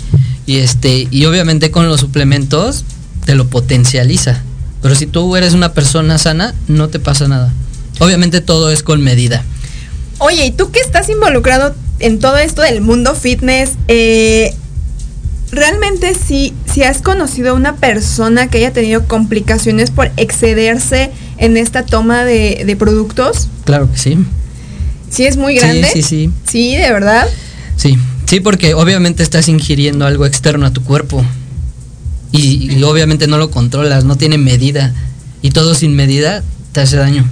Y 0.45 0.57
este, 0.57 1.07
y 1.11 1.25
obviamente 1.25 1.71
con 1.71 1.87
los 1.87 1.99
suplementos 1.99 2.83
te 3.25 3.35
lo 3.35 3.47
potencializa. 3.47 4.41
Pero 4.81 4.95
si 4.95 5.05
tú 5.05 5.35
eres 5.35 5.53
una 5.53 5.73
persona 5.73 6.17
sana, 6.17 6.55
no 6.67 6.89
te 6.89 6.99
pasa 6.99 7.27
nada. 7.27 7.53
Obviamente 7.99 8.41
todo 8.41 8.71
es 8.71 8.81
con 8.83 9.01
medida. 9.01 9.43
Oye, 10.17 10.45
¿y 10.47 10.51
tú 10.51 10.71
que 10.71 10.79
estás 10.79 11.09
involucrado 11.09 11.75
en 11.99 12.19
todo 12.19 12.37
esto 12.37 12.61
del 12.63 12.81
mundo 12.81 13.13
fitness? 13.15 13.71
Eh, 13.87 14.55
¿Realmente 15.51 16.15
sí, 16.15 16.53
si 16.71 16.83
has 16.83 17.01
conocido 17.01 17.51
a 17.51 17.53
una 17.53 17.75
persona 17.75 18.47
que 18.49 18.59
haya 18.59 18.71
tenido 18.71 19.05
complicaciones 19.05 19.91
por 19.91 20.09
excederse 20.15 21.11
en 21.37 21.57
esta 21.57 21.85
toma 21.85 22.23
de, 22.23 22.63
de 22.65 22.75
productos? 22.77 23.49
Claro 23.65 23.91
que 23.91 23.97
sí. 23.97 24.17
¿Sí 25.09 25.25
es 25.25 25.35
muy 25.35 25.55
Sí, 25.55 25.59
grande? 25.59 25.89
sí, 25.91 26.01
sí. 26.01 26.31
Sí, 26.49 26.75
de 26.77 26.89
verdad. 26.93 27.27
Sí, 27.75 27.97
sí, 28.31 28.39
porque 28.39 28.75
obviamente 28.75 29.23
estás 29.23 29.49
ingiriendo 29.49 30.05
algo 30.05 30.25
externo 30.25 30.65
a 30.65 30.71
tu 30.71 30.81
cuerpo. 30.85 31.21
Y, 32.31 32.73
y 32.73 32.81
obviamente 32.83 33.27
no 33.27 33.37
lo 33.37 33.51
controlas, 33.51 34.05
no 34.05 34.15
tiene 34.15 34.37
medida. 34.37 34.93
Y 35.41 35.51
todo 35.51 35.75
sin 35.75 35.97
medida 35.97 36.41
te 36.71 36.79
hace 36.79 36.95
daño. 36.95 37.29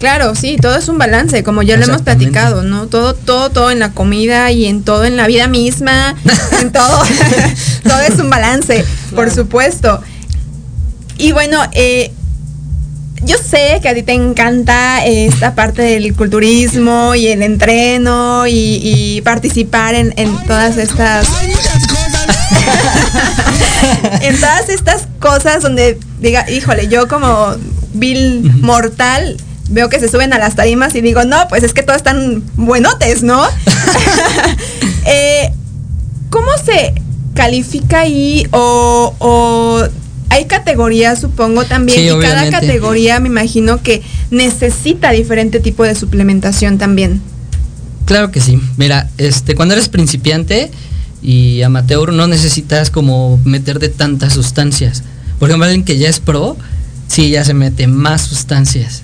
Claro, 0.00 0.34
sí, 0.34 0.56
todo 0.60 0.74
es 0.74 0.88
un 0.88 0.98
balance, 0.98 1.44
como 1.44 1.62
ya 1.62 1.76
lo 1.76 1.84
hemos 1.84 2.02
platicado, 2.02 2.64
¿no? 2.64 2.88
Todo, 2.88 3.14
todo, 3.14 3.50
todo 3.50 3.70
en 3.70 3.78
la 3.78 3.92
comida 3.92 4.50
y 4.50 4.66
en 4.66 4.82
todo 4.82 5.04
en 5.04 5.16
la 5.16 5.28
vida 5.28 5.46
misma, 5.46 6.16
en 6.60 6.72
todo, 6.72 7.02
todo 7.84 8.00
es 8.00 8.18
un 8.18 8.30
balance, 8.30 8.84
por 9.14 9.30
supuesto. 9.30 10.02
Y 11.18 11.30
bueno, 11.30 11.62
eh, 11.72 12.10
yo 13.22 13.36
sé 13.38 13.80
que 13.82 13.88
a 13.88 13.94
ti 13.94 14.02
te 14.02 14.12
encanta 14.12 15.04
esta 15.04 15.54
parte 15.54 15.82
del 15.82 16.14
culturismo 16.14 17.14
y 17.14 17.28
el 17.28 17.42
entreno 17.42 18.46
y, 18.46 18.80
y 18.82 19.20
participar 19.22 19.94
en, 19.94 20.12
en 20.16 20.36
todas 20.46 20.76
estas 20.76 21.26
en 24.22 24.40
todas 24.40 24.68
estas 24.68 25.06
cosas 25.18 25.62
donde 25.62 25.98
diga, 26.20 26.48
híjole, 26.50 26.88
yo 26.88 27.08
como 27.08 27.54
Bill 27.92 28.50
mortal 28.60 29.36
veo 29.68 29.88
que 29.88 30.00
se 30.00 30.08
suben 30.08 30.32
a 30.32 30.38
las 30.38 30.56
tarimas 30.56 30.94
y 30.94 31.00
digo, 31.00 31.24
no, 31.24 31.46
pues 31.48 31.62
es 31.62 31.72
que 31.72 31.82
todos 31.82 31.98
están 31.98 32.42
buenotes, 32.56 33.22
¿no? 33.22 33.44
Eh, 35.06 35.50
¿Cómo 36.28 36.50
se 36.62 36.92
califica 37.34 38.00
ahí 38.00 38.46
o, 38.52 39.14
o 39.18 39.88
hay 40.30 40.46
categorías, 40.46 41.20
supongo, 41.20 41.64
también? 41.64 41.98
Sí, 41.98 42.08
y 42.08 42.20
cada 42.20 42.48
categoría 42.50 43.18
me 43.18 43.28
imagino 43.28 43.82
que 43.82 44.00
necesita 44.30 45.10
diferente 45.10 45.58
tipo 45.58 45.82
de 45.82 45.94
suplementación 45.94 46.78
también. 46.78 47.20
Claro 48.06 48.30
que 48.30 48.40
sí. 48.40 48.58
Mira, 48.76 49.10
este, 49.18 49.54
cuando 49.54 49.74
eres 49.74 49.88
principiante 49.88 50.70
y 51.20 51.62
amateur 51.62 52.12
no 52.12 52.28
necesitas 52.28 52.90
como 52.90 53.40
meterte 53.44 53.88
tantas 53.88 54.32
sustancias. 54.32 55.02
Por 55.40 55.48
ejemplo, 55.48 55.66
alguien 55.66 55.84
que 55.84 55.98
ya 55.98 56.08
es 56.08 56.20
pro, 56.20 56.56
sí 57.08 57.30
ya 57.30 57.44
se 57.44 57.52
mete 57.52 57.88
más 57.88 58.22
sustancias. 58.22 59.02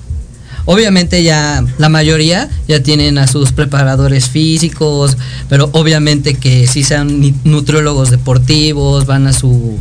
Obviamente 0.65 1.23
ya 1.23 1.65
la 1.79 1.89
mayoría 1.89 2.49
ya 2.69 2.83
tienen 2.83 3.19
a 3.19 3.27
sus 3.27 3.53
preparadores 3.53 4.29
físicos, 4.29 5.17
pero 5.49 5.71
obviamente 5.73 6.35
que 6.35 6.67
si 6.67 6.83
sean 6.83 7.35
nutriólogos 7.45 8.11
deportivos, 8.11 9.07
van 9.07 9.29
a 9.29 9.33
su, 9.33 9.79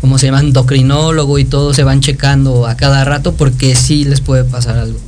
¿cómo 0.00 0.18
se 0.18 0.26
llama? 0.26 0.40
Endocrinólogo 0.40 1.38
y 1.38 1.44
todo, 1.44 1.74
se 1.74 1.84
van 1.84 2.00
checando 2.00 2.66
a 2.66 2.76
cada 2.76 3.04
rato 3.04 3.34
porque 3.34 3.74
sí 3.74 4.04
les 4.04 4.20
puede 4.20 4.44
pasar 4.44 4.78
algo. 4.78 4.98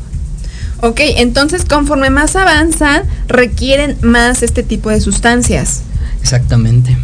Ok, 0.80 1.00
entonces 1.16 1.64
conforme 1.64 2.10
más 2.10 2.34
avanzan, 2.34 3.04
requieren 3.28 3.96
más 4.02 4.42
este 4.42 4.62
tipo 4.62 4.90
de 4.90 5.00
sustancias. 5.00 5.82
Exactamente. 6.20 6.96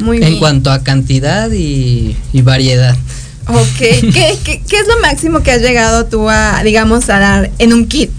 Muy 0.00 0.18
en 0.18 0.24
bien. 0.28 0.38
cuanto 0.38 0.70
a 0.70 0.82
cantidad 0.82 1.50
y, 1.50 2.16
y 2.32 2.42
variedad. 2.42 2.96
Ok, 3.46 3.78
¿Qué, 3.78 4.10
qué, 4.44 4.62
qué 4.68 4.76
es 4.76 4.86
lo 4.86 5.00
máximo 5.00 5.42
que 5.42 5.50
has 5.50 5.62
llegado 5.62 6.06
tú 6.06 6.28
a, 6.28 6.62
digamos, 6.62 7.08
a 7.10 7.18
dar 7.18 7.50
en 7.58 7.72
un 7.72 7.86
kit? 7.86 8.10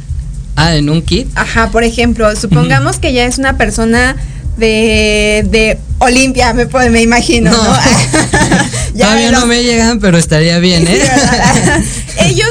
Ah, 0.55 0.75
en 0.75 0.89
un 0.89 1.01
kit. 1.01 1.27
Ajá, 1.35 1.69
por 1.71 1.83
ejemplo, 1.83 2.35
supongamos 2.35 2.97
que 2.97 3.13
ya 3.13 3.25
es 3.25 3.37
una 3.37 3.57
persona 3.57 4.15
de, 4.57 5.45
de 5.49 5.77
Olimpia, 5.99 6.53
me, 6.53 6.65
puedo- 6.67 6.89
me 6.91 7.01
imagino, 7.01 7.51
¿no? 7.51 7.63
No. 7.63 7.73
Ya 8.93 9.05
Todavía 9.05 9.31
no 9.31 9.45
me 9.45 9.63
llegan, 9.63 9.99
pero 10.01 10.17
estaría 10.17 10.59
bien, 10.59 10.85
¿eh? 10.87 11.01
Ellos, 12.25 12.49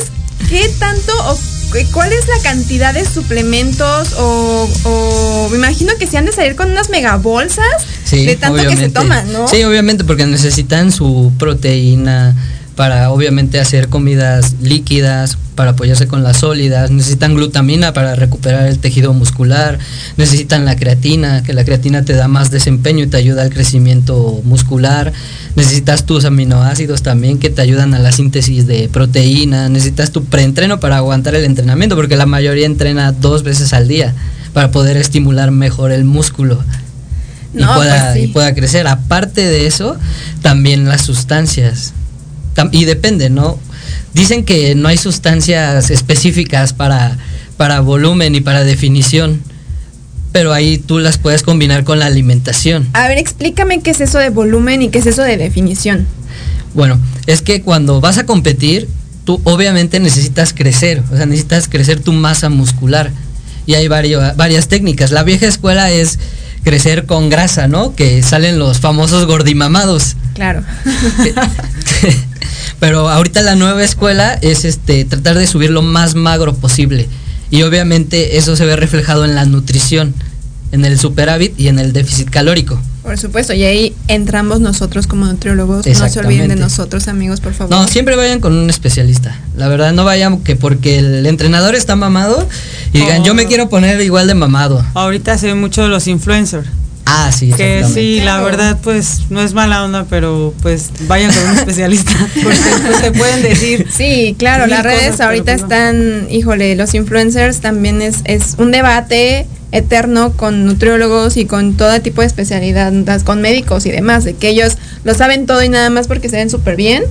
¿qué 0.49 0.71
tanto 0.79 1.13
o 1.31 1.37
cu- 1.71 1.87
cuál 1.93 2.13
es 2.15 2.27
la 2.29 2.43
cantidad 2.43 2.95
de 2.95 3.05
suplementos 3.05 4.15
o, 4.15 4.67
o 4.85 5.49
me 5.51 5.59
imagino 5.59 5.93
que 5.99 6.07
se 6.07 6.17
han 6.17 6.25
de 6.25 6.33
salir 6.33 6.57
con 6.57 6.71
unas 6.71 6.89
mega 6.89 7.17
bolsas 7.17 7.67
Sí, 8.05 8.25
de 8.25 8.37
tanto 8.37 8.67
que 8.67 8.75
se 8.77 8.89
toman, 8.89 9.31
¿no? 9.33 9.47
Sí, 9.49 9.63
obviamente, 9.65 10.03
porque 10.05 10.25
necesitan 10.27 10.91
su 10.93 11.31
proteína 11.39 12.35
para 12.77 13.11
obviamente 13.11 13.61
hacer 13.61 13.89
comidas 13.89 14.55
líquidas, 14.63 15.37
para 15.55 15.73
apoyarse 15.73 16.07
con 16.07 16.23
las 16.23 16.39
sólidas, 16.39 16.91
necesitan 16.91 17.35
glutamina 17.35 17.93
para 17.93 18.15
recuperar 18.15 18.67
el 18.67 18.79
tejido 18.79 19.13
muscular, 19.13 19.79
necesitan 20.17 20.65
la 20.65 20.77
creatina, 20.77 21.43
que 21.43 21.53
la 21.53 21.65
creatina 21.65 22.05
te 22.05 22.15
da 22.15 22.29
más 22.29 22.51
desempeño 22.51 23.05
y 23.05 23.09
te 23.09 23.19
ayuda 23.19 23.43
al 23.43 23.51
crecimiento 23.51 24.41
muscular, 24.45 25.13
necesitas 25.57 26.07
tus 26.07 26.25
aminoácidos 26.25 27.03
también 27.03 27.39
que 27.39 27.51
te 27.51 27.61
ayudan 27.61 27.93
a 27.93 27.99
la 27.99 28.13
síntesis 28.13 28.67
de 28.67 28.89
proteína, 28.89 29.69
necesitas 29.69 30.13
tu 30.13 30.25
preentreno 30.25 30.81
para 30.81 30.97
aguantar 30.97 31.35
el 31.35 31.45
entrenamiento, 31.45 31.97
porque 31.97 32.17
la 32.17 32.27
mayoría 32.27 32.67
entrena 32.67 33.13
dos 33.13 33.43
veces 33.43 33.75
al 33.75 33.89
día 33.89 34.15
para 34.55 34.71
poder 34.71 34.97
estimular 34.97 35.51
mejor 35.51 35.93
el 35.93 36.05
músculo 36.05 36.63
y, 37.53 37.59
pueda, 37.59 37.75
pues 37.75 38.15
sí. 38.15 38.21
y 38.21 38.27
pueda 38.29 38.55
crecer. 38.55 38.87
Aparte 38.87 39.47
de 39.47 39.67
eso, 39.67 39.97
también 40.43 40.89
las 40.89 41.03
sustancias. 41.03 41.93
Y 42.73 42.85
depende, 42.85 43.31
¿no? 43.31 43.59
Dicen 44.15 44.45
que 44.45 44.75
no 44.75 44.89
hay 44.89 44.97
sustancias 44.99 45.91
específicas 45.91 46.73
para, 46.73 47.17
para 47.57 47.81
volumen 47.81 48.35
y 48.35 48.41
para 48.41 48.65
definición, 48.65 49.41
pero 50.33 50.53
ahí 50.53 50.79
tú 50.79 50.99
las 50.99 51.19
puedes 51.19 51.43
combinar 51.43 51.85
con 51.85 51.99
la 51.99 52.07
alimentación. 52.07 52.89
A 52.93 53.09
ver, 53.09 53.19
explícame 53.19 53.81
qué 53.81 53.91
es 53.91 54.01
eso 54.01 54.19
de 54.19 54.31
volumen 54.31 54.83
y 54.83 54.89
qué 54.89 54.99
es 54.99 55.07
eso 55.07 55.23
de 55.23 55.37
definición. 55.37 56.07
Bueno, 56.75 56.99
es 57.27 57.43
que 57.43 57.63
cuando 57.63 58.01
vas 58.01 58.19
a 58.19 58.27
competir, 58.27 58.89
tú 59.25 59.41
obviamente 59.45 60.01
necesitas 60.01 60.53
crecer, 60.53 61.03
o 61.13 61.17
sea, 61.17 61.27
necesitas 61.27 61.69
crecer 61.69 62.01
tu 62.01 62.13
masa 62.13 62.49
muscular. 62.49 63.11
Y 63.67 63.75
hay 63.75 63.87
vario- 63.89 64.35
varias 64.37 64.69
técnicas. 64.69 65.11
La 65.13 65.23
vieja 65.23 65.47
escuela 65.47 65.91
es 65.91 66.19
crecer 66.65 67.07
con 67.07 67.29
grasa, 67.29 67.69
¿no? 67.69 67.95
Que 67.95 68.23
salen 68.23 68.59
los 68.59 68.79
famosos 68.81 69.27
gordimamados. 69.27 70.17
Claro. 70.35 70.63
Pero 72.81 73.09
ahorita 73.09 73.43
la 73.43 73.57
nueva 73.57 73.85
escuela 73.85 74.35
es 74.41 74.65
este 74.65 75.05
tratar 75.05 75.39
de 75.39 75.47
subir 75.47 75.71
lo 75.71 75.83
más 75.83 76.15
magro 76.15 76.55
posible. 76.55 77.09
y 77.51 77.63
obviamente 77.63 78.39
eso 78.39 78.57
se 78.57 78.65
ve 78.65 78.77
reflejado 78.77 79.25
en 79.25 79.35
la 79.35 79.45
nutrición, 79.45 80.15
en 80.73 80.85
el 80.85 80.99
superávit 80.99 81.59
y 81.59 81.69
en 81.69 81.79
el 81.79 81.93
déficit 81.93 82.31
calórico. 82.31 82.81
Por 83.03 83.19
supuesto, 83.19 83.55
y 83.55 83.65
ahí 83.65 83.95
entramos 84.09 84.61
nosotros 84.61 85.07
como 85.07 85.25
nutriólogos. 85.25 85.87
No 85.87 86.09
se 86.09 86.21
olviden 86.21 86.49
de 86.49 86.57
nosotros, 86.57 87.09
amigos, 87.09 87.41
por 87.41 87.55
favor. 87.55 87.75
No, 87.75 87.89
siempre 87.89 88.15
vayan 88.15 88.41
con 88.41 88.55
un 88.55 88.69
especialista. 88.69 89.39
La 89.57 89.69
verdad, 89.69 89.93
no 89.93 90.05
vayan 90.05 90.39
que 90.43 90.55
porque 90.55 90.99
el 90.99 91.27
entrenador 91.27 91.75
está 91.75 91.97
mamado 91.97 92.47
y 92.93 92.99
digan, 92.99 93.25
yo 93.25 93.35
me 93.35 93.45
oh. 93.45 93.49
quiero 93.49 93.69
poner 93.71 94.01
igual 94.03 94.27
de 94.27 94.35
mamado. 94.35 94.85
Ahorita 94.95 95.39
se 95.39 95.47
ve 95.47 95.55
mucho 95.55 95.83
de 95.83 95.89
los 95.89 96.07
influencers. 96.09 96.67
Ah, 97.13 97.33
sí. 97.33 97.51
Que 97.57 97.85
sí, 97.93 98.21
la 98.21 98.41
verdad, 98.41 98.79
pues 98.81 99.23
no 99.31 99.43
es 99.43 99.53
mala 99.53 99.83
onda, 99.85 100.07
pero 100.09 100.55
pues 100.63 100.91
vayan 101.09 101.33
con 101.35 101.45
un 101.51 101.59
especialista. 101.59 102.13
porque 102.43 102.59
pues, 102.87 103.03
te 103.03 103.11
pueden 103.11 103.43
decir. 103.43 103.89
Sí, 104.01 104.37
claro, 104.39 104.67
las 104.67 104.85
redes 104.85 105.21
ahorita 105.21 105.53
pues, 105.53 105.63
están, 105.63 106.29
híjole, 106.31 106.77
los 106.77 106.95
influencers 106.95 107.61
también 107.61 108.01
es, 108.01 108.19
es 108.25 108.55
un 108.59 108.71
debate 108.71 109.47
eterno 109.73 110.33
con 110.37 110.65
nutriólogos 110.65 111.37
y 111.37 111.47
con 111.47 111.77
todo 111.77 112.01
tipo 112.01 112.21
de 112.21 112.29
especialidades, 112.29 113.25
con 113.25 113.41
médicos 113.41 113.87
y 113.87 113.91
demás, 113.91 114.25
de 114.25 114.35
que 114.35 114.49
ellos 114.49 114.79
lo 115.03 115.15
saben 115.15 115.47
todo 115.47 115.63
y 115.65 115.69
nada 115.69 115.91
más 115.91 116.07
porque 116.07 116.29
se 116.29 116.37
ven 116.37 116.49
súper 116.49 116.77
bien, 116.77 117.03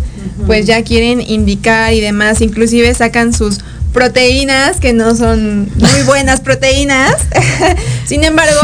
pues 0.46 0.66
ya 0.66 0.82
quieren 0.84 1.22
indicar 1.22 1.94
y 1.94 2.00
demás, 2.00 2.42
inclusive 2.42 2.94
sacan 2.94 3.34
sus 3.34 3.60
proteínas 3.94 4.80
que 4.80 4.94
no 4.94 5.16
son 5.16 5.70
muy 5.76 6.04
buenas 6.06 6.40
proteínas. 6.40 7.16
Sin 8.06 8.24
embargo, 8.24 8.60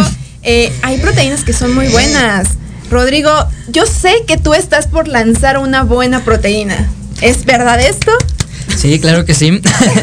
eh, 0.45 0.71
hay 0.83 0.99
proteínas 0.99 1.43
que 1.43 1.53
son 1.53 1.73
muy 1.73 1.87
buenas. 1.87 2.49
Rodrigo, 2.91 3.31
yo 3.67 3.85
sé 3.85 4.13
que 4.27 4.37
tú 4.37 4.53
estás 4.53 4.87
por 4.87 5.07
lanzar 5.07 5.57
una 5.57 5.83
buena 5.83 6.23
proteína. 6.23 6.87
¿Es 7.21 7.45
verdad 7.45 7.81
esto? 7.81 8.11
Sí, 8.77 8.99
claro 8.99 9.25
que 9.25 9.33
sí. 9.33 9.59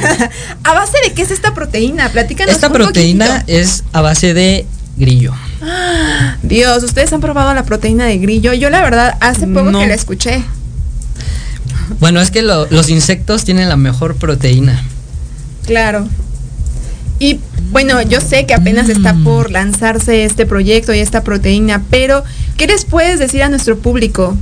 ¿A 0.64 0.74
base 0.74 0.98
de 1.04 1.12
qué 1.12 1.22
es 1.22 1.30
esta 1.30 1.54
proteína? 1.54 2.08
Platícanos. 2.10 2.54
Esta 2.54 2.72
proteína 2.72 3.44
es 3.46 3.84
a 3.92 4.00
base 4.00 4.34
de 4.34 4.66
grillo. 4.96 5.32
Dios, 6.42 6.82
¿ustedes 6.82 7.12
han 7.12 7.20
probado 7.20 7.54
la 7.54 7.64
proteína 7.64 8.06
de 8.06 8.18
grillo? 8.18 8.52
Yo 8.52 8.68
la 8.68 8.82
verdad 8.82 9.16
hace 9.20 9.46
poco 9.46 9.78
que 9.78 9.86
la 9.86 9.94
escuché. 9.94 10.42
Bueno, 12.00 12.20
es 12.20 12.30
que 12.30 12.42
los 12.42 12.88
insectos 12.88 13.44
tienen 13.44 13.68
la 13.68 13.76
mejor 13.76 14.16
proteína. 14.16 14.82
Claro. 15.66 16.08
Y 17.22 17.38
bueno, 17.70 18.02
yo 18.02 18.20
sé 18.20 18.46
que 18.46 18.54
apenas 18.54 18.88
está 18.88 19.12
mm. 19.12 19.22
por 19.22 19.52
lanzarse 19.52 20.24
este 20.24 20.44
proyecto 20.44 20.92
y 20.92 20.98
esta 20.98 21.22
proteína, 21.22 21.84
pero 21.88 22.24
¿qué 22.56 22.66
les 22.66 22.84
puedes 22.84 23.20
decir 23.20 23.44
a 23.44 23.48
nuestro 23.48 23.78
público? 23.78 24.36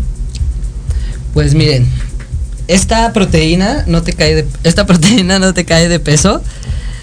Pues 1.34 1.54
miren, 1.54 1.86
esta 2.68 3.12
proteína 3.12 3.84
no 3.86 4.02
te 4.02 4.14
cae 4.14 4.34
de, 4.34 4.46
esta 4.64 4.86
proteína 4.86 5.38
no 5.38 5.52
te 5.52 5.66
cae 5.66 5.90
de 5.90 6.00
peso. 6.00 6.42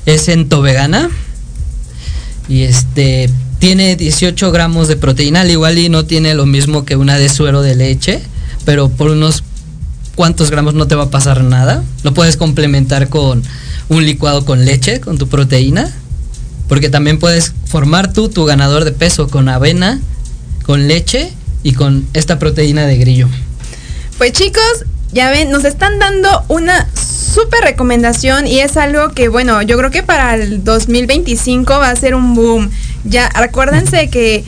Es 0.07 0.29
entovegana. 0.29 1.11
Y 2.49 2.63
este 2.63 3.29
tiene 3.59 3.95
18 3.95 4.51
gramos 4.51 4.87
de 4.87 4.95
proteína, 4.95 5.41
al 5.41 5.51
igual 5.51 5.77
y 5.77 5.89
no 5.89 6.05
tiene 6.05 6.33
lo 6.33 6.47
mismo 6.47 6.85
que 6.85 6.95
una 6.95 7.19
de 7.19 7.29
suero 7.29 7.61
de 7.61 7.75
leche, 7.75 8.19
pero 8.65 8.89
por 8.89 9.11
unos 9.11 9.43
cuantos 10.17 10.49
gramos 10.49 10.73
no 10.73 10.87
te 10.87 10.95
va 10.95 11.03
a 11.03 11.09
pasar 11.11 11.43
nada. 11.43 11.83
Lo 12.01 12.13
puedes 12.13 12.37
complementar 12.37 13.07
con 13.07 13.43
un 13.87 14.05
licuado 14.05 14.43
con 14.45 14.65
leche, 14.65 14.99
con 14.99 15.19
tu 15.19 15.29
proteína, 15.29 15.93
porque 16.67 16.89
también 16.89 17.19
puedes 17.19 17.53
formar 17.65 18.11
tú 18.11 18.27
tu 18.27 18.43
ganador 18.43 18.83
de 18.83 18.91
peso 18.91 19.29
con 19.29 19.47
avena, 19.47 20.01
con 20.65 20.87
leche 20.87 21.31
y 21.61 21.73
con 21.73 22.07
esta 22.13 22.39
proteína 22.39 22.87
de 22.87 22.97
grillo. 22.97 23.29
Pues 24.17 24.33
chicos, 24.33 24.85
ya 25.13 25.29
ven, 25.29 25.51
nos 25.51 25.65
están 25.65 25.99
dando 25.99 26.43
una 26.47 26.89
súper 26.95 27.61
recomendación 27.61 28.47
y 28.47 28.59
es 28.59 28.75
algo 28.75 29.09
que, 29.09 29.29
bueno, 29.29 29.61
yo 29.61 29.77
creo 29.77 29.91
que 29.91 30.01
para 30.01 30.33
el 30.33 30.63
2025 30.63 31.73
va 31.73 31.91
a 31.91 31.95
ser 31.95 32.15
un 32.15 32.33
boom. 32.33 32.71
Ya, 33.03 33.29
acuérdense 33.35 34.09
que 34.09 34.43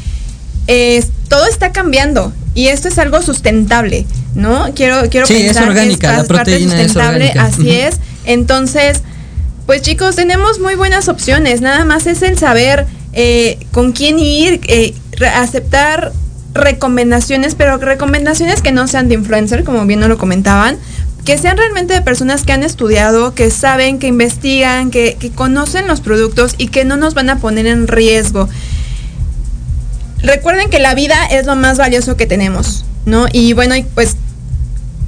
eh, 0.65 1.05
todo 1.27 1.45
está 1.45 1.71
cambiando 1.71 2.33
y 2.55 2.67
esto 2.67 2.87
es 2.87 2.97
algo 2.97 3.21
sustentable, 3.21 4.05
¿no? 4.35 4.73
Quiero, 4.75 5.09
quiero 5.09 5.27
sí, 5.27 5.35
es 5.35 5.57
orgánica, 5.57 6.17
la 6.17 6.23
proteína 6.23 6.71
sustentable, 6.71 7.29
es 7.29 7.37
así 7.37 7.71
es. 7.71 7.99
Entonces, 8.25 9.01
pues 9.65 9.81
chicos, 9.81 10.15
tenemos 10.15 10.59
muy 10.59 10.75
buenas 10.75 11.07
opciones. 11.09 11.61
Nada 11.61 11.85
más 11.85 12.07
es 12.07 12.21
el 12.21 12.37
saber 12.37 12.87
eh, 13.13 13.59
con 13.71 13.91
quién 13.91 14.19
ir, 14.19 14.61
eh, 14.67 14.93
aceptar 15.35 16.11
recomendaciones, 16.53 17.55
pero 17.55 17.77
recomendaciones 17.77 18.61
que 18.61 18.71
no 18.71 18.87
sean 18.87 19.07
de 19.07 19.15
influencer, 19.15 19.63
como 19.63 19.85
bien 19.85 19.99
nos 19.99 20.09
lo 20.09 20.17
comentaban, 20.17 20.77
que 21.25 21.37
sean 21.37 21.57
realmente 21.57 21.93
de 21.93 22.01
personas 22.01 22.43
que 22.43 22.53
han 22.53 22.63
estudiado, 22.63 23.35
que 23.35 23.51
saben, 23.51 23.99
que 23.99 24.07
investigan, 24.07 24.89
que, 24.89 25.31
conocen 25.35 25.87
los 25.87 26.01
productos 26.01 26.55
y 26.57 26.67
que 26.69 26.85
no 26.85 26.97
nos 26.97 27.13
van 27.13 27.29
a 27.29 27.39
poner 27.39 27.67
en 27.67 27.87
riesgo. 27.87 28.49
Recuerden 30.21 30.69
que 30.69 30.79
la 30.79 30.95
vida 30.95 31.25
es 31.25 31.45
lo 31.45 31.55
más 31.55 31.77
valioso 31.77 32.17
que 32.17 32.25
tenemos, 32.25 32.85
¿no? 33.05 33.27
Y 33.31 33.53
bueno, 33.53 33.75
pues 33.95 34.17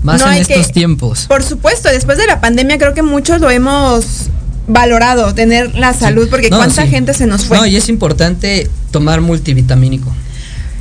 más 0.03 0.21
en 0.21 0.33
estos 0.33 0.71
tiempos. 0.71 1.25
Por 1.27 1.43
supuesto, 1.43 1.89
después 1.89 2.17
de 2.17 2.27
la 2.27 2.41
pandemia 2.41 2.77
creo 2.77 2.93
que 2.93 3.03
muchos 3.03 3.41
lo 3.41 3.49
hemos 3.49 4.29
valorado, 4.67 5.33
tener 5.33 5.75
la 5.75 5.93
salud, 5.93 6.29
porque 6.29 6.49
cuánta 6.49 6.87
gente 6.87 7.13
se 7.13 7.27
nos 7.27 7.45
fue. 7.45 7.57
No, 7.57 7.65
y 7.65 7.75
es 7.75 7.89
importante 7.89 8.69
tomar 8.91 9.21
multivitamínico 9.21 10.11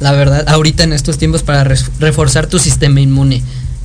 la 0.01 0.13
verdad, 0.13 0.49
ahorita 0.49 0.83
en 0.83 0.93
estos 0.93 1.19
tiempos 1.19 1.43
para 1.43 1.63
reforzar 2.01 2.47
tu 2.47 2.59
sistema 2.59 3.01
inmune. 3.01 3.43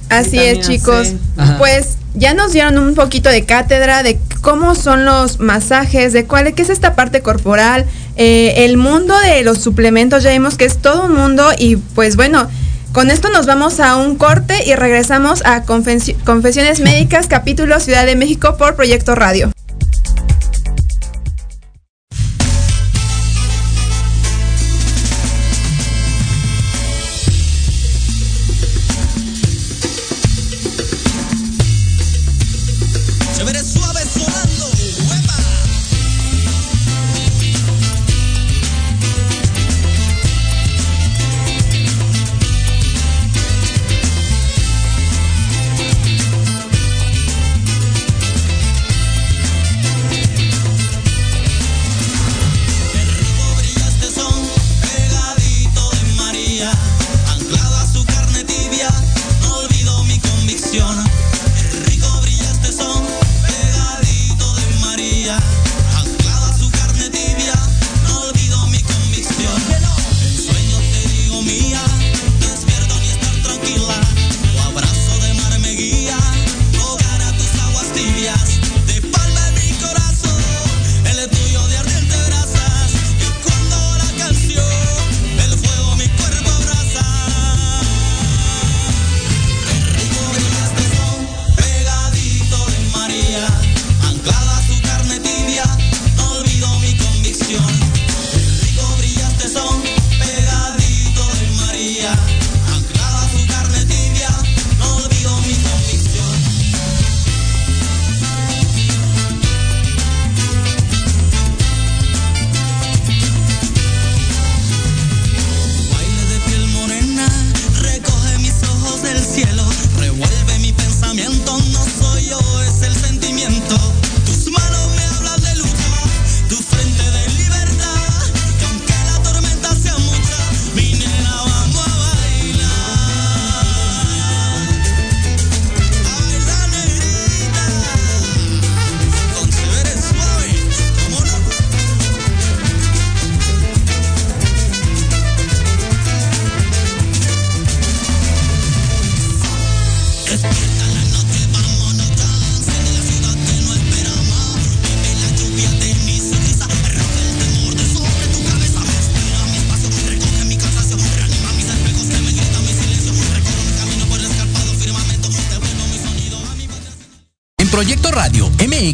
Así 0.09 0.39
es, 0.39 0.65
chicos. 0.65 1.13
Pues 1.57 1.97
ya 2.15 2.33
nos 2.33 2.53
dieron 2.53 2.77
un 2.77 2.95
poquito 2.95 3.29
de 3.29 3.45
cátedra 3.45 4.03
de 4.03 4.19
cómo 4.41 4.75
son 4.75 5.05
los 5.05 5.39
masajes, 5.39 6.13
de 6.13 6.25
cuál 6.25 6.53
qué 6.53 6.61
es 6.61 6.69
esta 6.69 6.95
parte 6.95 7.21
corporal, 7.21 7.85
eh, 8.15 8.65
el 8.65 8.77
mundo 8.77 9.17
de 9.19 9.43
los 9.43 9.59
suplementos, 9.59 10.23
ya 10.23 10.31
vimos 10.31 10.57
que 10.57 10.65
es 10.65 10.77
todo 10.77 11.05
un 11.05 11.13
mundo 11.13 11.49
y 11.57 11.77
pues 11.77 12.15
bueno, 12.15 12.49
con 12.91 13.11
esto 13.11 13.29
nos 13.29 13.45
vamos 13.45 13.79
a 13.79 13.97
un 13.97 14.15
corte 14.15 14.63
y 14.65 14.75
regresamos 14.75 15.43
a 15.45 15.63
Confesiones 15.63 16.79
Médicas, 16.79 17.27
capítulo 17.27 17.79
Ciudad 17.79 18.05
de 18.05 18.15
México 18.15 18.55
por 18.57 18.75
Proyecto 18.75 19.15
Radio. 19.15 19.54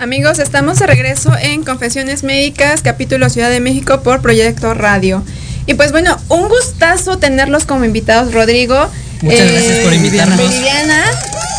Amigos, 0.00 0.38
estamos 0.38 0.78
de 0.78 0.86
regreso 0.86 1.30
en 1.38 1.62
Confesiones 1.62 2.22
Médicas, 2.22 2.80
capítulo 2.80 3.28
Ciudad 3.28 3.50
de 3.50 3.60
México 3.60 4.00
por 4.00 4.22
Proyecto 4.22 4.72
Radio. 4.72 5.22
Y 5.66 5.74
pues 5.74 5.92
bueno, 5.92 6.18
un 6.30 6.48
gustazo 6.48 7.18
tenerlos 7.18 7.66
como 7.66 7.84
invitados, 7.84 8.32
Rodrigo. 8.32 8.88
Muchas 9.20 9.40
eh, 9.40 9.52
gracias 9.52 9.78
por 9.80 9.92
invitarnos. 9.92 10.38
Viviana, 10.38 11.04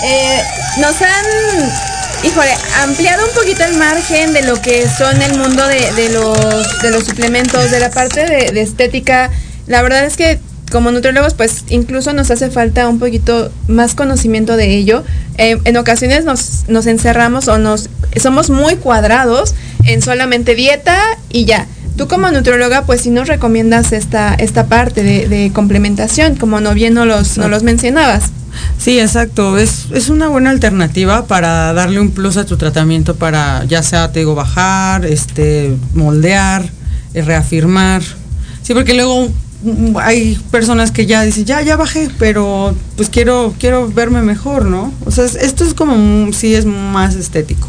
eh, 0.04 0.42
nos 0.78 1.00
han, 1.04 1.72
híjole, 2.24 2.58
ampliado 2.82 3.28
un 3.28 3.34
poquito 3.36 3.64
el 3.64 3.76
margen 3.76 4.34
de 4.34 4.42
lo 4.42 4.60
que 4.60 4.90
son 4.90 5.22
el 5.22 5.38
mundo 5.38 5.68
de, 5.68 5.92
de 5.92 6.10
los, 6.10 6.82
de 6.82 6.90
los 6.90 7.04
suplementos, 7.04 7.70
de 7.70 7.80
la 7.80 7.92
parte 7.92 8.26
de, 8.26 8.52
de 8.52 8.62
estética. 8.62 9.30
La 9.68 9.84
verdad 9.84 10.04
es 10.04 10.18
que 10.18 10.40
como 10.72 10.92
nutriólogos, 10.92 11.34
pues 11.36 11.66
incluso 11.70 12.14
nos 12.14 12.32
hace 12.32 12.50
falta 12.50 12.88
un 12.88 13.00
poquito 13.00 13.52
más 13.68 13.94
conocimiento 13.94 14.58
de 14.58 14.76
ello. 14.76 15.04
Eh, 15.38 15.58
en 15.66 15.78
ocasiones 15.78 16.26
nos, 16.26 16.64
nos 16.68 16.88
encerramos 16.88 17.48
o 17.48 17.58
nos 17.58 17.90
somos 18.20 18.50
muy 18.50 18.76
cuadrados 18.76 19.54
en 19.86 20.02
solamente 20.02 20.56
dieta 20.56 21.00
y 21.30 21.46
ya. 21.46 21.68
Tú 21.98 22.08
como 22.08 22.32
nutrióloga, 22.32 22.86
pues 22.86 23.02
si 23.02 23.10
nos 23.10 23.28
recomiendas 23.28 23.92
esta, 23.92 24.34
esta 24.34 24.66
parte 24.68 25.04
de, 25.04 25.52
complementación, 25.54 26.36
como 26.36 26.62
no 26.62 26.74
bien 26.74 26.94
no 26.94 27.06
los, 27.06 27.38
no 27.38 27.48
los 27.48 27.64
mencionabas. 27.64 28.32
Sí, 28.78 29.00
exacto. 29.00 29.58
Es, 29.58 29.88
es 29.94 30.10
una 30.10 30.28
buena 30.30 30.50
alternativa 30.50 31.26
para 31.26 31.74
darle 31.74 32.00
un 32.00 32.12
plus 32.12 32.38
a 32.38 32.46
tu 32.46 32.58
tratamiento 32.58 33.16
para 33.16 33.66
ya 33.66 33.84
sea, 33.84 34.12
te 34.12 34.20
digo, 34.20 34.36
bajar, 34.36 35.06
este, 35.06 35.76
moldear, 35.94 36.70
eh, 37.14 37.22
reafirmar. 37.22 38.02
Sí, 38.62 38.74
porque 38.74 38.94
luego 38.94 39.30
hay 40.00 40.40
personas 40.50 40.92
que 40.92 41.06
ya 41.06 41.24
dicen, 41.24 41.46
ya, 41.46 41.62
ya 41.62 41.76
bajé, 41.76 42.10
pero 42.18 42.76
pues 42.96 43.10
quiero, 43.10 43.54
quiero 43.60 43.88
verme 43.88 44.22
mejor, 44.22 44.66
¿no? 44.66 44.94
O 45.06 45.12
sea, 45.12 45.26
esto 45.26 45.64
es 45.64 45.74
como, 45.74 46.32
sí 46.34 46.56
es 46.56 46.66
más 46.66 47.16
estético, 47.16 47.68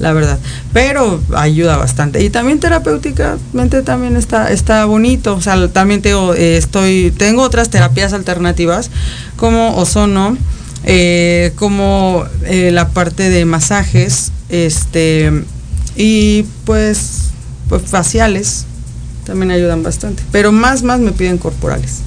la 0.00 0.12
verdad. 0.12 0.38
Pero 0.72 1.20
ayuda 1.36 1.76
bastante. 1.76 2.22
Y 2.22 2.30
también 2.30 2.58
terapéuticamente 2.60 3.82
también 3.82 4.16
está, 4.16 4.50
está 4.50 4.84
bonito. 4.84 5.36
O 5.36 5.40
sea, 5.40 5.68
también 5.68 6.02
tengo, 6.02 6.34
eh, 6.34 6.56
estoy, 6.56 7.12
tengo 7.16 7.42
otras 7.42 7.70
terapias 7.70 8.12
alternativas, 8.12 8.90
como 9.36 9.76
ozono, 9.76 10.36
eh, 10.84 11.52
como 11.56 12.24
eh, 12.44 12.70
la 12.72 12.88
parte 12.88 13.30
de 13.30 13.44
masajes, 13.44 14.32
este, 14.48 15.44
y 15.96 16.44
pues, 16.64 17.30
pues 17.68 17.82
faciales 17.82 18.67
también 19.28 19.50
ayudan 19.50 19.82
bastante. 19.82 20.22
Pero 20.32 20.52
más, 20.52 20.82
más 20.82 21.00
me 21.00 21.12
piden 21.12 21.36
corporales. 21.36 21.98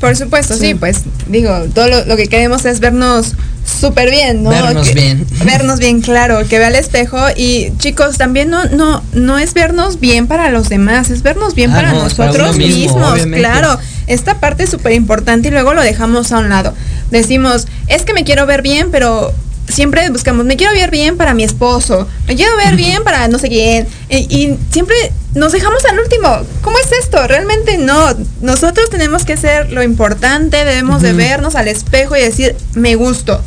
Por 0.00 0.16
supuesto, 0.16 0.56
sí, 0.56 0.74
pues 0.74 1.02
digo, 1.28 1.52
todo 1.72 1.86
lo, 2.04 2.16
que 2.16 2.26
queremos 2.26 2.64
es 2.64 2.80
vernos 2.80 3.34
súper 3.64 4.10
bien, 4.10 4.42
¿no? 4.42 4.50
Vernos 4.50 4.92
bien. 4.94 5.24
Vernos 5.44 5.78
bien, 5.78 6.00
claro, 6.00 6.40
que 6.48 6.58
vea 6.58 6.68
el 6.68 6.74
espejo. 6.74 7.18
Y 7.36 7.72
chicos, 7.78 8.18
también 8.18 8.50
no, 8.50 8.64
no, 8.64 9.04
no 9.12 9.38
es 9.38 9.54
vernos 9.54 10.00
bien 10.00 10.26
para 10.26 10.50
los 10.50 10.68
demás, 10.68 11.10
es 11.10 11.22
vernos 11.22 11.54
bien 11.54 11.70
ah, 11.70 11.74
para 11.74 11.92
nosotros 11.92 12.56
mismos, 12.56 13.20
claro. 13.26 13.78
Esta 14.08 14.40
parte 14.40 14.64
es 14.64 14.70
súper 14.70 14.92
importante 14.92 15.48
y 15.48 15.50
luego 15.52 15.72
lo 15.72 15.82
dejamos 15.82 16.32
a 16.32 16.38
un 16.38 16.48
lado. 16.48 16.74
Decimos, 17.12 17.68
es 17.86 18.02
que 18.02 18.14
me 18.14 18.24
quiero 18.24 18.46
ver 18.46 18.62
bien, 18.62 18.90
pero 18.90 19.32
siempre 19.72 20.08
buscamos, 20.10 20.44
me 20.44 20.56
quiero 20.56 20.72
ver 20.72 20.90
bien 20.90 21.16
para 21.16 21.34
mi 21.34 21.44
esposo, 21.44 22.06
me 22.26 22.36
quiero 22.36 22.56
ver 22.56 22.76
bien 22.76 23.02
para 23.02 23.28
no 23.28 23.38
sé 23.38 23.48
quién. 23.48 23.86
Y, 24.08 24.54
siempre 24.70 24.94
nos 25.34 25.52
dejamos 25.52 25.84
al 25.86 25.98
último. 25.98 26.28
¿Cómo 26.60 26.76
es 26.78 26.92
esto? 26.92 27.26
Realmente 27.26 27.78
no. 27.78 28.14
Nosotros 28.40 28.90
tenemos 28.90 29.24
que 29.24 29.36
ser 29.36 29.72
lo 29.72 29.82
importante, 29.82 30.64
debemos 30.64 31.02
de 31.02 31.12
vernos 31.12 31.54
al 31.54 31.68
espejo 31.68 32.16
y 32.16 32.20
decir, 32.20 32.54
me 32.74 32.94
gusto. 32.94 33.42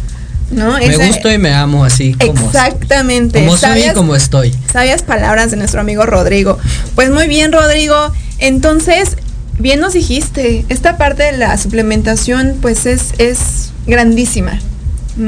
¿No? 0.51 0.77
Me 0.77 0.95
gusto 0.95 1.31
y 1.31 1.39
me 1.39 1.53
amo 1.53 1.85
así 1.85 2.13
como 2.13 2.45
Exactamente. 2.45 3.39
Como 3.39 3.57
soy 3.57 3.83
y 3.83 3.93
como 3.93 4.15
estoy. 4.15 4.53
Sabias 4.71 5.01
palabras 5.01 5.51
de 5.51 5.57
nuestro 5.57 5.81
amigo 5.81 6.05
Rodrigo. 6.05 6.59
Pues 6.93 7.09
muy 7.09 7.27
bien, 7.27 7.51
Rodrigo. 7.51 8.11
Entonces, 8.37 9.17
bien 9.57 9.79
nos 9.79 9.93
dijiste, 9.93 10.65
esta 10.69 10.97
parte 10.97 11.23
de 11.23 11.37
la 11.37 11.57
suplementación 11.57 12.57
pues 12.61 12.85
es, 12.85 13.13
es 13.17 13.71
grandísima. 13.87 14.59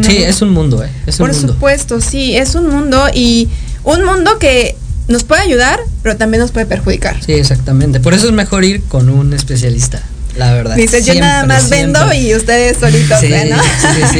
Sí, 0.03 0.17
es 0.17 0.41
un 0.41 0.49
mundo, 0.49 0.83
¿eh? 0.83 0.89
Es 1.05 1.17
Por 1.17 1.33
supuesto, 1.33 2.01
sí, 2.01 2.35
es 2.35 2.55
un 2.55 2.69
mundo 2.69 3.05
y 3.13 3.49
un 3.83 4.03
mundo 4.03 4.37
que 4.37 4.75
nos 5.07 5.23
puede 5.23 5.41
ayudar, 5.41 5.79
pero 6.03 6.17
también 6.17 6.41
nos 6.41 6.51
puede 6.51 6.65
perjudicar. 6.65 7.17
Sí, 7.25 7.33
exactamente. 7.33 7.99
Por 7.99 8.13
eso 8.13 8.27
es 8.27 8.33
mejor 8.33 8.65
ir 8.65 8.83
con 8.83 9.09
un 9.09 9.33
especialista, 9.33 10.01
la 10.35 10.53
verdad. 10.53 10.75
Dice, 10.75 11.01
yo 11.03 11.15
nada 11.15 11.45
más 11.45 11.69
vendo 11.69 12.13
y 12.13 12.35
ustedes 12.35 12.77
solitos, 12.77 13.19
sí, 13.21 13.29
¿no? 13.49 13.63
Sí, 13.63 14.19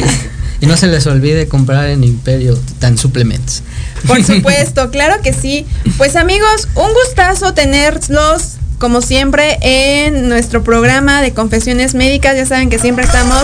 Y 0.60 0.66
no 0.66 0.76
se 0.76 0.88
les 0.88 1.06
olvide 1.06 1.46
comprar 1.46 1.88
en 1.88 2.02
Imperio 2.02 2.58
tan 2.78 2.98
suplementos. 2.98 3.62
Por 4.06 4.24
supuesto, 4.24 4.90
claro 4.90 5.22
que 5.22 5.32
sí. 5.32 5.66
Pues 5.98 6.16
amigos, 6.16 6.68
un 6.74 6.88
gustazo 6.94 7.54
tenerlos 7.54 8.58
como 8.78 9.02
siempre, 9.02 9.58
en 9.60 10.28
nuestro 10.28 10.62
programa 10.62 11.20
de 11.20 11.32
confesiones 11.32 11.94
médicas. 11.94 12.36
Ya 12.36 12.46
saben 12.46 12.70
que 12.70 12.78
siempre 12.78 13.04
estamos 13.04 13.42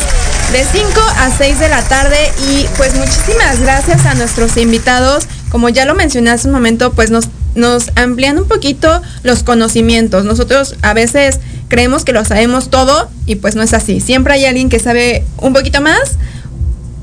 de 0.55 0.65
5 0.65 1.01
a 1.17 1.37
6 1.37 1.59
de 1.59 1.69
la 1.69 1.83
tarde 1.83 2.17
y 2.49 2.67
pues 2.77 2.95
muchísimas 2.95 3.59
gracias 3.59 4.07
a 4.07 4.15
nuestros 4.15 4.57
invitados. 4.57 5.27
Como 5.51 5.69
ya 5.69 5.85
lo 5.85 5.97
mencioné 5.97 6.31
hace 6.31 6.47
un 6.47 6.55
momento, 6.55 6.93
pues 6.93 7.11
nos, 7.11 7.25
nos 7.57 7.91
amplían 7.97 8.39
un 8.39 8.47
poquito 8.47 9.03
los 9.25 9.43
conocimientos. 9.43 10.25
Nosotros 10.25 10.77
a 10.83 10.95
veces 10.95 11.41
creemos 11.67 12.05
que 12.05 12.13
lo 12.13 12.25
sabemos 12.25 12.71
todo 12.71 13.11
y 13.27 13.35
pues 13.35 13.57
no 13.57 13.63
es 13.65 13.75
así. 13.75 13.99
Siempre 14.01 14.35
hay 14.35 14.45
alguien 14.45 14.69
que 14.69 14.79
sabe 14.79 15.25
un 15.39 15.55
poquito 15.55 15.81
más 15.81 16.19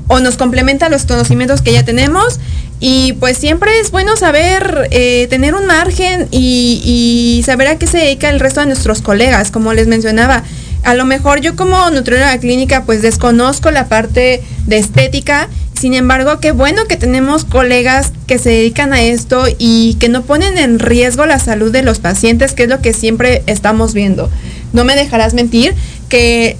o 0.08 0.18
nos 0.20 0.38
complementa 0.38 0.88
los 0.88 1.04
conocimientos 1.04 1.60
que 1.60 1.74
ya 1.74 1.84
tenemos 1.84 2.40
y 2.80 3.12
pues 3.20 3.36
siempre 3.36 3.80
es 3.80 3.90
bueno 3.90 4.16
saber, 4.16 4.88
eh, 4.92 5.26
tener 5.28 5.54
un 5.54 5.66
margen 5.66 6.26
y, 6.30 7.42
saber 7.44 7.68
a 7.68 7.76
qué 7.76 7.86
se 7.86 7.98
dedica 7.98 8.30
el 8.30 8.40
resto 8.40 8.60
de 8.60 8.66
nuestros 8.66 9.02
colegas, 9.02 9.50
como 9.50 9.74
les 9.74 9.88
mencionaba. 9.88 10.42
A 10.84 10.94
lo 10.94 11.04
mejor 11.04 11.40
yo 11.40 11.54
como 11.54 11.90
nutrióloga 11.90 12.38
clínica 12.38 12.84
pues 12.84 13.02
desconozco 13.02 13.70
la 13.70 13.88
parte 13.88 14.42
de 14.66 14.78
estética, 14.78 15.48
sin 15.78 15.94
embargo 15.94 16.40
qué 16.40 16.52
bueno 16.52 16.86
que 16.86 16.96
tenemos 16.96 17.44
colegas 17.44 18.12
que 18.26 18.38
se 18.38 18.50
dedican 18.50 18.92
a 18.92 19.02
esto 19.02 19.44
y 19.58 19.94
que 19.94 20.08
no 20.08 20.22
ponen 20.22 20.58
en 20.58 20.78
riesgo 20.78 21.24
la 21.26 21.38
salud 21.38 21.70
de 21.70 21.82
los 21.82 22.00
pacientes, 22.00 22.52
que 22.52 22.64
es 22.64 22.68
lo 22.68 22.80
que 22.80 22.92
siempre 22.92 23.42
estamos 23.46 23.94
viendo. 23.94 24.28
No 24.72 24.84
me 24.84 24.96
dejarás 24.96 25.34
mentir 25.34 25.74
que 26.08 26.56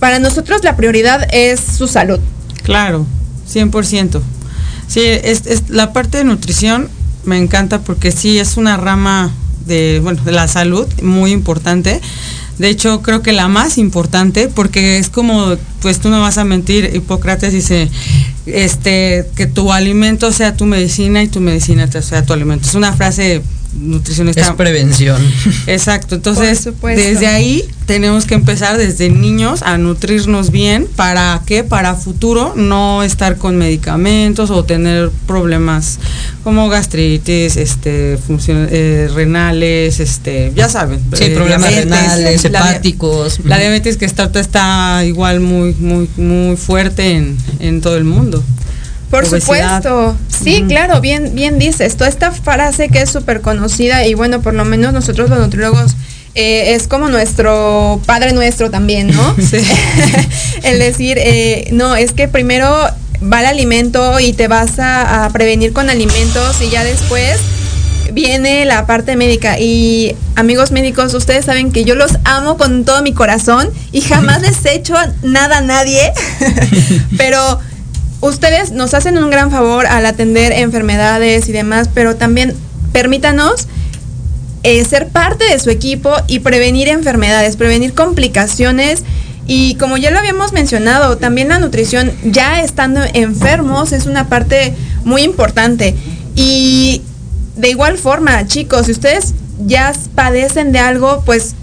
para 0.00 0.18
nosotros 0.18 0.64
la 0.64 0.76
prioridad 0.76 1.26
es 1.32 1.60
su 1.60 1.86
salud. 1.86 2.18
Claro, 2.62 3.06
100%. 3.52 4.20
Sí, 4.88 5.02
es, 5.04 5.68
la 5.68 5.92
parte 5.92 6.18
de 6.18 6.24
nutrición 6.24 6.88
me 7.24 7.38
encanta 7.38 7.80
porque 7.80 8.10
sí 8.10 8.38
es 8.38 8.56
una 8.56 8.76
rama 8.76 9.30
de, 9.66 10.00
bueno, 10.02 10.22
de 10.24 10.32
la 10.32 10.48
salud 10.48 10.86
muy 11.02 11.32
importante. 11.32 12.00
De 12.60 12.68
hecho, 12.68 13.00
creo 13.00 13.22
que 13.22 13.32
la 13.32 13.48
más 13.48 13.78
importante, 13.78 14.48
porque 14.48 14.98
es 14.98 15.08
como, 15.08 15.56
pues 15.80 15.98
tú 15.98 16.10
no 16.10 16.20
vas 16.20 16.36
a 16.36 16.44
mentir, 16.44 16.90
Hipócrates 16.94 17.54
dice, 17.54 17.88
este, 18.44 19.26
que 19.34 19.46
tu 19.46 19.72
alimento 19.72 20.30
sea 20.30 20.54
tu 20.54 20.66
medicina 20.66 21.22
y 21.22 21.28
tu 21.28 21.40
medicina 21.40 21.90
sea 21.90 22.26
tu 22.26 22.34
alimento. 22.34 22.68
Es 22.68 22.74
una 22.74 22.92
frase 22.92 23.40
nutricionista. 23.74 24.40
Es 24.40 24.50
prevención. 24.52 25.20
Exacto, 25.66 26.16
entonces 26.16 26.68
desde 26.82 27.26
ahí 27.26 27.64
tenemos 27.86 28.24
que 28.24 28.34
empezar 28.34 28.78
desde 28.78 29.10
niños 29.10 29.62
a 29.62 29.76
nutrirnos 29.78 30.50
bien. 30.50 30.86
¿Para 30.96 31.42
qué? 31.46 31.64
Para 31.64 31.94
futuro 31.94 32.54
no 32.56 33.02
estar 33.02 33.36
con 33.36 33.56
medicamentos 33.56 34.50
o 34.50 34.64
tener 34.64 35.10
problemas 35.26 35.98
como 36.44 36.68
gastritis, 36.68 37.56
este, 37.56 38.16
función- 38.18 38.68
eh, 38.70 39.08
renales, 39.12 40.00
este, 40.00 40.52
ya 40.54 40.68
saben. 40.68 41.00
Sí, 41.14 41.24
eh, 41.24 41.30
problemas 41.34 41.68
diabetes, 41.70 41.90
renales, 41.90 42.50
la 42.50 42.58
hepáticos. 42.70 43.40
La, 43.44 43.58
diabetes 43.58 43.96
que 43.96 44.04
está, 44.04 44.30
está 44.34 45.04
igual 45.04 45.40
muy, 45.40 45.74
muy, 45.74 46.08
muy 46.16 46.56
fuerte 46.56 47.16
en, 47.16 47.36
en 47.58 47.80
todo 47.80 47.96
el 47.96 48.04
mundo. 48.04 48.42
Por 49.10 49.24
Obesidad. 49.24 49.82
supuesto, 49.82 50.16
sí, 50.28 50.64
claro, 50.68 51.00
bien, 51.00 51.34
bien 51.34 51.58
dices. 51.58 51.96
Toda 51.96 52.08
esta 52.08 52.30
frase 52.30 52.88
que 52.88 53.02
es 53.02 53.10
súper 53.10 53.40
conocida 53.40 54.06
y 54.06 54.14
bueno, 54.14 54.40
por 54.40 54.54
lo 54.54 54.64
menos 54.64 54.92
nosotros 54.92 55.28
los 55.28 55.38
nutriólogos 55.38 55.96
eh, 56.34 56.74
es 56.74 56.86
como 56.86 57.08
nuestro 57.08 58.00
padre 58.06 58.32
nuestro 58.32 58.70
también, 58.70 59.08
¿no? 59.08 59.36
el 60.62 60.78
decir, 60.78 61.18
eh, 61.20 61.68
no, 61.72 61.96
es 61.96 62.12
que 62.12 62.28
primero 62.28 62.68
va 63.20 63.40
el 63.40 63.46
alimento 63.46 64.20
y 64.20 64.32
te 64.32 64.46
vas 64.46 64.78
a, 64.78 65.24
a 65.24 65.30
prevenir 65.30 65.72
con 65.72 65.90
alimentos 65.90 66.62
y 66.62 66.70
ya 66.70 66.84
después 66.84 67.38
viene 68.12 68.64
la 68.64 68.86
parte 68.86 69.16
médica 69.16 69.58
y 69.58 70.14
amigos 70.36 70.70
médicos, 70.70 71.14
ustedes 71.14 71.44
saben 71.44 71.72
que 71.72 71.84
yo 71.84 71.94
los 71.94 72.12
amo 72.24 72.56
con 72.56 72.84
todo 72.84 73.02
mi 73.02 73.12
corazón 73.12 73.70
y 73.92 74.00
jamás 74.00 74.42
les 74.42 74.64
he 74.64 74.74
hecho 74.74 74.94
nada 75.22 75.58
a 75.58 75.60
nadie, 75.62 76.12
pero 77.16 77.58
ustedes 78.20 78.72
nos 78.72 78.94
hacen 78.94 79.18
un 79.18 79.30
gran 79.30 79.50
favor 79.50 79.86
al 79.86 80.06
atender 80.06 80.52
enfermedades 80.52 81.48
y 81.48 81.52
demás, 81.52 81.88
pero 81.92 82.16
también 82.16 82.54
permítanos 82.92 83.66
eh, 84.62 84.84
ser 84.84 85.08
parte 85.08 85.44
de 85.44 85.58
su 85.58 85.70
equipo 85.70 86.12
y 86.26 86.40
prevenir 86.40 86.88
enfermedades, 86.88 87.56
prevenir 87.56 87.94
complicaciones. 87.94 89.04
Y 89.46 89.74
como 89.76 89.96
ya 89.96 90.10
lo 90.10 90.18
habíamos 90.18 90.52
mencionado, 90.52 91.16
también 91.16 91.48
la 91.48 91.58
nutrición, 91.58 92.12
ya 92.24 92.62
estando 92.62 93.00
enfermos, 93.14 93.92
es 93.92 94.06
una 94.06 94.28
parte 94.28 94.74
muy 95.04 95.22
importante. 95.22 95.96
Y 96.36 97.02
de 97.56 97.70
igual 97.70 97.98
forma, 97.98 98.46
chicos, 98.46 98.86
si 98.86 98.92
ustedes 98.92 99.34
ya 99.66 99.92
padecen 100.14 100.72
de 100.72 100.78
algo, 100.78 101.22
pues 101.24 101.54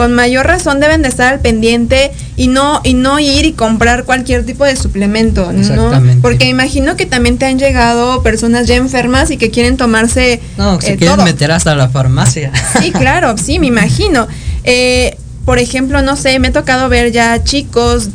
con 0.00 0.14
mayor 0.14 0.46
razón 0.46 0.80
deben 0.80 1.02
de 1.02 1.08
estar 1.10 1.30
al 1.30 1.40
pendiente 1.40 2.10
y 2.34 2.48
no 2.48 2.80
y 2.84 2.94
no 2.94 3.20
ir 3.20 3.44
y 3.44 3.52
comprar 3.52 4.04
cualquier 4.04 4.46
tipo 4.46 4.64
de 4.64 4.74
suplemento, 4.74 5.52
¿no? 5.52 5.92
Porque 6.22 6.48
imagino 6.48 6.96
que 6.96 7.04
también 7.04 7.36
te 7.36 7.44
han 7.44 7.58
llegado 7.58 8.22
personas 8.22 8.66
ya 8.66 8.76
enfermas 8.76 9.30
y 9.30 9.36
que 9.36 9.50
quieren 9.50 9.76
tomarse 9.76 10.40
No, 10.56 10.80
se 10.80 10.94
eh, 10.94 10.96
quieren 10.96 11.16
todo. 11.16 11.26
meter 11.26 11.52
hasta 11.52 11.74
la 11.74 11.90
farmacia. 11.90 12.50
Sí, 12.80 12.92
claro, 12.98 13.36
sí, 13.36 13.58
me 13.58 13.66
imagino. 13.66 14.26
Eh, 14.64 15.18
por 15.44 15.58
ejemplo, 15.58 16.00
no 16.00 16.16
sé, 16.16 16.38
me 16.38 16.48
ha 16.48 16.52
tocado 16.52 16.88
ver 16.88 17.12
ya 17.12 17.44
chicos 17.44 18.08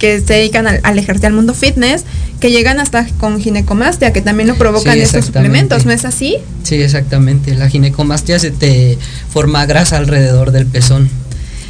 que 0.00 0.20
se 0.20 0.32
dedican 0.34 0.66
al, 0.66 0.80
al 0.82 0.98
ejercicio 0.98 1.28
al 1.28 1.34
mundo 1.34 1.54
fitness, 1.54 2.02
que 2.40 2.50
llegan 2.50 2.80
hasta 2.80 3.06
con 3.18 3.40
ginecomastia, 3.40 4.12
que 4.12 4.22
también 4.22 4.48
lo 4.48 4.56
provocan 4.56 4.94
Sí, 4.94 5.00
estos 5.02 5.26
suplementos, 5.26 5.86
¿no 5.86 5.92
es 5.92 6.04
así? 6.04 6.36
Sí, 6.64 6.82
exactamente. 6.82 7.54
La 7.54 7.68
ginecomastia 7.68 8.40
se 8.40 8.50
te 8.50 8.98
forma 9.32 9.66
grasa 9.66 9.98
alrededor 9.98 10.50
del 10.50 10.66
pezón 10.66 11.08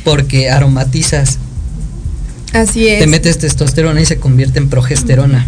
porque 0.08 0.50
aromatizas. 0.50 1.38
Así 2.54 2.88
es. 2.88 3.00
Te 3.00 3.06
metes 3.06 3.38
testosterona 3.38 4.00
y 4.00 4.06
se 4.06 4.18
convierte 4.18 4.58
en 4.58 4.70
progesterona. 4.70 5.46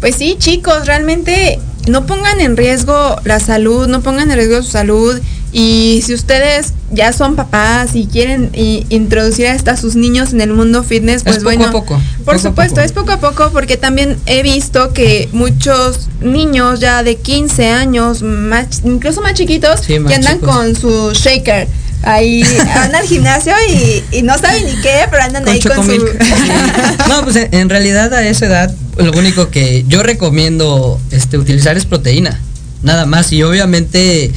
Pues 0.00 0.14
sí, 0.14 0.36
chicos, 0.38 0.86
realmente 0.86 1.58
no 1.88 2.06
pongan 2.06 2.40
en 2.40 2.56
riesgo 2.56 3.16
la 3.24 3.40
salud, 3.40 3.88
no 3.88 4.00
pongan 4.00 4.30
en 4.30 4.36
riesgo 4.36 4.62
su 4.62 4.70
salud. 4.70 5.20
Y 5.50 6.02
si 6.04 6.14
ustedes 6.14 6.74
ya 6.92 7.12
son 7.12 7.34
papás 7.34 7.94
y 7.96 8.06
quieren 8.06 8.50
introducir 8.52 9.48
hasta 9.48 9.76
sus 9.76 9.96
niños 9.96 10.32
en 10.32 10.40
el 10.40 10.52
mundo 10.52 10.84
fitness, 10.84 11.24
pues 11.24 11.38
es 11.38 11.42
poco 11.42 11.56
bueno. 11.56 11.68
a 11.68 11.72
poco. 11.72 11.94
Por 12.18 12.36
poco 12.36 12.38
supuesto, 12.38 12.76
poco. 12.76 12.86
es 12.86 12.92
poco 12.92 13.12
a 13.12 13.16
poco 13.18 13.50
porque 13.52 13.76
también 13.76 14.18
he 14.26 14.42
visto 14.42 14.92
que 14.92 15.28
muchos 15.32 16.08
niños 16.20 16.80
ya 16.80 17.02
de 17.02 17.16
15 17.16 17.70
años, 17.70 18.22
más, 18.22 18.82
incluso 18.84 19.20
más 19.22 19.34
chiquitos, 19.34 19.80
Sí, 19.80 19.98
más 19.98 20.10
que 20.12 20.16
andan 20.16 20.38
chicos. 20.40 20.54
con 20.54 20.76
su 20.76 21.10
shaker. 21.12 21.66
Ahí 22.02 22.44
van 22.74 22.94
al 22.94 23.06
gimnasio 23.06 23.52
y, 23.70 24.04
y 24.18 24.22
no 24.22 24.38
saben 24.38 24.64
ni 24.66 24.72
qué, 24.82 25.00
pero 25.10 25.22
andan 25.24 25.42
Con 25.44 25.52
ahí 25.52 25.60
con 25.60 25.84
su... 25.84 25.92
No, 27.08 27.24
pues 27.24 27.36
en- 27.36 27.54
en 27.54 27.68
realidad 27.68 28.12
a 28.14 28.26
esa 28.26 28.46
edad 28.46 28.74
lo 28.96 29.12
único 29.12 29.50
que 29.50 29.84
yo 29.88 30.02
recomiendo 30.02 31.00
este, 31.10 31.38
utilizar 31.38 31.76
es 31.76 31.86
proteína. 31.86 32.40
Nada 32.82 33.06
más. 33.06 33.32
Y 33.32 33.42
obviamente 33.42 34.32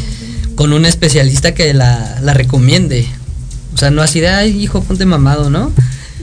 con 0.55 0.73
un 0.73 0.85
especialista 0.85 1.53
que 1.53 1.73
la, 1.73 2.17
la 2.21 2.33
recomiende. 2.33 3.07
O 3.73 3.77
sea, 3.77 3.89
no 3.91 4.01
así 4.01 4.19
de, 4.19 4.27
ay, 4.29 4.61
hijo, 4.61 4.81
ponte 4.83 5.05
mamado, 5.05 5.49
¿no? 5.49 5.71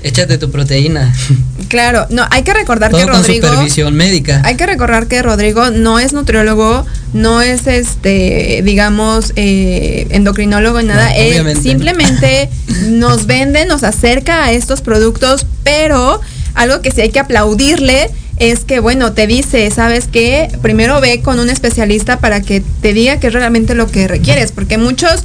Échate 0.03 0.39
tu 0.39 0.51
proteína. 0.51 1.13
Claro, 1.69 2.07
no, 2.09 2.27
hay 2.31 2.45
que 2.45 2.55
recordar 2.55 2.91
Todo 2.91 3.01
que 3.01 3.07
con 3.07 3.17
Rodrigo... 3.17 3.47
supervisión 3.47 3.93
médica. 3.95 4.41
Hay 4.47 4.57
que 4.57 4.65
recordar 4.65 5.07
que 5.07 5.21
Rodrigo 5.21 5.71
no 5.71 5.99
es 5.99 6.15
nutriólogo, 6.15 6.87
no 7.13 7.43
es 7.43 7.67
este, 7.67 8.63
digamos, 8.65 9.35
eh, 9.37 10.07
endocrinólogo, 10.09 10.81
nada. 10.81 11.11
No, 11.11 11.15
Él 11.15 11.61
simplemente 11.61 12.49
nos 12.89 13.27
vende, 13.27 13.67
nos 13.67 13.85
acerca 13.85 14.45
a 14.45 14.53
estos 14.53 14.81
productos, 14.81 15.45
pero 15.63 16.23
algo 16.55 16.81
que 16.81 16.91
sí 16.91 17.03
hay 17.03 17.11
que 17.11 17.21
aplaudirle 17.21 18.09
es 18.39 18.61
que, 18.61 18.81
bueno, 18.81 19.13
te 19.13 19.27
dice, 19.27 19.71
¿sabes 19.71 20.09
qué? 20.11 20.49
Primero 20.63 21.01
ve 21.01 21.21
con 21.21 21.39
un 21.39 21.51
especialista 21.51 22.19
para 22.19 22.41
que 22.41 22.63
te 22.81 22.93
diga 22.93 23.19
qué 23.21 23.27
es 23.27 23.33
realmente 23.33 23.75
lo 23.75 23.89
que 23.89 24.09
requieres, 24.09 24.53
porque 24.53 24.79
muchos 24.79 25.25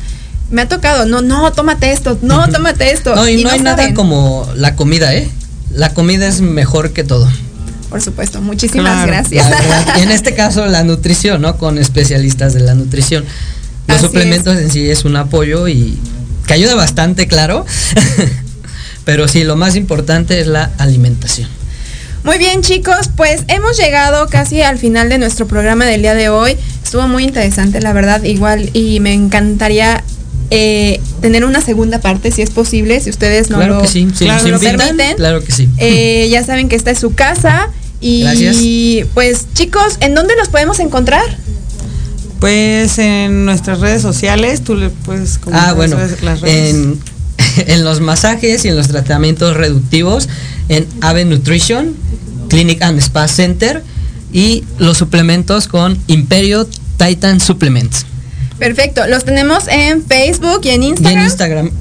me 0.54 0.62
ha 0.62 0.70
tocado, 0.70 1.08
no, 1.08 1.24
no, 1.24 1.52
tómate 1.52 1.92
esto, 1.92 2.18
no, 2.22 2.48
tómate 2.50 2.92
esto. 2.92 3.16
No, 3.16 3.28
y, 3.28 3.44
no, 3.44 3.50
hay 3.50 3.60
nada 3.60 3.94
como 3.96 4.48
la 4.56 4.76
comida, 4.76 5.14
¿eh? 5.16 5.28
La 5.72 5.94
comida 5.96 6.28
es 6.28 6.42
mejor 6.42 6.94
que 6.94 7.04
todo. 7.04 7.28
Por 7.90 8.02
supuesto, 8.02 8.40
muchísimas 8.40 8.94
Claro, 8.94 9.12
gracias. 9.12 9.48
Y 9.98 10.02
en 10.02 10.12
este 10.12 10.36
caso 10.36 10.68
la 10.68 10.84
nutrición, 10.84 11.42
¿no? 11.42 11.58
Con 11.58 11.80
especialistas 11.80 12.54
de 12.54 12.60
la 12.60 12.76
nutrición. 12.76 13.26
Los 13.88 13.98
Así 13.98 14.06
suplementos 14.06 14.58
en 14.60 14.70
sí 14.72 14.90
es 14.90 15.06
un 15.06 15.16
apoyo 15.16 15.68
y 15.68 15.98
que 16.46 16.54
ayuda 16.54 16.76
bastante, 16.76 17.28
claro. 17.28 17.66
Pero 19.06 19.28
sí, 19.28 19.44
lo 19.44 19.56
más 19.56 19.76
importante 19.76 20.40
es 20.40 20.46
la 20.46 20.72
alimentación. 20.78 21.50
Muy 22.24 22.38
bien 22.38 22.62
chicos, 22.62 23.10
pues 23.18 23.42
hemos 23.48 23.76
llegado 23.78 24.28
casi 24.28 24.62
al 24.62 24.78
final 24.78 25.10
de 25.10 25.18
nuestro 25.18 25.48
programa 25.48 25.86
del 25.86 26.04
día 26.04 26.14
de 26.14 26.30
hoy. 26.30 26.58
Estuvo 26.84 27.08
muy 27.08 27.24
interesante, 27.24 27.82
la 27.82 27.92
verdad, 27.92 28.24
igual, 28.24 28.70
y 28.74 29.00
me 29.00 29.14
encantaría 29.14 30.04
eh, 30.56 31.02
tener 31.22 31.46
una 31.46 31.62
segunda 31.62 32.00
parte, 32.00 32.32
si 32.32 32.42
es 32.44 32.50
posible, 32.52 33.00
si 33.00 33.10
ustedes 33.10 33.50
no 33.50 33.58
claro 33.58 33.76
lo, 33.76 33.82
que 33.82 33.88
sí. 33.88 34.08
Si 34.16 34.26
claro, 34.26 34.48
nos 34.48 34.62
lo 34.62 34.70
invitan, 34.70 34.88
permiten. 34.98 35.18
claro 35.18 35.44
que 35.44 35.52
sí. 35.52 35.68
Eh, 35.78 36.28
ya 36.32 36.44
saben 36.44 36.70
que 36.70 36.76
esta 36.76 36.92
es 36.92 37.00
su 37.00 37.14
casa. 37.16 37.70
Y 38.02 38.22
Gracias. 38.24 38.58
pues 39.14 39.46
chicos, 39.54 39.98
¿en 40.02 40.14
dónde 40.14 40.36
los 40.36 40.50
podemos 40.50 40.80
encontrar? 40.80 41.24
Pues 42.40 42.98
en 43.00 43.46
nuestras 43.46 43.80
redes 43.80 44.02
sociales 44.02 44.62
tú 44.64 44.76
le 44.76 44.90
puedes 44.90 45.38
comentar 45.38 45.70
Ah, 45.70 45.74
bueno, 45.74 45.98
las- 45.98 46.22
las 46.22 46.42
redes. 46.42 46.76
en, 46.76 47.00
en 47.68 47.84
los 47.86 48.02
masajes 48.02 48.66
y 48.66 48.68
en 48.68 48.76
los 48.76 48.90
tratamientos 48.90 49.56
reductivos, 49.56 50.28
en 50.70 50.86
Ave 51.02 51.24
Nutrition, 51.26 51.96
Clinic 52.50 52.82
and 52.82 53.00
Spa 53.00 53.28
Center 53.30 53.82
y 54.34 54.66
los 54.78 54.98
suplementos 54.98 55.68
con 55.68 55.98
Imperio 56.08 56.68
Titan 56.98 57.40
Supplements. 57.40 58.06
Perfecto, 58.60 59.06
los 59.08 59.26
tenemos 59.26 59.68
en 59.68 60.04
Facebook 60.06 60.62
y 60.64 60.70
en 60.70 60.84
Y 60.84 60.88
en 60.88 60.92
Instagram 60.94 61.24
Instagram 61.26 61.72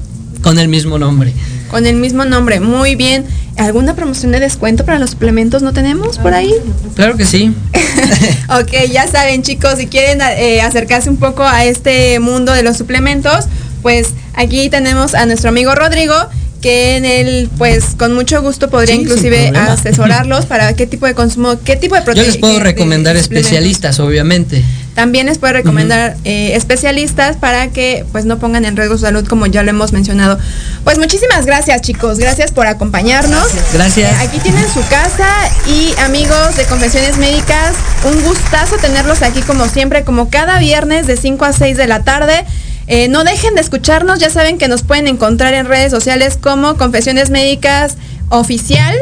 con 0.41 0.59
el 0.59 0.67
mismo 0.67 0.97
nombre. 0.99 1.33
con 1.69 1.85
el 1.85 1.95
mismo 1.95 2.25
nombre. 2.25 2.59
Muy 2.59 2.95
bien. 2.95 3.25
¿Alguna 3.57 3.95
promoción 3.95 4.31
de 4.31 4.39
descuento 4.39 4.83
para 4.83 4.97
los 4.97 5.11
suplementos 5.11 5.61
no 5.61 5.73
tenemos 5.73 6.17
por 6.17 6.33
ahí? 6.33 6.53
Claro 6.95 7.15
que 7.17 7.25
sí. 7.25 7.53
Ok, 8.49 8.71
ya 8.91 9.07
saben 9.07 9.41
chicos, 9.43 9.75
si 9.77 9.87
quieren 9.87 10.19
eh, 10.37 10.61
acercarse 10.61 11.09
un 11.09 11.17
poco 11.17 11.43
a 11.43 11.63
este 11.65 12.19
mundo 12.19 12.51
de 12.51 12.63
los 12.63 12.77
suplementos, 12.77 13.45
pues 13.81 14.09
aquí 14.33 14.69
tenemos 14.69 15.13
a 15.15 15.25
nuestro 15.25 15.49
amigo 15.49 15.73
Rodrigo, 15.75 16.13
que 16.61 16.97
en 16.97 17.05
él, 17.05 17.49
pues 17.57 17.83
con 17.97 18.13
mucho 18.13 18.41
gusto 18.41 18.69
podría 18.69 18.95
Sí, 18.95 19.01
inclusive 19.01 19.49
asesorarlos 19.49 20.45
para 20.45 20.73
qué 20.75 20.87
tipo 20.87 21.05
de 21.05 21.13
consumo, 21.13 21.57
qué 21.63 21.75
tipo 21.75 21.95
de 21.95 22.01
Yo 22.01 22.05
proteína. 22.05 22.27
les 22.31 22.37
puedo 22.37 22.59
recomendar 22.59 23.15
especialistas, 23.15 23.99
obviamente. 23.99 24.63
También 24.95 25.25
les 25.25 25.39
puede 25.39 25.53
recomendar 25.53 26.15
eh, 26.23 26.51
especialistas 26.55 27.35
para 27.37 27.69
que 27.69 28.05
pues 28.11 28.25
no 28.25 28.37
pongan 28.37 28.63
en 28.65 28.77
riesgo 28.77 28.95
su 28.95 29.05
salud 29.05 29.27
como 29.27 29.47
ya 29.47 29.63
lo 29.63 29.71
hemos 29.71 29.91
mencionado. 29.91 30.37
Pues 30.83 30.99
muchísimas 30.99 31.45
gracias 31.45 31.81
chicos, 31.81 32.19
gracias 32.19 32.51
por 32.51 32.67
acompañarnos. 32.67 33.47
Gracias. 33.73 34.11
Eh, 34.11 34.15
aquí 34.27 34.39
tienen 34.39 34.65
su 34.71 34.81
casa 34.89 35.29
y 35.67 35.93
amigos 36.01 36.55
de 36.57 36.65
Confesiones 36.65 37.17
Médicas, 37.17 37.73
un 38.05 38.21
gustazo 38.23 38.75
tenerlos 38.77 39.23
aquí 39.23 39.41
como 39.41 39.67
siempre, 39.67 40.03
como 40.03 40.29
cada 40.29 40.59
viernes 40.59 41.07
de 41.07 41.17
5 41.17 41.43
a 41.45 41.53
6 41.53 41.75
de 41.75 41.87
la 41.87 42.03
tarde. 42.03 42.45
Eh, 42.85 43.07
no 43.07 43.23
dejen 43.23 43.55
de 43.55 43.61
escucharnos, 43.61 44.19
ya 44.19 44.29
saben 44.29 44.57
que 44.57 44.67
nos 44.67 44.83
pueden 44.83 45.07
encontrar 45.07 45.53
en 45.53 45.65
redes 45.65 45.89
sociales 45.89 46.37
como 46.39 46.77
Confesiones 46.77 47.29
Médicas 47.29 47.95
Oficial 48.29 48.95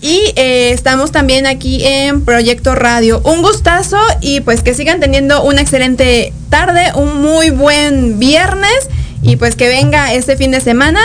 Y 0.00 0.32
eh, 0.36 0.70
estamos 0.72 1.10
también 1.10 1.46
aquí 1.46 1.84
en 1.84 2.24
Proyecto 2.24 2.74
Radio. 2.74 3.20
Un 3.24 3.42
gustazo 3.42 3.98
y 4.20 4.40
pues 4.40 4.62
que 4.62 4.74
sigan 4.74 5.00
teniendo 5.00 5.42
una 5.42 5.60
excelente 5.60 6.32
tarde, 6.50 6.92
un 6.94 7.20
muy 7.20 7.50
buen 7.50 8.18
viernes 8.18 8.88
y 9.22 9.36
pues 9.36 9.56
que 9.56 9.68
venga 9.68 10.12
este 10.12 10.36
fin 10.36 10.52
de 10.52 10.60
semana. 10.60 11.00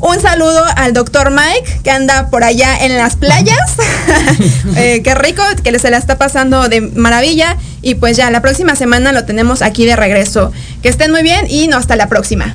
Un 0.00 0.20
saludo 0.20 0.64
al 0.76 0.92
doctor 0.92 1.32
Mike, 1.32 1.80
que 1.82 1.90
anda 1.90 2.30
por 2.30 2.44
allá 2.44 2.78
en 2.84 2.96
las 2.96 3.16
playas. 3.16 3.58
eh, 4.76 5.02
qué 5.02 5.14
rico, 5.16 5.42
que 5.64 5.76
se 5.80 5.90
la 5.90 5.96
está 5.96 6.16
pasando 6.18 6.68
de 6.68 6.80
maravilla. 6.80 7.56
Y 7.82 7.96
pues 7.96 8.16
ya, 8.16 8.30
la 8.30 8.40
próxima 8.40 8.76
semana 8.76 9.10
lo 9.10 9.24
tenemos 9.24 9.60
aquí 9.60 9.86
de 9.86 9.96
regreso. 9.96 10.52
Que 10.82 10.88
estén 10.88 11.10
muy 11.10 11.22
bien 11.22 11.46
y 11.48 11.66
no 11.66 11.76
hasta 11.76 11.96
la 11.96 12.08
próxima. 12.08 12.54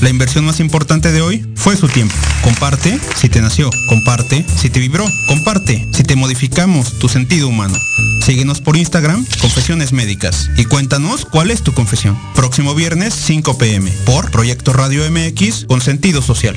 La 0.00 0.10
inversión 0.10 0.44
más 0.44 0.58
importante 0.58 1.12
de 1.12 1.22
hoy 1.22 1.46
fue 1.54 1.76
su 1.76 1.86
tiempo. 1.88 2.14
Comparte 2.42 2.98
si 3.14 3.28
te 3.28 3.40
nació, 3.40 3.70
comparte 3.88 4.44
si 4.56 4.68
te 4.68 4.80
vibró, 4.80 5.06
comparte 5.28 5.86
si 5.92 6.02
te 6.02 6.16
modificamos 6.16 6.98
tu 6.98 7.08
sentido 7.08 7.46
humano. 7.46 7.78
Síguenos 8.24 8.60
por 8.60 8.76
Instagram, 8.76 9.24
Confesiones 9.40 9.92
Médicas, 9.92 10.50
y 10.56 10.64
cuéntanos 10.64 11.24
cuál 11.24 11.52
es 11.52 11.62
tu 11.62 11.72
confesión. 11.72 12.18
Próximo 12.34 12.74
viernes, 12.74 13.14
5 13.14 13.58
pm, 13.58 13.92
por 14.04 14.32
Proyecto 14.32 14.72
Radio 14.72 15.08
MX 15.08 15.66
con 15.66 15.80
sentido 15.80 16.20
social. 16.20 16.56